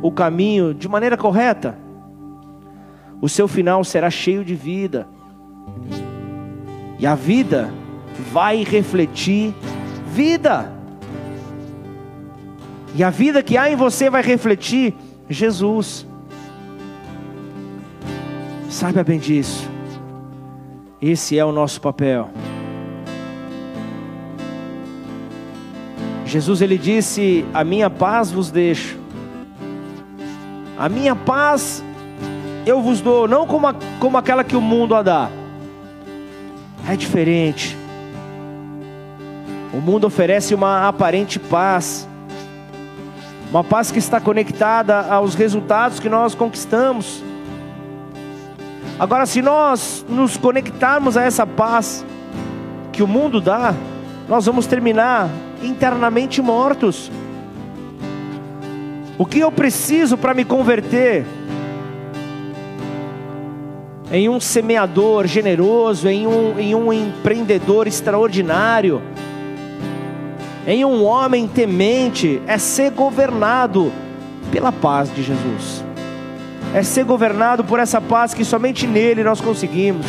o 0.00 0.10
caminho 0.10 0.72
de 0.72 0.88
maneira 0.88 1.18
correta, 1.18 1.76
o 3.20 3.28
seu 3.28 3.46
final 3.46 3.84
será 3.84 4.08
cheio 4.08 4.42
de 4.42 4.54
vida. 4.54 5.06
E 6.98 7.06
a 7.06 7.14
vida 7.14 7.68
vai 8.32 8.64
refletir 8.64 9.54
vida. 10.06 10.72
E 12.94 13.04
a 13.04 13.10
vida 13.10 13.42
que 13.42 13.58
há 13.58 13.70
em 13.70 13.76
você 13.76 14.08
vai 14.08 14.22
refletir 14.22 14.94
Jesus. 15.28 16.06
Saiba 18.70 19.04
bem 19.04 19.18
disso. 19.18 19.73
Esse 21.06 21.38
é 21.38 21.44
o 21.44 21.52
nosso 21.52 21.82
papel. 21.82 22.30
Jesus 26.24 26.62
ele 26.62 26.78
disse: 26.78 27.44
"A 27.52 27.62
minha 27.62 27.90
paz 27.90 28.32
vos 28.32 28.50
deixo. 28.50 28.98
A 30.78 30.88
minha 30.88 31.14
paz 31.14 31.84
eu 32.64 32.80
vos 32.80 33.02
dou, 33.02 33.28
não 33.28 33.46
como, 33.46 33.66
a, 33.66 33.74
como 34.00 34.16
aquela 34.16 34.42
que 34.42 34.56
o 34.56 34.62
mundo 34.62 34.94
a 34.94 35.02
dá. 35.02 35.28
É 36.88 36.96
diferente. 36.96 37.76
O 39.74 39.82
mundo 39.82 40.06
oferece 40.06 40.54
uma 40.54 40.88
aparente 40.88 41.38
paz, 41.38 42.08
uma 43.50 43.62
paz 43.62 43.90
que 43.90 43.98
está 43.98 44.18
conectada 44.18 45.02
aos 45.12 45.34
resultados 45.34 46.00
que 46.00 46.08
nós 46.08 46.34
conquistamos. 46.34 47.22
Agora, 48.98 49.26
se 49.26 49.42
nós 49.42 50.04
nos 50.08 50.36
conectarmos 50.36 51.16
a 51.16 51.22
essa 51.22 51.46
paz 51.46 52.04
que 52.92 53.02
o 53.02 53.08
mundo 53.08 53.40
dá, 53.40 53.74
nós 54.28 54.46
vamos 54.46 54.66
terminar 54.66 55.28
internamente 55.62 56.40
mortos. 56.40 57.10
O 59.18 59.26
que 59.26 59.40
eu 59.40 59.50
preciso 59.50 60.16
para 60.16 60.34
me 60.34 60.44
converter? 60.44 61.24
Em 64.12 64.28
um 64.28 64.38
semeador 64.38 65.26
generoso, 65.26 66.08
em 66.08 66.26
um, 66.26 66.58
em 66.58 66.74
um 66.74 66.92
empreendedor 66.92 67.86
extraordinário 67.86 69.02
em 70.66 70.82
um 70.84 71.04
homem 71.04 71.46
temente 71.46 72.40
é 72.46 72.56
ser 72.56 72.90
governado 72.90 73.92
pela 74.50 74.72
paz 74.72 75.14
de 75.14 75.22
Jesus. 75.22 75.83
É 76.74 76.82
ser 76.82 77.04
governado 77.04 77.62
por 77.62 77.78
essa 77.78 78.00
paz 78.00 78.34
que 78.34 78.44
somente 78.44 78.84
nele 78.86 79.22
nós 79.22 79.40
conseguimos. 79.40 80.04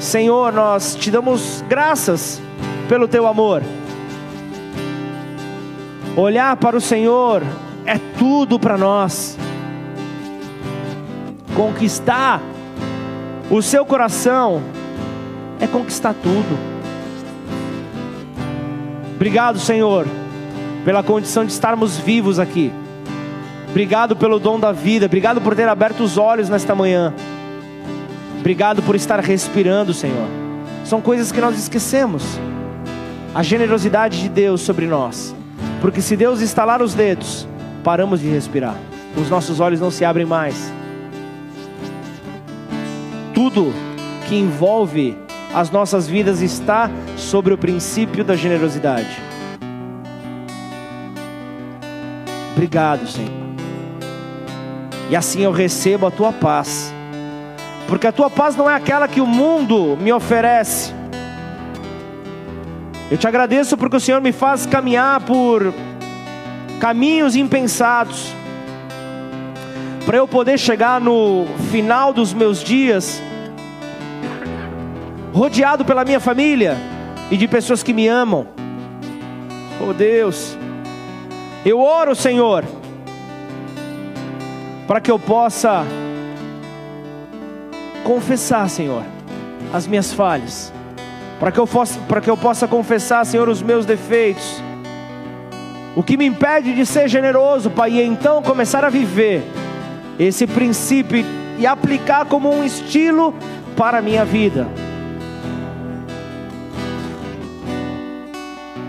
Senhor, 0.00 0.52
nós 0.52 0.96
te 0.96 1.10
damos 1.10 1.64
graças 1.68 2.42
pelo 2.88 3.06
teu 3.06 3.26
amor. 3.26 3.62
Olhar 6.16 6.56
para 6.56 6.76
o 6.76 6.80
Senhor 6.80 7.42
é 7.84 7.98
tudo 8.18 8.58
para 8.58 8.76
nós. 8.76 9.38
Conquistar 11.54 12.42
o 13.48 13.62
seu 13.62 13.86
coração 13.86 14.60
é 15.60 15.68
conquistar 15.68 16.14
tudo. 16.14 16.58
Obrigado, 19.14 19.58
Senhor, 19.58 20.06
pela 20.84 21.02
condição 21.02 21.44
de 21.44 21.52
estarmos 21.52 21.96
vivos 21.96 22.38
aqui. 22.38 22.72
Obrigado 23.76 24.16
pelo 24.16 24.38
dom 24.38 24.58
da 24.58 24.72
vida. 24.72 25.04
Obrigado 25.04 25.38
por 25.38 25.54
ter 25.54 25.68
aberto 25.68 26.00
os 26.02 26.16
olhos 26.16 26.48
nesta 26.48 26.74
manhã. 26.74 27.12
Obrigado 28.40 28.82
por 28.82 28.96
estar 28.96 29.20
respirando, 29.20 29.92
Senhor. 29.92 30.26
São 30.82 31.02
coisas 31.02 31.30
que 31.30 31.42
nós 31.42 31.58
esquecemos. 31.58 32.22
A 33.34 33.42
generosidade 33.42 34.22
de 34.22 34.30
Deus 34.30 34.62
sobre 34.62 34.86
nós. 34.86 35.36
Porque 35.82 36.00
se 36.00 36.16
Deus 36.16 36.40
estalar 36.40 36.80
os 36.80 36.94
dedos, 36.94 37.46
paramos 37.84 38.20
de 38.20 38.30
respirar. 38.30 38.78
Os 39.14 39.28
nossos 39.28 39.60
olhos 39.60 39.78
não 39.78 39.90
se 39.90 40.06
abrem 40.06 40.24
mais. 40.24 40.72
Tudo 43.34 43.74
que 44.26 44.36
envolve 44.36 45.18
as 45.54 45.70
nossas 45.70 46.08
vidas 46.08 46.40
está 46.40 46.90
sobre 47.14 47.52
o 47.52 47.58
princípio 47.58 48.24
da 48.24 48.36
generosidade. 48.36 49.20
Obrigado, 52.54 53.06
Senhor. 53.06 53.45
E 55.08 55.16
assim 55.16 55.42
eu 55.42 55.52
recebo 55.52 56.06
a 56.06 56.10
tua 56.10 56.32
paz. 56.32 56.92
Porque 57.86 58.06
a 58.06 58.12
tua 58.12 58.28
paz 58.28 58.56
não 58.56 58.68
é 58.68 58.74
aquela 58.74 59.06
que 59.06 59.20
o 59.20 59.26
mundo 59.26 59.96
me 60.00 60.12
oferece. 60.12 60.92
Eu 63.10 63.16
te 63.16 63.28
agradeço 63.28 63.76
porque 63.76 63.96
o 63.96 64.00
Senhor 64.00 64.20
me 64.20 64.32
faz 64.32 64.66
caminhar 64.66 65.20
por 65.20 65.72
caminhos 66.80 67.36
impensados. 67.36 68.34
Para 70.04 70.16
eu 70.16 70.26
poder 70.26 70.58
chegar 70.58 71.00
no 71.00 71.46
final 71.70 72.12
dos 72.12 72.32
meus 72.32 72.62
dias 72.62 73.22
rodeado 75.32 75.84
pela 75.84 76.04
minha 76.04 76.18
família 76.18 76.76
e 77.30 77.36
de 77.36 77.46
pessoas 77.46 77.82
que 77.82 77.92
me 77.92 78.08
amam. 78.08 78.48
Oh 79.80 79.92
Deus, 79.92 80.56
eu 81.64 81.78
oro, 81.78 82.14
Senhor, 82.14 82.64
para 84.86 85.00
que 85.00 85.10
eu 85.10 85.18
possa 85.18 85.84
confessar, 88.04 88.68
Senhor, 88.70 89.02
as 89.72 89.86
minhas 89.86 90.12
falhas, 90.12 90.72
para 91.40 91.50
que 91.50 91.58
eu 91.58 91.66
possa, 91.66 91.98
que 92.22 92.30
eu 92.30 92.36
possa 92.36 92.68
confessar, 92.68 93.26
Senhor, 93.26 93.48
os 93.48 93.60
meus 93.60 93.84
defeitos. 93.84 94.62
O 95.96 96.02
que 96.02 96.16
me 96.16 96.26
impede 96.26 96.74
de 96.74 96.86
ser 96.86 97.08
generoso, 97.08 97.70
Pai, 97.70 97.92
e 97.92 98.02
então 98.02 98.42
começar 98.42 98.84
a 98.84 98.90
viver 98.90 99.42
esse 100.18 100.46
princípio 100.46 101.24
e 101.58 101.66
aplicar 101.66 102.26
como 102.26 102.52
um 102.52 102.62
estilo 102.62 103.34
para 103.76 103.98
a 103.98 104.02
minha 104.02 104.24
vida. 104.24 104.68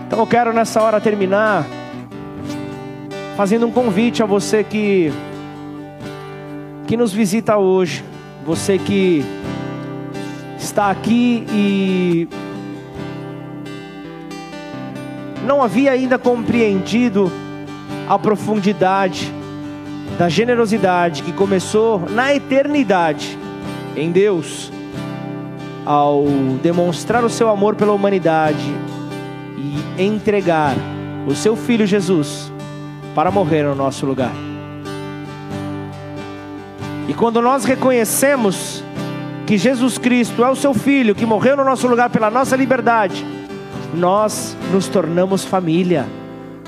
Então 0.06 0.20
eu 0.20 0.26
quero 0.26 0.52
nessa 0.52 0.80
hora 0.82 1.00
terminar 1.00 1.66
fazendo 3.36 3.66
um 3.66 3.70
convite 3.70 4.22
a 4.22 4.26
você 4.26 4.64
que 4.64 5.12
que 6.88 6.96
nos 6.96 7.12
visita 7.12 7.58
hoje, 7.58 8.02
você 8.46 8.78
que 8.78 9.22
está 10.58 10.90
aqui 10.90 11.46
e 11.52 12.26
não 15.46 15.62
havia 15.62 15.92
ainda 15.92 16.16
compreendido 16.16 17.30
a 18.08 18.18
profundidade 18.18 19.30
da 20.18 20.30
generosidade 20.30 21.22
que 21.22 21.30
começou 21.30 22.08
na 22.08 22.34
eternidade 22.34 23.38
em 23.94 24.10
Deus, 24.10 24.72
ao 25.84 26.24
demonstrar 26.62 27.22
o 27.22 27.28
seu 27.28 27.50
amor 27.50 27.76
pela 27.76 27.92
humanidade 27.92 28.64
e 29.58 30.02
entregar 30.02 30.74
o 31.26 31.34
seu 31.34 31.54
filho 31.54 31.86
Jesus 31.86 32.50
para 33.14 33.30
morrer 33.30 33.64
no 33.64 33.74
nosso 33.74 34.06
lugar. 34.06 34.47
E 37.08 37.14
quando 37.14 37.40
nós 37.40 37.64
reconhecemos 37.64 38.84
que 39.46 39.56
Jesus 39.56 39.96
Cristo 39.96 40.44
é 40.44 40.50
o 40.50 40.54
seu 40.54 40.74
filho 40.74 41.14
que 41.14 41.24
morreu 41.24 41.56
no 41.56 41.64
nosso 41.64 41.88
lugar 41.88 42.10
pela 42.10 42.30
nossa 42.30 42.54
liberdade, 42.54 43.24
nós 43.94 44.54
nos 44.70 44.88
tornamos 44.88 45.42
família. 45.42 46.06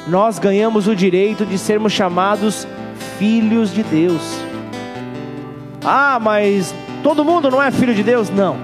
Nós 0.08 0.38
ganhamos 0.38 0.88
o 0.88 0.96
direito 0.96 1.44
de 1.44 1.58
sermos 1.58 1.92
chamados 1.92 2.66
filhos 3.18 3.70
de 3.70 3.82
Deus. 3.82 4.22
Ah, 5.84 6.18
mas 6.18 6.74
todo 7.02 7.22
mundo 7.22 7.50
não 7.50 7.62
é 7.62 7.70
filho 7.70 7.94
de 7.94 8.02
Deus? 8.02 8.30
Não. 8.30 8.56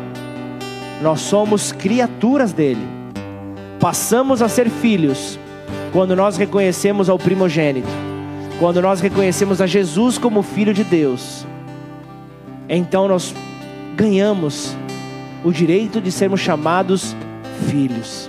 Nós 1.03 1.21
somos 1.21 1.73
criaturas 1.73 2.55
dele. 2.55 2.89
Passamos 3.79 4.41
a 4.41 4.49
ser 4.49 4.71
filhos 4.71 5.39
quando 5.93 6.17
nós 6.17 6.39
reconhecemos 6.39 7.11
ao 7.11 7.19
primogênito, 7.19 7.89
quando 8.59 8.81
nós 8.81 9.01
reconhecemos 9.01 9.61
a 9.61 9.67
Jesus 9.67 10.17
como 10.17 10.43
filho 10.43 10.73
de 10.73 10.83
Deus. 10.83 11.47
Então 12.69 13.07
nós 13.07 13.35
ganhamos 13.97 14.77
o 15.45 15.53
direito 15.53 16.01
de 16.01 16.11
sermos 16.11 16.41
chamados 16.41 17.15
filhos. 17.69 18.29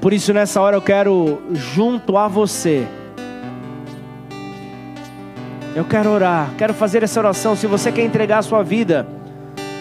Por 0.00 0.12
isso, 0.12 0.32
nessa 0.32 0.60
hora, 0.60 0.76
eu 0.76 0.82
quero, 0.82 1.42
junto 1.52 2.16
a 2.16 2.28
você, 2.28 2.86
eu 5.74 5.84
quero 5.84 6.10
orar, 6.10 6.50
quero 6.56 6.72
fazer 6.72 7.02
essa 7.02 7.18
oração. 7.18 7.56
Se 7.56 7.66
você 7.66 7.90
quer 7.90 8.04
entregar 8.04 8.38
a 8.38 8.42
sua 8.42 8.62
vida 8.62 9.06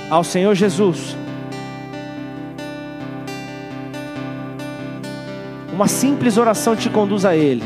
ao 0.10 0.24
Senhor 0.24 0.56
Jesus, 0.56 1.16
uma 5.72 5.88
simples 5.88 6.38
oração 6.38 6.76
te 6.76 6.90
conduz 6.90 7.26
a 7.26 7.36
Ele. 7.36 7.64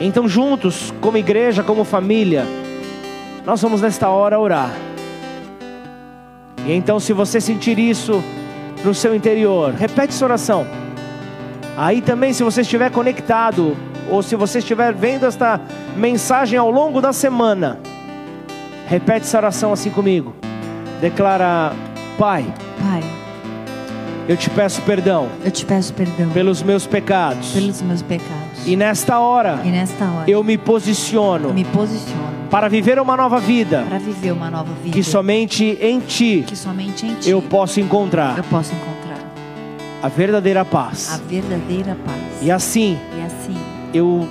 Então, 0.00 0.28
juntos, 0.28 0.92
como 1.00 1.16
igreja, 1.16 1.62
como 1.62 1.82
família, 1.82 2.46
nós 3.44 3.60
vamos 3.60 3.80
nesta 3.80 4.08
hora 4.08 4.38
orar. 4.38 4.70
E 6.64 6.72
então, 6.72 7.00
se 7.00 7.12
você 7.12 7.40
sentir 7.40 7.78
isso 7.78 8.22
no 8.84 8.94
seu 8.94 9.14
interior, 9.14 9.72
repete 9.72 10.14
essa 10.14 10.24
oração. 10.24 10.66
Aí 11.76 12.00
também, 12.00 12.32
se 12.32 12.42
você 12.44 12.60
estiver 12.60 12.90
conectado, 12.90 13.76
ou 14.10 14.22
se 14.22 14.36
você 14.36 14.58
estiver 14.58 14.92
vendo 14.92 15.26
esta 15.26 15.60
mensagem 15.96 16.58
ao 16.58 16.70
longo 16.70 17.00
da 17.00 17.12
semana, 17.12 17.78
repete 18.86 19.22
essa 19.26 19.38
oração 19.38 19.72
assim 19.72 19.90
comigo. 19.90 20.34
Declara: 21.00 21.72
Pai, 22.18 22.44
Pai, 22.80 23.02
eu 24.28 24.36
te 24.36 24.48
peço 24.50 24.80
perdão 24.82 25.28
eu 25.44 25.50
te 25.50 25.64
peço 25.66 25.92
perdão 25.94 26.30
pelos 26.30 26.62
meus 26.62 26.86
pecados. 26.86 27.52
pelos 27.52 27.82
meus 27.82 28.02
pecados. 28.02 28.66
E 28.66 28.76
nesta 28.76 29.18
hora, 29.18 29.60
E 29.64 29.70
nesta 29.70 30.04
hora 30.04 30.30
eu 30.30 30.44
me 30.44 30.56
posiciono 30.56 31.48
eu 31.48 31.54
me 31.54 31.64
posiciono 31.64 32.31
para 32.52 32.68
viver 32.68 33.00
uma 33.00 33.16
nova 33.16 33.40
vida 33.40 33.82
para 33.88 33.98
viver 33.98 34.30
uma 34.30 34.50
nova 34.50 34.74
vida 34.84 34.94
que 34.94 35.02
somente 35.02 35.78
em 35.80 36.00
Ti 36.00 36.44
que 36.46 36.54
somente 36.54 37.06
em 37.06 37.14
Ti 37.14 37.30
eu 37.30 37.40
posso 37.40 37.80
encontrar 37.80 38.36
eu 38.36 38.44
posso 38.44 38.74
encontrar 38.74 39.18
a 40.02 40.08
verdadeira 40.08 40.60
a 40.60 40.64
paz. 40.64 41.18
verdadeira 41.26 41.96
paz. 42.04 42.18
E 42.42 42.50
assim 42.50 42.98
E 43.18 43.24
assim, 43.24 43.56
eu 43.94 44.28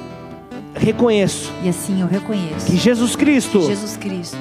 reconheço 0.76 1.52
e 1.64 1.70
assim 1.70 2.00
eu 2.00 2.08
reconheço 2.08 2.68
que 2.68 2.78
Jesus 2.78 3.16
Cristo 3.16 3.60
que 3.60 3.66
Jesus 3.66 3.98
Cristo 3.98 4.38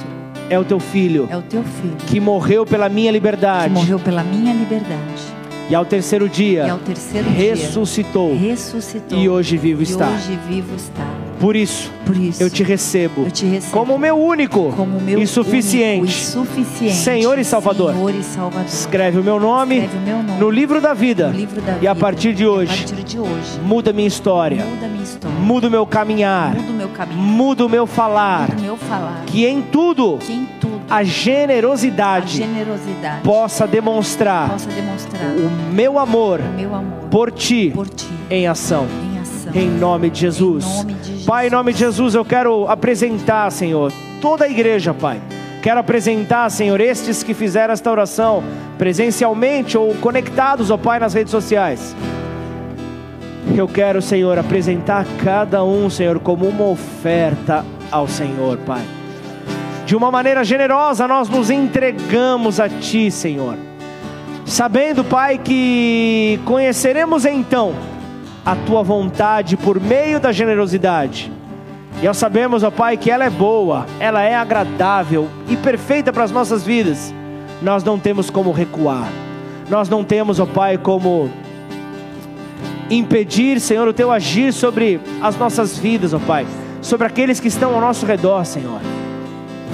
é 0.50 0.58
o 0.58 0.64
teu 0.64 0.78
filho 0.78 1.26
é 1.30 1.36
o 1.38 1.42
teu 1.42 1.62
filho 1.62 1.96
que 2.06 2.20
morreu 2.20 2.66
pela 2.66 2.90
minha 2.90 3.10
que 3.10 3.16
liberdade 3.16 3.72
morreu 3.72 3.98
pela 3.98 4.22
minha 4.22 4.52
liberdade 4.52 5.22
e 5.70 5.74
ao 5.74 5.86
terceiro 5.86 6.26
e 6.26 6.28
dia 6.28 6.70
ao 6.70 6.78
terceiro 6.80 7.30
ressuscitou 7.30 8.36
dia 8.36 8.50
ressuscitou 8.50 9.18
e 9.18 9.26
hoje 9.26 9.56
vivo 9.56 9.80
e 9.80 9.84
está. 9.84 10.06
hoje 10.06 10.38
vivo 10.46 10.76
está. 10.76 11.19
Por 11.40 11.56
isso 11.56 11.90
Por 12.04 12.16
isso 12.16 12.42
eu 12.42 12.50
te 12.50 12.62
recebo 12.62 13.22
eu 13.24 13.30
te 13.30 13.46
recebo 13.46 13.72
como 13.72 13.98
meu 13.98 14.16
único 14.16 14.72
como 14.76 14.98
o 14.98 15.00
meu 15.00 15.18
e 15.20 15.26
suficiente 15.26 16.00
único 16.02 16.06
e 16.06 16.12
suficiente 16.12 16.94
Senhor 16.96 17.38
e 17.38 17.44
Salvador. 17.44 17.94
Senhor 17.94 18.14
e 18.14 18.22
Salvador. 18.22 18.66
Escreve 18.66 19.18
o 19.20 19.24
meu 19.24 19.40
nome 19.40 19.78
Escreve 19.78 19.96
o 19.96 20.00
meu 20.02 20.22
nome 20.22 20.38
no 20.38 20.50
livro 20.50 20.80
da 20.80 20.92
vida 20.92 21.28
livro 21.28 21.60
da 21.62 21.78
e 21.80 21.88
a 21.88 21.94
vida. 21.94 21.94
partir 21.94 22.34
de 22.34 22.46
hoje 22.46 22.72
a 22.72 22.76
partir 22.76 23.04
de 23.04 23.18
hoje 23.18 23.58
muda 23.64 23.92
minha 23.92 24.06
história, 24.08 24.64
muda 24.64 24.86
a 24.86 24.88
minha 24.88 25.02
história. 25.02 25.36
muda 25.38 25.66
o 25.68 25.70
meu 25.70 25.86
caminhar, 25.86 26.54
Muda 26.54 26.70
o 26.70 26.74
meu 26.74 26.88
caminho. 26.90 27.18
muda 27.20 27.66
o 27.66 27.68
meu 27.68 27.86
falar, 27.86 28.48
Muda 28.50 28.58
o 28.58 28.62
meu 28.62 28.76
falar. 28.76 29.22
que 29.26 29.46
em 29.46 29.62
tudo 29.62 30.18
Que 30.18 30.32
em 30.34 30.44
tudo 30.60 30.80
a 30.90 30.96
a 30.98 31.04
generosidade 31.04 32.36
generosidade 32.38 33.22
possa 33.22 33.66
demonstrar 33.66 34.50
possa 34.50 34.68
demonstrar 34.70 35.22
o 35.22 35.72
meu 35.72 35.98
amor 35.98 36.40
o 36.40 36.56
meu 36.56 36.74
amor 36.74 37.08
por 37.10 37.30
ti 37.30 37.70
por 37.74 37.88
ti 37.88 38.06
em 38.28 38.46
ação. 38.46 38.86
Em 39.54 39.68
nome 39.68 40.10
de 40.10 40.20
Jesus. 40.20 40.64
Em 40.64 40.76
nome 40.76 40.94
de 40.94 41.06
Jesus. 41.06 41.24
Pai, 41.24 41.46
em 41.46 41.50
nome 41.50 41.72
de 41.72 41.78
Jesus, 41.80 42.14
eu 42.14 42.24
quero 42.24 42.68
apresentar, 42.68 43.50
Senhor, 43.50 43.92
toda 44.20 44.44
a 44.44 44.48
igreja, 44.48 44.94
Pai. 44.94 45.20
Quero 45.62 45.80
apresentar, 45.80 46.48
Senhor, 46.50 46.80
estes 46.80 47.22
que 47.22 47.34
fizeram 47.34 47.72
esta 47.72 47.90
oração 47.90 48.42
presencialmente 48.78 49.76
ou 49.76 49.94
conectados, 49.96 50.70
ó 50.70 50.76
Pai, 50.76 50.98
nas 50.98 51.12
redes 51.12 51.30
sociais. 51.30 51.94
Eu 53.56 53.66
quero, 53.66 54.00
Senhor, 54.00 54.38
apresentar 54.38 55.04
cada 55.22 55.64
um, 55.64 55.90
Senhor, 55.90 56.18
como 56.20 56.46
uma 56.46 56.64
oferta 56.68 57.64
ao 57.90 58.06
Senhor, 58.06 58.56
Pai. 58.58 58.82
De 59.84 59.96
uma 59.96 60.10
maneira 60.10 60.44
generosa, 60.44 61.08
nós 61.08 61.28
nos 61.28 61.50
entregamos 61.50 62.60
a 62.60 62.68
Ti, 62.68 63.10
Senhor. 63.10 63.56
Sabendo, 64.46 65.02
Pai, 65.02 65.38
que 65.38 66.40
conheceremos 66.44 67.24
então 67.24 67.74
a 68.44 68.54
Tua 68.56 68.82
vontade 68.82 69.56
por 69.56 69.80
meio 69.80 70.18
da 70.18 70.32
generosidade. 70.32 71.32
E 72.02 72.06
nós 72.06 72.16
sabemos, 72.16 72.62
ó 72.62 72.70
Pai, 72.70 72.96
que 72.96 73.10
ela 73.10 73.24
é 73.24 73.30
boa, 73.30 73.86
ela 73.98 74.22
é 74.22 74.34
agradável 74.34 75.28
e 75.48 75.56
perfeita 75.56 76.12
para 76.12 76.24
as 76.24 76.30
nossas 76.30 76.64
vidas. 76.64 77.12
Nós 77.60 77.84
não 77.84 77.98
temos 77.98 78.30
como 78.30 78.52
recuar. 78.52 79.08
Nós 79.68 79.88
não 79.88 80.02
temos, 80.02 80.40
ó 80.40 80.46
Pai, 80.46 80.78
como 80.78 81.30
impedir, 82.90 83.60
Senhor, 83.60 83.86
o 83.86 83.92
teu 83.92 84.10
agir 84.10 84.52
sobre 84.52 85.00
as 85.20 85.36
nossas 85.36 85.78
vidas, 85.78 86.12
ó 86.14 86.18
Pai, 86.18 86.46
sobre 86.80 87.06
aqueles 87.06 87.38
que 87.38 87.48
estão 87.48 87.74
ao 87.74 87.80
nosso 87.80 88.06
redor, 88.06 88.44
Senhor. 88.44 88.80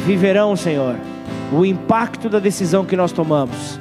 Viverão, 0.04 0.54
Senhor, 0.54 0.96
o 1.52 1.64
impacto 1.64 2.28
da 2.28 2.38
decisão 2.38 2.84
que 2.84 2.96
nós 2.96 3.12
tomamos 3.12 3.80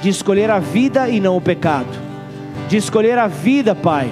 de 0.00 0.08
escolher 0.08 0.50
a 0.50 0.58
vida 0.58 1.08
e 1.08 1.20
não 1.20 1.36
o 1.36 1.40
pecado, 1.40 1.88
de 2.72 2.78
escolher 2.78 3.18
a 3.18 3.26
vida, 3.26 3.74
Pai, 3.74 4.10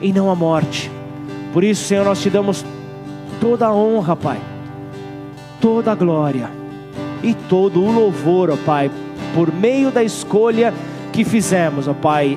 e 0.00 0.12
não 0.12 0.28
a 0.28 0.34
morte. 0.34 0.90
Por 1.52 1.62
isso, 1.62 1.84
Senhor, 1.84 2.04
nós 2.04 2.20
te 2.20 2.28
damos 2.28 2.64
toda 3.40 3.66
a 3.68 3.72
honra, 3.72 4.16
Pai, 4.16 4.40
toda 5.60 5.92
a 5.92 5.94
glória 5.94 6.50
e 7.22 7.32
todo 7.32 7.80
o 7.80 7.92
louvor, 7.92 8.50
ó 8.50 8.56
Pai, 8.56 8.90
por 9.36 9.54
meio 9.54 9.92
da 9.92 10.02
escolha 10.02 10.74
que 11.12 11.24
fizemos, 11.24 11.86
ó 11.86 11.94
Pai, 11.94 12.36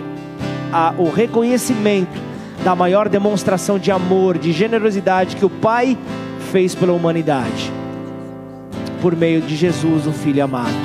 a, 0.71 0.93
o 0.99 1.09
reconhecimento 1.09 2.21
da 2.63 2.75
maior 2.75 3.09
demonstração 3.09 3.79
de 3.79 3.89
amor, 3.89 4.37
de 4.37 4.51
generosidade 4.51 5.35
que 5.35 5.45
o 5.45 5.49
Pai 5.49 5.97
fez 6.51 6.75
pela 6.75 6.93
humanidade, 6.93 7.73
por 9.01 9.15
meio 9.15 9.41
de 9.41 9.55
Jesus, 9.55 10.05
o 10.05 10.11
Filho 10.11 10.43
amado. 10.43 10.77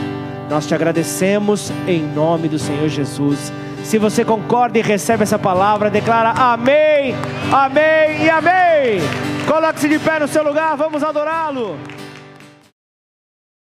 Nós 0.49 0.67
te 0.67 0.75
agradecemos 0.75 1.71
em 1.87 2.03
nome 2.03 2.49
do 2.49 2.59
Senhor 2.59 2.89
Jesus. 2.89 3.53
Se 3.85 3.99
você 3.99 4.25
concorda 4.25 4.79
e 4.79 4.83
recebe 4.83 5.23
essa 5.23 5.39
palavra, 5.39 5.91
declara 5.91 6.31
amém, 6.31 7.15
amém 7.53 8.25
e 8.25 8.31
amém. 8.31 9.01
Coloque-se 9.47 9.89
de 9.89 9.99
pé 9.99 10.21
no 10.21 10.29
seu 10.29 10.45
lugar, 10.45 10.77
vamos 10.77 11.03
adorá-lo. 11.03 11.77